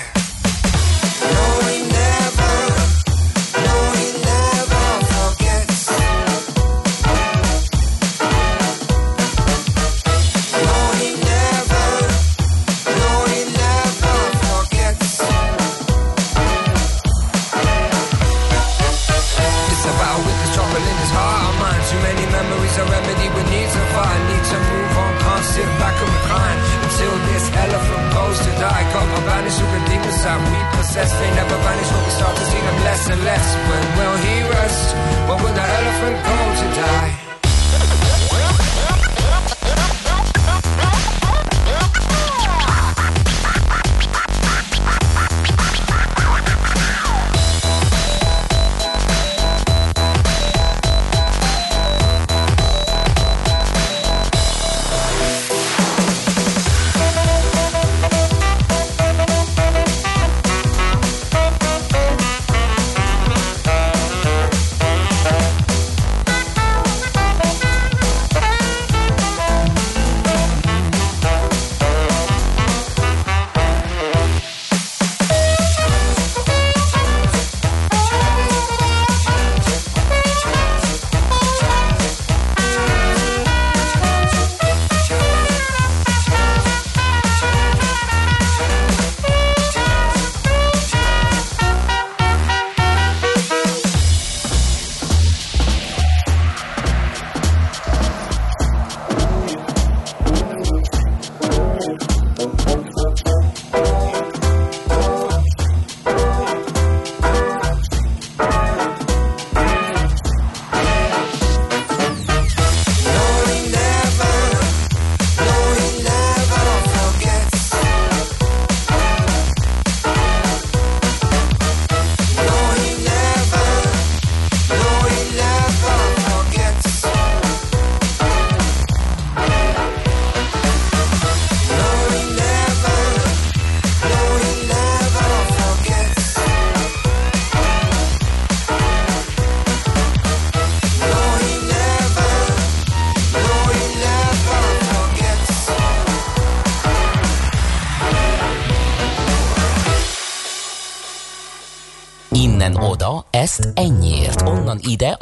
No, 1.22 1.70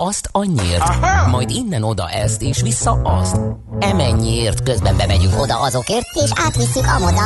azt 0.09 0.29
annyiért, 0.33 0.85
majd 1.31 1.51
innen 1.51 1.83
oda 1.83 2.09
ezt, 2.09 2.43
és 2.43 2.63
vissza 2.63 2.91
azt. 2.91 3.37
Emennyiért, 3.79 4.63
közben 4.63 4.97
bemegyünk 4.97 5.41
oda 5.41 5.61
azokért, 5.61 6.07
és 6.25 6.31
átvisszük 6.35 6.87
amoda. 6.87 7.23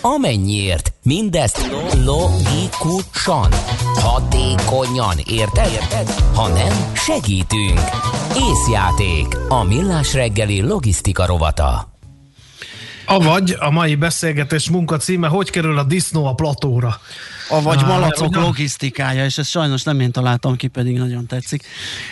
Amennyiért, 0.00 0.92
mindezt 1.02 1.70
logikusan, 2.04 3.48
hatékonyan, 3.94 5.16
érted? 5.26 5.70
érted? 5.72 6.10
Ha 6.34 6.48
nem, 6.48 6.92
segítünk. 6.94 7.80
Észjáték, 8.36 9.36
a 9.48 9.64
millás 9.64 10.14
reggeli 10.14 10.60
logisztika 10.62 11.26
rovata. 11.26 11.88
Avagy 13.06 13.56
a 13.58 13.70
mai 13.70 13.94
beszélgetés 13.94 14.70
munka 14.70 14.96
címe, 14.96 15.28
hogy 15.28 15.50
kerül 15.50 15.78
a 15.78 15.84
disznó 15.84 16.26
a 16.26 16.34
platóra? 16.34 17.00
Avagy 17.50 17.78
Ah, 17.82 17.86
malacok 17.88 18.28
ugyan? 18.28 18.42
logisztikája, 18.42 19.24
és 19.24 19.38
ezt 19.38 19.50
sajnos 19.50 19.82
nem 19.82 20.00
én 20.00 20.10
találtam 20.10 20.56
ki, 20.56 20.66
pedig 20.66 20.98
nagyon 20.98 21.26
tetszik. 21.26 21.62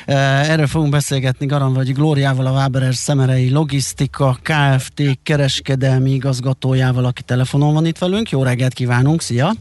Erről 0.07 0.67
fogunk 0.67 0.91
beszélgetni 0.91 1.47
Garan 1.47 1.73
vagy 1.73 1.93
Glóriával, 1.95 2.47
a 2.47 2.53
Váberes 2.53 2.97
Szemerei 2.97 3.51
Logisztika 3.51 4.39
Kft. 4.43 5.03
kereskedelmi 5.23 6.11
igazgatójával, 6.11 7.05
aki 7.05 7.23
telefonon 7.23 7.75
van 7.75 7.87
itt 7.87 7.99
velünk. 7.99 8.31
Jó 8.31 8.43
reggelt 8.43 8.73
kívánunk, 8.73 9.21
szia! 9.21 9.53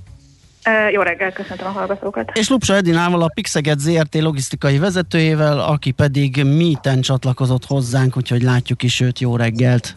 Jó 0.93 1.01
reggel, 1.01 1.31
köszöntöm 1.31 1.67
a 1.67 1.69
hallgatókat. 1.69 2.31
És 2.33 2.49
Lupsa 2.49 2.75
Edinával, 2.75 3.21
a 3.21 3.31
Pixeget 3.33 3.79
ZRT 3.79 4.15
logisztikai 4.15 4.77
vezetőjével, 4.77 5.59
aki 5.59 5.91
pedig 5.91 6.43
Meeten 6.43 7.01
csatlakozott 7.01 7.65
hozzánk, 7.65 8.17
úgyhogy 8.17 8.41
látjuk 8.41 8.83
is 8.83 8.99
őt, 8.99 9.19
jó 9.19 9.35
reggelt! 9.35 9.95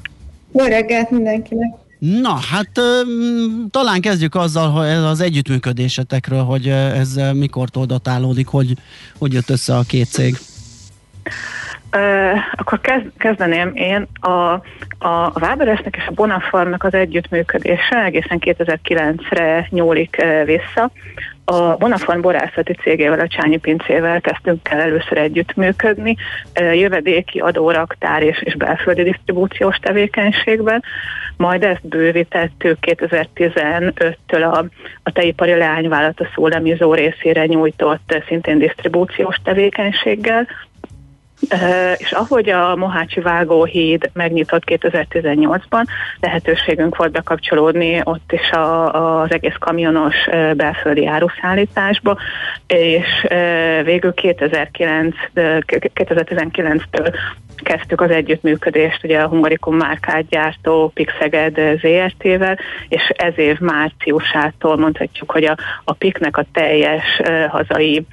Jó 0.52 0.64
reggelt 0.64 1.10
mindenkinek. 1.10 1.74
Na, 2.00 2.38
hát 2.50 2.70
talán 3.70 4.00
kezdjük 4.00 4.34
azzal, 4.34 4.70
hogy 4.70 4.86
ez 4.86 5.02
az 5.02 5.20
együttműködésetekről, 5.20 6.42
hogy 6.42 6.68
ez 6.68 7.20
mikor 7.32 7.68
datálódik, 7.68 8.46
hogy, 8.46 8.72
hogy 9.18 9.32
jött 9.32 9.50
össze 9.50 9.76
a 9.76 9.82
két 9.86 10.06
cég. 10.06 10.36
Ö, 11.90 12.32
akkor 12.52 12.80
kezd, 12.80 13.06
kezdeném 13.18 13.72
én. 13.74 14.06
A, 14.20 14.52
a 14.98 15.30
Váberesnek 15.32 15.96
és 15.96 16.06
a 16.06 16.12
Bonafarmnak 16.12 16.84
az 16.84 16.94
együttműködése 16.94 18.04
egészen 18.04 18.38
2009-re 18.40 19.66
nyúlik 19.70 20.16
vissza. 20.44 20.90
A 21.50 21.76
Bonafarm 21.76 22.20
borászati 22.20 22.72
cégével, 22.72 23.20
a 23.20 23.28
Csányi 23.28 23.56
Pincével 23.56 24.20
kezdtünk 24.20 24.68
el 24.68 24.80
először 24.80 25.18
együttműködni, 25.18 26.16
jövedéki 26.54 27.38
adóraktár 27.38 28.22
és, 28.22 28.42
és 28.42 28.54
belföldi 28.54 29.02
disztribúciós 29.02 29.76
tevékenységben, 29.76 30.82
majd 31.36 31.62
ezt 31.64 31.88
bővítettük 31.88 32.78
2015-től 32.80 34.52
a, 34.52 34.64
a 35.02 35.12
teipari 35.12 35.54
leányvállalat 35.54 36.20
a 36.20 36.28
szólemizó 36.34 36.94
részére 36.94 37.46
nyújtott 37.46 38.22
szintén 38.28 38.58
disztribúciós 38.58 39.36
tevékenységgel, 39.44 40.46
és 41.96 42.12
ahogy 42.12 42.48
a 42.48 42.76
Mohácsi 42.76 43.20
Vágóhíd 43.20 44.10
megnyitott 44.12 44.62
2018-ban, 44.66 45.84
lehetőségünk 46.20 46.96
volt 46.96 47.12
bekapcsolódni 47.12 48.00
ott 48.04 48.32
is 48.32 48.50
a, 48.50 49.20
az 49.20 49.32
egész 49.32 49.56
kamionos 49.58 50.14
belföldi 50.56 51.06
áruszállításba, 51.06 52.18
és 52.66 53.26
végül 53.84 54.14
2009, 54.14 55.14
2019-től 55.34 57.14
kezdtük 57.62 58.00
az 58.00 58.10
együttműködést 58.10 59.04
ugye 59.04 59.20
a 59.20 59.28
Hungarikum 59.28 59.76
márkát 59.76 60.28
gyártó 60.28 60.90
Pixeged 60.94 61.54
ZRT-vel, 61.54 62.58
és 62.88 63.08
ez 63.08 63.32
év 63.36 63.58
márciusától 63.58 64.76
mondhatjuk, 64.76 65.30
hogy 65.30 65.44
a, 65.44 65.56
a 65.84 65.92
PIK-nek 65.92 66.36
a 66.36 66.44
teljes 66.52 67.20
hazai 67.48 68.06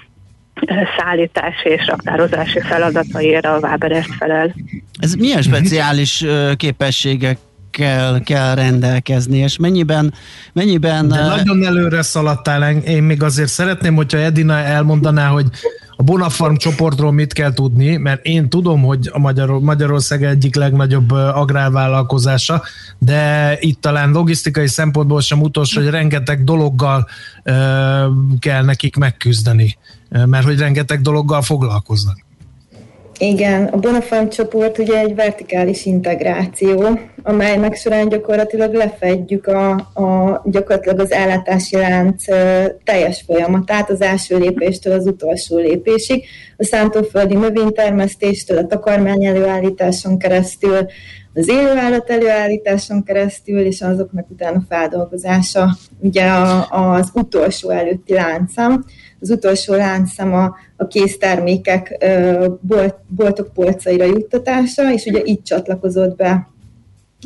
szállítási 0.97 1.69
és 1.69 1.87
raktározási 1.87 2.59
feladataira 2.59 3.53
a 3.53 3.59
Waberest 3.59 4.13
felel. 4.13 4.55
Ez 4.99 5.13
milyen 5.13 5.41
speciális 5.41 6.21
ö, 6.21 6.51
képességek 6.55 7.37
kell, 7.71 8.19
kell 8.23 8.55
rendelkezni, 8.55 9.37
és 9.37 9.57
mennyiben, 9.57 10.13
mennyiben 10.53 11.07
De 11.07 11.25
nagyon 11.25 11.65
előre 11.65 12.01
szaladtál, 12.01 12.71
én 12.71 13.03
még 13.03 13.23
azért 13.23 13.49
szeretném, 13.49 13.95
hogyha 13.95 14.17
Edina 14.17 14.57
elmondaná, 14.57 15.27
hogy 15.27 15.45
a 15.99 16.03
Bonafarm 16.03 16.55
csoportról 16.55 17.11
mit 17.11 17.33
kell 17.33 17.53
tudni, 17.53 17.97
mert 17.97 18.25
én 18.25 18.49
tudom, 18.49 18.81
hogy 18.81 19.09
a 19.11 19.19
Magyar, 19.19 19.59
Magyarország 19.59 20.23
egyik 20.23 20.55
legnagyobb 20.55 21.11
agrárvállalkozása, 21.11 22.63
de 22.97 23.53
itt 23.59 23.81
talán 23.81 24.11
logisztikai 24.11 24.67
szempontból 24.67 25.21
sem 25.21 25.41
utolsó, 25.41 25.81
hogy 25.81 25.89
rengeteg 25.89 26.43
dologgal 26.43 27.07
ö, 27.43 27.53
kell 28.39 28.63
nekik 28.63 28.95
megküzdeni, 28.95 29.77
mert 30.09 30.45
hogy 30.45 30.59
rengeteg 30.59 31.01
dologgal 31.01 31.41
foglalkoznak. 31.41 32.25
Igen, 33.19 33.65
a 33.65 33.77
Bonafarm 33.77 34.27
csoport 34.27 34.77
ugye 34.77 34.97
egy 34.99 35.15
vertikális 35.15 35.85
integráció, 35.85 36.99
amelynek 37.23 37.75
során 37.75 38.09
gyakorlatilag 38.09 38.73
lefedjük 38.73 39.47
a, 39.47 39.69
a 39.73 40.41
gyakorlatilag 40.45 40.99
az 40.99 41.11
ellátási 41.11 41.75
lánc 41.75 42.23
teljes 42.83 43.23
folyamatát, 43.25 43.89
az 43.89 44.01
első 44.01 44.37
lépéstől 44.37 44.93
az 44.93 45.05
utolsó 45.05 45.57
lépésig, 45.57 46.23
a 46.57 46.63
szántóföldi 46.63 47.35
növénytermesztéstől, 47.35 48.57
a 48.57 48.67
takarmány 48.67 49.25
előállításon 49.25 50.17
keresztül, 50.17 50.85
az 51.33 51.49
élőállat 51.49 52.09
előállításon 52.09 53.03
keresztül, 53.03 53.59
és 53.59 53.81
azoknak 53.81 54.29
utána 54.29 54.63
feldolgozása, 54.69 55.77
ugye 55.99 56.25
a, 56.25 56.67
az 56.69 57.11
utolsó 57.13 57.69
előtti 57.69 58.13
láncszám 58.13 58.85
az 59.19 59.29
utolsó 59.29 59.73
láncszem 59.73 60.33
a, 60.33 60.55
a 60.75 60.87
késztermékek 60.87 62.05
bolt, 62.61 62.95
boltok 63.07 63.53
polcaira 63.53 64.05
juttatása, 64.05 64.93
és 64.93 65.05
ugye 65.05 65.21
így 65.25 65.41
csatlakozott 65.41 66.15
be 66.15 66.47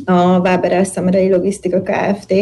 a 0.04 0.40
Váber 0.40 0.86
Szemerei 0.86 1.30
Logisztika 1.30 1.82
Kft., 1.82 2.34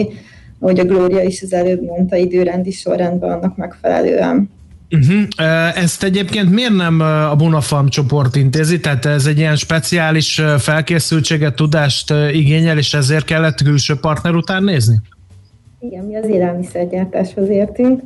ahogy 0.58 0.78
a 0.78 0.84
Glória 0.84 1.22
is 1.22 1.42
az 1.42 1.52
előbb 1.52 1.82
mondta, 1.82 2.16
időrendi 2.16 2.70
sorrendben 2.70 3.30
annak 3.30 3.56
megfelelően. 3.56 4.50
Uh-huh. 4.90 5.76
Ezt 5.78 6.02
egyébként 6.02 6.50
miért 6.50 6.74
nem 6.74 7.00
a 7.00 7.36
Bonafarm 7.36 7.86
csoport 7.86 8.36
intézi? 8.36 8.80
Tehát 8.80 9.06
ez 9.06 9.26
egy 9.26 9.38
ilyen 9.38 9.56
speciális 9.56 10.42
felkészültséget, 10.58 11.54
tudást 11.54 12.12
igényel, 12.32 12.78
és 12.78 12.94
ezért 12.94 13.24
kellett 13.24 13.62
külső 13.62 13.94
partner 13.94 14.34
után 14.34 14.64
nézni? 14.64 15.00
Igen, 15.80 16.04
mi 16.04 16.16
az 16.16 16.28
élelmiszergyártáshoz 16.28 17.48
értünk, 17.48 18.02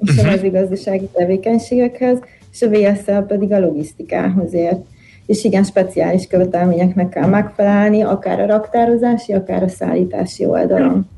és 0.00 0.18
a 0.18 0.22
mezőgazdasági 0.22 1.08
tevékenységekhez, 1.12 2.18
és 2.52 2.62
a 2.62 2.68
VSL 2.68 3.18
pedig 3.26 3.52
a 3.52 3.58
logisztikához 3.58 4.54
ért. 4.54 4.80
És 5.26 5.44
igen, 5.44 5.64
speciális 5.64 6.26
követelményeknek 6.26 7.08
kell 7.08 7.28
megfelelni, 7.28 8.02
akár 8.02 8.40
a 8.40 8.46
raktározási, 8.46 9.32
akár 9.32 9.62
a 9.62 9.68
szállítási 9.68 10.46
oldalon. 10.46 11.08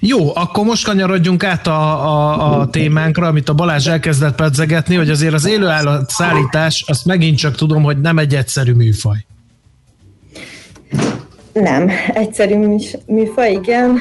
Jó, 0.00 0.34
akkor 0.34 0.64
most 0.64 0.84
kanyarodjunk 0.84 1.44
át 1.44 1.66
a, 1.66 2.06
a, 2.06 2.60
a 2.60 2.68
témánkra, 2.68 3.26
amit 3.26 3.48
a 3.48 3.54
Balázs 3.54 3.86
elkezdett 3.86 4.34
pedzegetni, 4.34 4.94
hogy 4.94 5.10
azért 5.10 5.34
az 5.34 5.46
élőállat 5.46 6.10
szállítás, 6.10 6.84
azt 6.86 7.04
megint 7.04 7.38
csak 7.38 7.54
tudom, 7.54 7.82
hogy 7.82 8.00
nem 8.00 8.18
egy 8.18 8.34
egyszerű 8.34 8.72
műfaj. 8.72 9.24
Nem, 11.60 11.90
egyszerű 12.14 12.78
műfaj, 13.06 13.52
igen. 13.52 13.98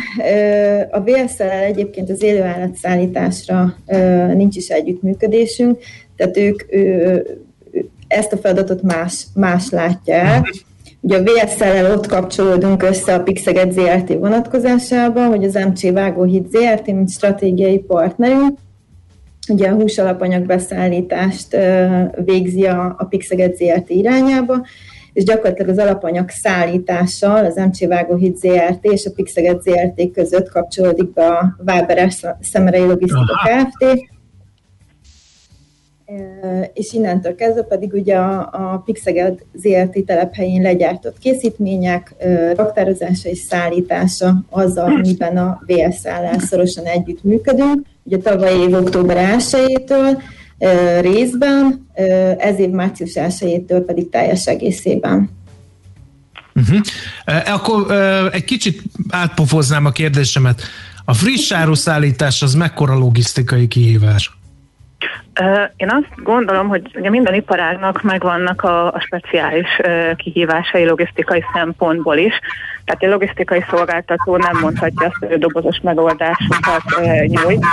A 0.91 0.99
vsl 0.99 1.43
egyébként 1.43 2.09
az 2.09 2.23
élőállatszállításra 2.23 3.75
nincs 4.33 4.55
is 4.55 4.67
együttműködésünk, 4.67 5.77
tehát 6.15 6.37
ők 6.37 6.63
ezt 8.07 8.33
a 8.33 8.37
feladatot 8.37 8.81
más, 8.81 9.25
más 9.33 9.69
látja 9.69 10.13
el. 10.13 10.45
Ugye 11.01 11.17
a 11.17 11.23
VSL-el 11.23 11.91
ott 11.91 12.07
kapcsolódunk 12.07 12.83
össze 12.83 13.13
a 13.13 13.23
Pixeget 13.23 13.71
ZRT 13.71 14.13
vonatkozásában, 14.13 15.27
hogy 15.27 15.43
az 15.43 15.53
MC 15.53 15.91
Vágóhíd 15.91 16.49
ZRT, 16.49 16.85
mint 16.85 17.11
stratégiai 17.11 17.79
partnerünk, 17.79 18.57
ugye 19.49 19.69
a 19.69 19.73
húsalapanyag 19.73 20.45
beszállítást 20.45 21.57
végzi 22.25 22.65
a, 22.65 22.95
a 22.97 23.03
Pixeget 23.05 23.55
ZRT 23.55 23.89
irányába, 23.89 24.65
és 25.13 25.23
gyakorlatilag 25.23 25.71
az 25.71 25.77
alapanyag 25.77 26.29
szállítással 26.29 27.45
az 27.45 27.55
MC 27.55 27.87
Vágóhíd 27.87 28.37
ZRT 28.37 28.79
és 28.81 29.05
a 29.05 29.11
Pixeget 29.15 29.61
ZRT 29.61 30.11
között 30.13 30.49
kapcsolódik 30.49 31.13
be 31.13 31.27
a 31.27 31.55
Váberes 31.57 32.25
Szemerei 32.41 32.85
Logisztika 32.85 33.33
Kft. 33.43 34.07
És 36.73 36.93
innentől 36.93 37.35
kezdve 37.35 37.63
pedig 37.63 37.93
ugye 37.93 38.15
a, 38.15 38.39
a 38.51 38.81
Pixeget 38.85 39.45
ZRT 39.53 40.05
telephelyén 40.05 40.61
legyártott 40.61 41.17
készítmények 41.17 42.15
raktározása 42.55 43.29
és 43.29 43.37
szállítása 43.37 44.35
az, 44.49 44.77
amiben 44.77 45.37
a 45.37 45.61
VSZ-lel 45.65 46.39
szorosan 46.39 46.85
együtt 46.85 47.23
működünk. 47.23 47.85
Ugye 48.03 48.17
tavaly 48.17 48.59
év 48.59 48.73
október 48.73 49.37
1-től 49.39 50.21
részben, 51.01 51.87
ez 52.37 52.59
év 52.59 52.69
március 52.69 53.15
1 53.15 53.65
pedig 53.85 54.09
teljes 54.09 54.45
egészében. 54.45 55.29
Uh-huh. 56.55 56.79
Akkor 57.53 57.81
uh, 57.81 58.35
egy 58.35 58.43
kicsit 58.43 58.81
átpofoznám 59.09 59.85
a 59.85 59.91
kérdésemet. 59.91 60.61
A 61.05 61.13
friss 61.13 61.51
áruszállítás 61.51 62.41
az 62.41 62.53
mekkora 62.53 62.97
logisztikai 62.97 63.67
kihívás? 63.67 64.38
Én 65.75 65.89
azt 65.89 66.23
gondolom, 66.23 66.67
hogy 66.67 66.81
ugye 66.95 67.09
minden 67.09 67.33
iparágnak 67.33 68.01
megvannak 68.01 68.63
a, 68.63 68.93
a 68.93 68.99
speciális 68.99 69.79
kihívásai 70.15 70.85
logisztikai 70.85 71.43
szempontból 71.53 72.17
is. 72.17 72.39
Tehát 72.85 73.03
egy 73.03 73.09
logisztikai 73.09 73.65
szolgáltató 73.69 74.37
nem 74.37 74.59
mondhatja 74.61 75.07
azt, 75.07 75.15
hogy 75.19 75.39
dobozos 75.39 75.79
megoldásokat 75.81 76.83
nyújt. 77.25 77.65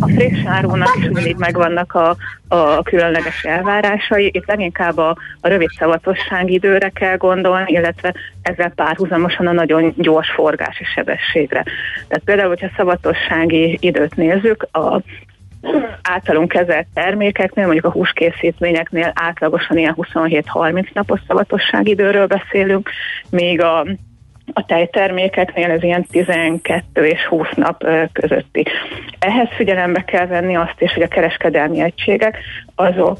A 0.00 0.08
friss 0.08 0.44
árónak 0.46 0.96
is 0.96 1.06
ugyanígy 1.06 1.36
megvannak 1.36 1.94
a, 1.94 2.16
a 2.48 2.82
különleges 2.82 3.44
elvárásai. 3.44 4.30
Itt 4.32 4.46
leginkább 4.46 4.98
a, 4.98 5.16
a 5.40 5.48
rövid 5.48 5.70
szavatosság 5.78 6.50
időre 6.50 6.88
kell 6.88 7.16
gondolni, 7.16 7.72
illetve 7.72 8.14
ezzel 8.42 8.72
párhuzamosan 8.74 9.46
a 9.46 9.52
nagyon 9.52 9.94
gyors 9.96 10.30
forgási 10.30 10.84
sebességre. 10.84 11.62
Tehát 12.08 12.24
például, 12.24 12.48
hogyha 12.48 12.70
szavatossági 12.76 13.78
időt 13.80 14.16
nézzük, 14.16 14.66
a 14.72 15.00
általunk 16.02 16.48
kezelt 16.48 16.86
termékeknél, 16.94 17.64
mondjuk 17.64 17.84
a 17.84 17.90
húskészítményeknél 17.90 19.12
átlagosan 19.14 19.78
ilyen 19.78 19.96
27-30 19.96 20.92
napos 20.92 21.20
szavatosságidőről 21.26 22.26
beszélünk, 22.26 22.90
még 23.30 23.60
a 23.60 23.86
a 24.52 24.64
tejtermékeknél 24.66 25.70
ez 25.70 25.82
ilyen 25.82 26.04
12 26.10 27.06
és 27.06 27.24
20 27.24 27.46
nap 27.56 27.86
közötti. 28.12 28.64
Ehhez 29.18 29.48
figyelembe 29.56 30.04
kell 30.04 30.26
venni 30.26 30.56
azt 30.56 30.74
is, 30.78 30.92
hogy 30.92 31.02
a 31.02 31.08
kereskedelmi 31.08 31.80
egységek 31.80 32.38
azok 32.74 33.18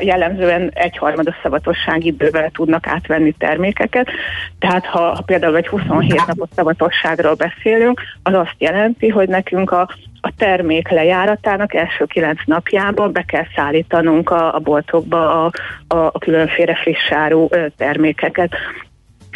jellemzően 0.00 0.70
egyharmados 0.74 1.34
szavatossági 1.42 2.06
idővel 2.06 2.50
tudnak 2.50 2.86
átvenni 2.86 3.32
termékeket, 3.32 4.08
tehát 4.58 4.86
ha, 4.86 5.00
ha 5.00 5.22
például 5.26 5.56
egy 5.56 5.68
27 5.68 6.26
napos 6.26 6.48
szavatosságról 6.54 7.34
beszélünk, 7.34 8.00
az 8.22 8.34
azt 8.34 8.56
jelenti, 8.58 9.08
hogy 9.08 9.28
nekünk 9.28 9.70
a, 9.70 9.88
a 10.24 10.32
termék 10.36 10.88
lejáratának 10.88 11.74
első 11.74 12.04
kilenc 12.04 12.38
napjában 12.44 13.12
be 13.12 13.22
kell 13.22 13.46
szállítanunk 13.54 14.30
a, 14.30 14.54
a 14.54 14.58
boltokba 14.58 15.44
a, 15.44 15.50
a, 15.88 15.96
a 15.96 16.18
különféle 16.18 16.74
frissáru 16.74 17.48
termékeket. 17.76 18.54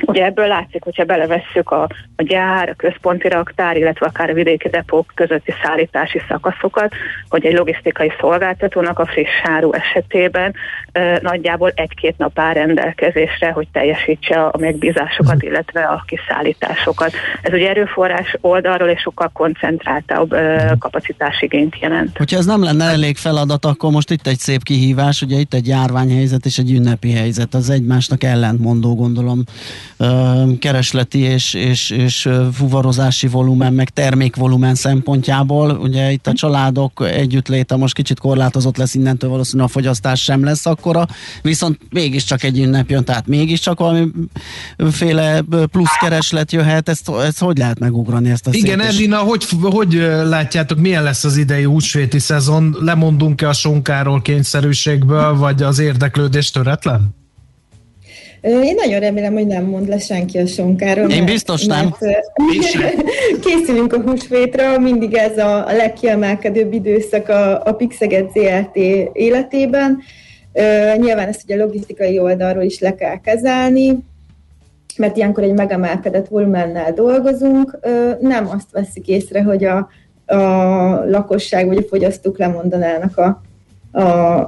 Ugye 0.07 0.25
ebből 0.25 0.47
látszik, 0.47 0.85
hogyha 0.85 1.05
belevesszük 1.05 1.71
a, 1.71 1.83
a 2.17 2.23
gyár, 2.23 2.69
a 2.69 2.75
központi 2.75 3.29
raktár, 3.29 3.77
illetve 3.77 4.07
akár 4.07 4.31
a 4.31 4.33
vidéki 4.33 4.69
depók 4.69 5.13
közötti 5.15 5.55
szállítási 5.63 6.21
szakaszokat, 6.29 6.95
hogy 7.29 7.47
egy 7.47 7.55
logisztikai 7.55 8.13
szolgáltatónak 8.21 8.99
a 8.99 9.07
friss 9.07 9.43
áru 9.43 9.73
esetében 9.73 10.55
e, 10.93 11.19
nagyjából 11.23 11.73
egy-két 11.75 12.19
nap 12.19 12.39
áll 12.39 12.53
rendelkezésre, 12.53 13.51
hogy 13.51 13.69
teljesítse 13.73 14.45
a 14.45 14.59
megbízásokat, 14.59 15.43
illetve 15.43 15.81
a 15.81 16.05
kiszállításokat. 16.07 17.13
Ez 17.43 17.53
ugye 17.53 17.69
erőforrás 17.69 18.37
oldalról 18.41 18.89
és 18.89 19.01
sokkal 19.01 19.31
koncentráltabb 19.33 20.33
e, 20.33 20.77
kapacitásigényt 20.79 21.79
jelent. 21.81 22.17
Hogyha 22.17 22.37
ez 22.37 22.47
nem 22.47 22.63
lenne 22.63 22.85
elég 22.85 23.17
feladat, 23.17 23.65
akkor 23.65 23.91
most 23.91 24.11
itt 24.11 24.27
egy 24.27 24.39
szép 24.39 24.63
kihívás, 24.63 25.23
ugye 25.23 25.37
itt 25.37 25.55
egy 25.55 25.67
járványhelyzet 25.67 26.45
és 26.45 26.59
egy 26.59 26.73
ünnepi 26.73 27.13
helyzet, 27.13 27.55
az 27.55 27.71
egymásnak 27.71 28.25
ellentmondó 28.25 28.95
gondolom 28.95 29.43
keresleti 30.59 31.19
és, 31.19 31.55
és, 31.55 31.91
és 31.91 32.29
fuvarozási 32.53 33.27
volumen, 33.27 33.73
meg 33.73 33.91
termékvolumen 33.91 34.75
szempontjából. 34.75 35.71
Ugye 35.71 36.13
itt 36.13 36.27
a 36.27 36.33
családok 36.33 37.07
együttléte 37.11 37.77
most 37.77 37.95
kicsit 37.95 38.19
korlátozott 38.19 38.77
lesz, 38.77 38.95
innentől 38.95 39.31
valószínűleg 39.31 39.69
a 39.69 39.73
fogyasztás 39.73 40.23
sem 40.23 40.45
lesz 40.45 40.67
akkora, 40.67 41.07
viszont 41.43 41.79
mégiscsak 41.91 42.43
egy 42.43 42.59
ünnep 42.59 42.91
jön, 42.91 43.05
tehát 43.05 43.27
mégiscsak 43.27 43.79
valamiféle 43.79 45.41
plusz 45.71 45.97
kereslet 46.01 46.53
jöhet, 46.53 46.89
ezt, 46.89 47.11
ezt 47.11 47.39
hogy 47.39 47.59
lehet 47.59 47.79
megugrani 47.79 48.31
ezt 48.31 48.47
a 48.47 48.51
Igen, 48.53 48.81
Edina, 48.81 49.19
hogy, 49.19 49.47
hogy 49.63 49.93
látjátok, 50.25 50.79
milyen 50.79 51.03
lesz 51.03 51.25
az 51.25 51.37
idei 51.37 51.65
húsvéti 51.65 52.19
szezon? 52.19 52.77
Lemondunk-e 52.81 53.49
a 53.49 53.53
sonkáról 53.53 54.23
kényszerűségből, 54.23 55.37
vagy 55.37 55.63
az 55.63 55.79
érdeklődés 55.79 56.51
töretlen? 56.51 57.18
Én 58.41 58.75
nagyon 58.75 59.01
remélem, 59.01 59.33
hogy 59.33 59.47
nem 59.47 59.65
mond 59.65 59.89
le 59.89 59.99
senki 59.99 60.39
a 60.39 60.47
sonkáról. 60.47 61.11
Én 61.11 61.25
biztos 61.25 61.67
nem. 61.67 61.95
készülünk 63.45 63.93
a 63.93 64.01
húsvétra, 64.01 64.79
mindig 64.79 65.15
ez 65.15 65.39
a, 65.39 65.67
a 65.67 65.73
legkiemelkedőbb 65.73 66.73
időszak 66.73 67.29
a, 67.29 67.65
a 67.65 67.73
Pixeget 67.73 68.31
ZLT 68.31 68.77
életében. 69.13 69.99
Uh, 70.53 70.97
nyilván 70.97 71.29
ezt 71.29 71.45
ugye 71.45 71.55
a 71.55 71.65
logisztikai 71.65 72.19
oldalról 72.19 72.63
is 72.63 72.79
le 72.79 72.95
kell 72.95 73.21
kezelni, 73.21 73.99
mert 74.97 75.17
ilyenkor 75.17 75.43
egy 75.43 75.53
megemelkedett 75.53 76.29
volumennel 76.29 76.93
dolgozunk. 76.93 77.79
Uh, 77.83 78.21
nem 78.21 78.49
azt 78.49 78.71
veszik 78.73 79.09
észre, 79.09 79.43
hogy 79.43 79.65
a, 79.65 79.89
a 80.27 80.41
lakosság 81.05 81.67
vagy 81.67 81.77
a 81.77 81.89
fogyasztók 81.89 82.39
lemondanának 82.39 83.17
a 83.17 83.43
a, 83.91 84.01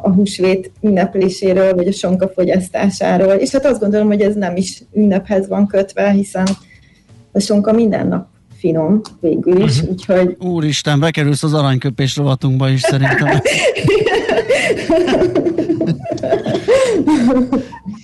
a 0.03 0.13
húsvét 0.15 0.73
ünnepléséről, 0.81 1.75
vagy 1.75 1.87
a 1.87 1.93
sonka 1.93 2.29
fogyasztásáról. 2.29 3.33
És 3.33 3.51
hát 3.51 3.67
azt 3.67 3.81
gondolom, 3.81 4.07
hogy 4.07 4.21
ez 4.21 4.35
nem 4.35 4.57
is 4.57 4.83
ünnephez 4.93 5.49
van 5.49 5.67
kötve, 5.67 6.11
hiszen 6.11 6.47
a 7.33 7.41
sonka 7.41 7.73
minden 7.73 8.09
nap 8.09 8.27
finom 8.59 9.01
végül 9.21 9.63
is, 9.63 9.77
uh-huh. 9.77 9.91
úgyhogy... 9.91 10.37
Úristen, 10.39 11.01
bekerülsz 11.01 11.43
az 11.43 11.55
aranyköpés 11.55 12.17
rovatunkba 12.17 12.69
is 12.69 12.81
szerintem. 12.81 13.41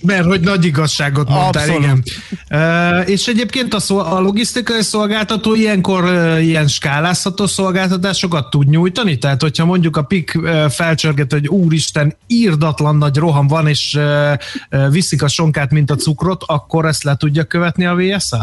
Mert 0.07 0.25
hogy 0.25 0.41
nagy 0.41 0.65
igazságot 0.65 1.29
mondtál, 1.29 1.69
Abszolút. 1.69 1.83
igen. 1.83 2.03
Uh, 2.51 3.11
és 3.11 3.27
egyébként 3.27 3.75
a, 3.75 3.79
szol- 3.79 4.07
a 4.07 4.21
logisztikai 4.21 4.83
szolgáltató 4.83 5.55
ilyenkor 5.55 6.05
uh, 6.05 6.45
ilyen 6.45 6.69
skálázható 6.69 7.47
szolgáltatásokat 7.47 8.51
tud 8.51 8.69
nyújtani? 8.69 9.19
Tehát, 9.19 9.43
hogyha 9.43 9.65
mondjuk 9.65 9.97
a 9.97 10.03
PIK 10.03 10.39
felcsörget, 10.69 11.33
hogy 11.33 11.49
úristen, 11.49 12.17
írdatlan 12.27 12.97
nagy 12.97 13.17
roham 13.17 13.47
van, 13.47 13.67
és 13.67 13.95
uh, 13.99 14.33
uh, 14.71 14.91
viszik 14.91 15.23
a 15.23 15.29
sonkát, 15.29 15.71
mint 15.71 15.91
a 15.91 15.95
cukrot, 15.95 16.43
akkor 16.47 16.87
ezt 16.87 17.03
le 17.03 17.17
tudja 17.17 17.45
követni 17.45 17.87
a 17.87 17.95
VSL? 17.95 18.37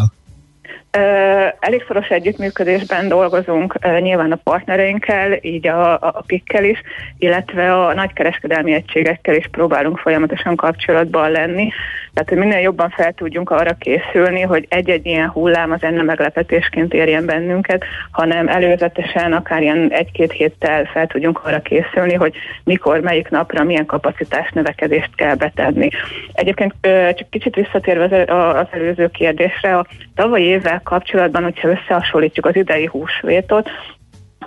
Elég 1.60 1.84
szoros 1.88 2.08
együttműködésben 2.08 3.08
dolgozunk 3.08 3.80
nyilván 4.00 4.32
a 4.32 4.40
partnereinkkel, 4.44 5.38
így 5.42 5.68
a, 5.68 5.94
a 5.94 6.24
PIK-kel 6.26 6.64
is, 6.64 6.82
illetve 7.18 7.86
a 7.86 7.94
nagykereskedelmi 7.94 8.74
egységekkel 8.74 9.36
is 9.36 9.48
próbálunk 9.52 9.98
folyamatosan 9.98 10.56
kapcsolatban 10.56 11.32
lenni. 11.32 11.72
Tehát, 12.14 12.30
hogy 12.30 12.38
minél 12.38 12.60
jobban 12.60 12.90
fel 12.90 13.14
tudjunk 13.14 13.50
arra 13.50 13.74
készülni, 13.74 14.42
hogy 14.42 14.66
egy-egy 14.70 15.06
ilyen 15.06 15.30
hullám 15.30 15.72
az 15.72 15.84
enne 15.84 16.02
meglepetésként 16.02 16.94
érjen 16.94 17.26
bennünket, 17.26 17.84
hanem 18.12 18.48
előzetesen 18.48 19.34
akár 19.34 19.62
ilyen 19.62 19.92
egy-két 19.92 20.32
héttel 20.32 20.86
fel 20.86 21.08
tudjunk 21.08 21.42
arra 21.44 21.62
készülni, 21.62 22.14
hogy 22.14 22.36
mikor, 22.64 23.00
melyik 23.00 23.30
napra 23.30 23.64
milyen 23.64 23.86
kapacitás 23.86 24.52
növekedést 24.52 25.16
kell 25.16 25.36
betenni. 25.36 25.90
Egyébként 26.34 26.74
csak 27.16 27.30
kicsit 27.30 27.56
visszatérve 27.56 28.24
az 28.34 28.68
előző 28.72 29.08
kérdésre, 29.08 29.78
a 29.78 29.86
tavalyi 30.16 30.44
évvel 30.44 30.82
kapcsolatban, 30.84 31.44
hogyha 31.44 31.70
összehasonlítjuk 31.70 32.46
az 32.46 32.56
idei 32.56 32.86
húsvétot, 32.86 33.70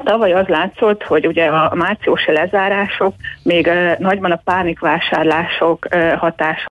Tavaly 0.04 0.32
az 0.32 0.46
látszott, 0.46 1.02
hogy 1.02 1.26
ugye 1.26 1.44
a 1.44 1.74
márciusi 1.74 2.32
lezárások 2.32 3.14
még 3.42 3.70
nagyban 3.98 4.30
a 4.30 4.40
pánikvásárlások 4.44 5.86
hatás 6.16 6.64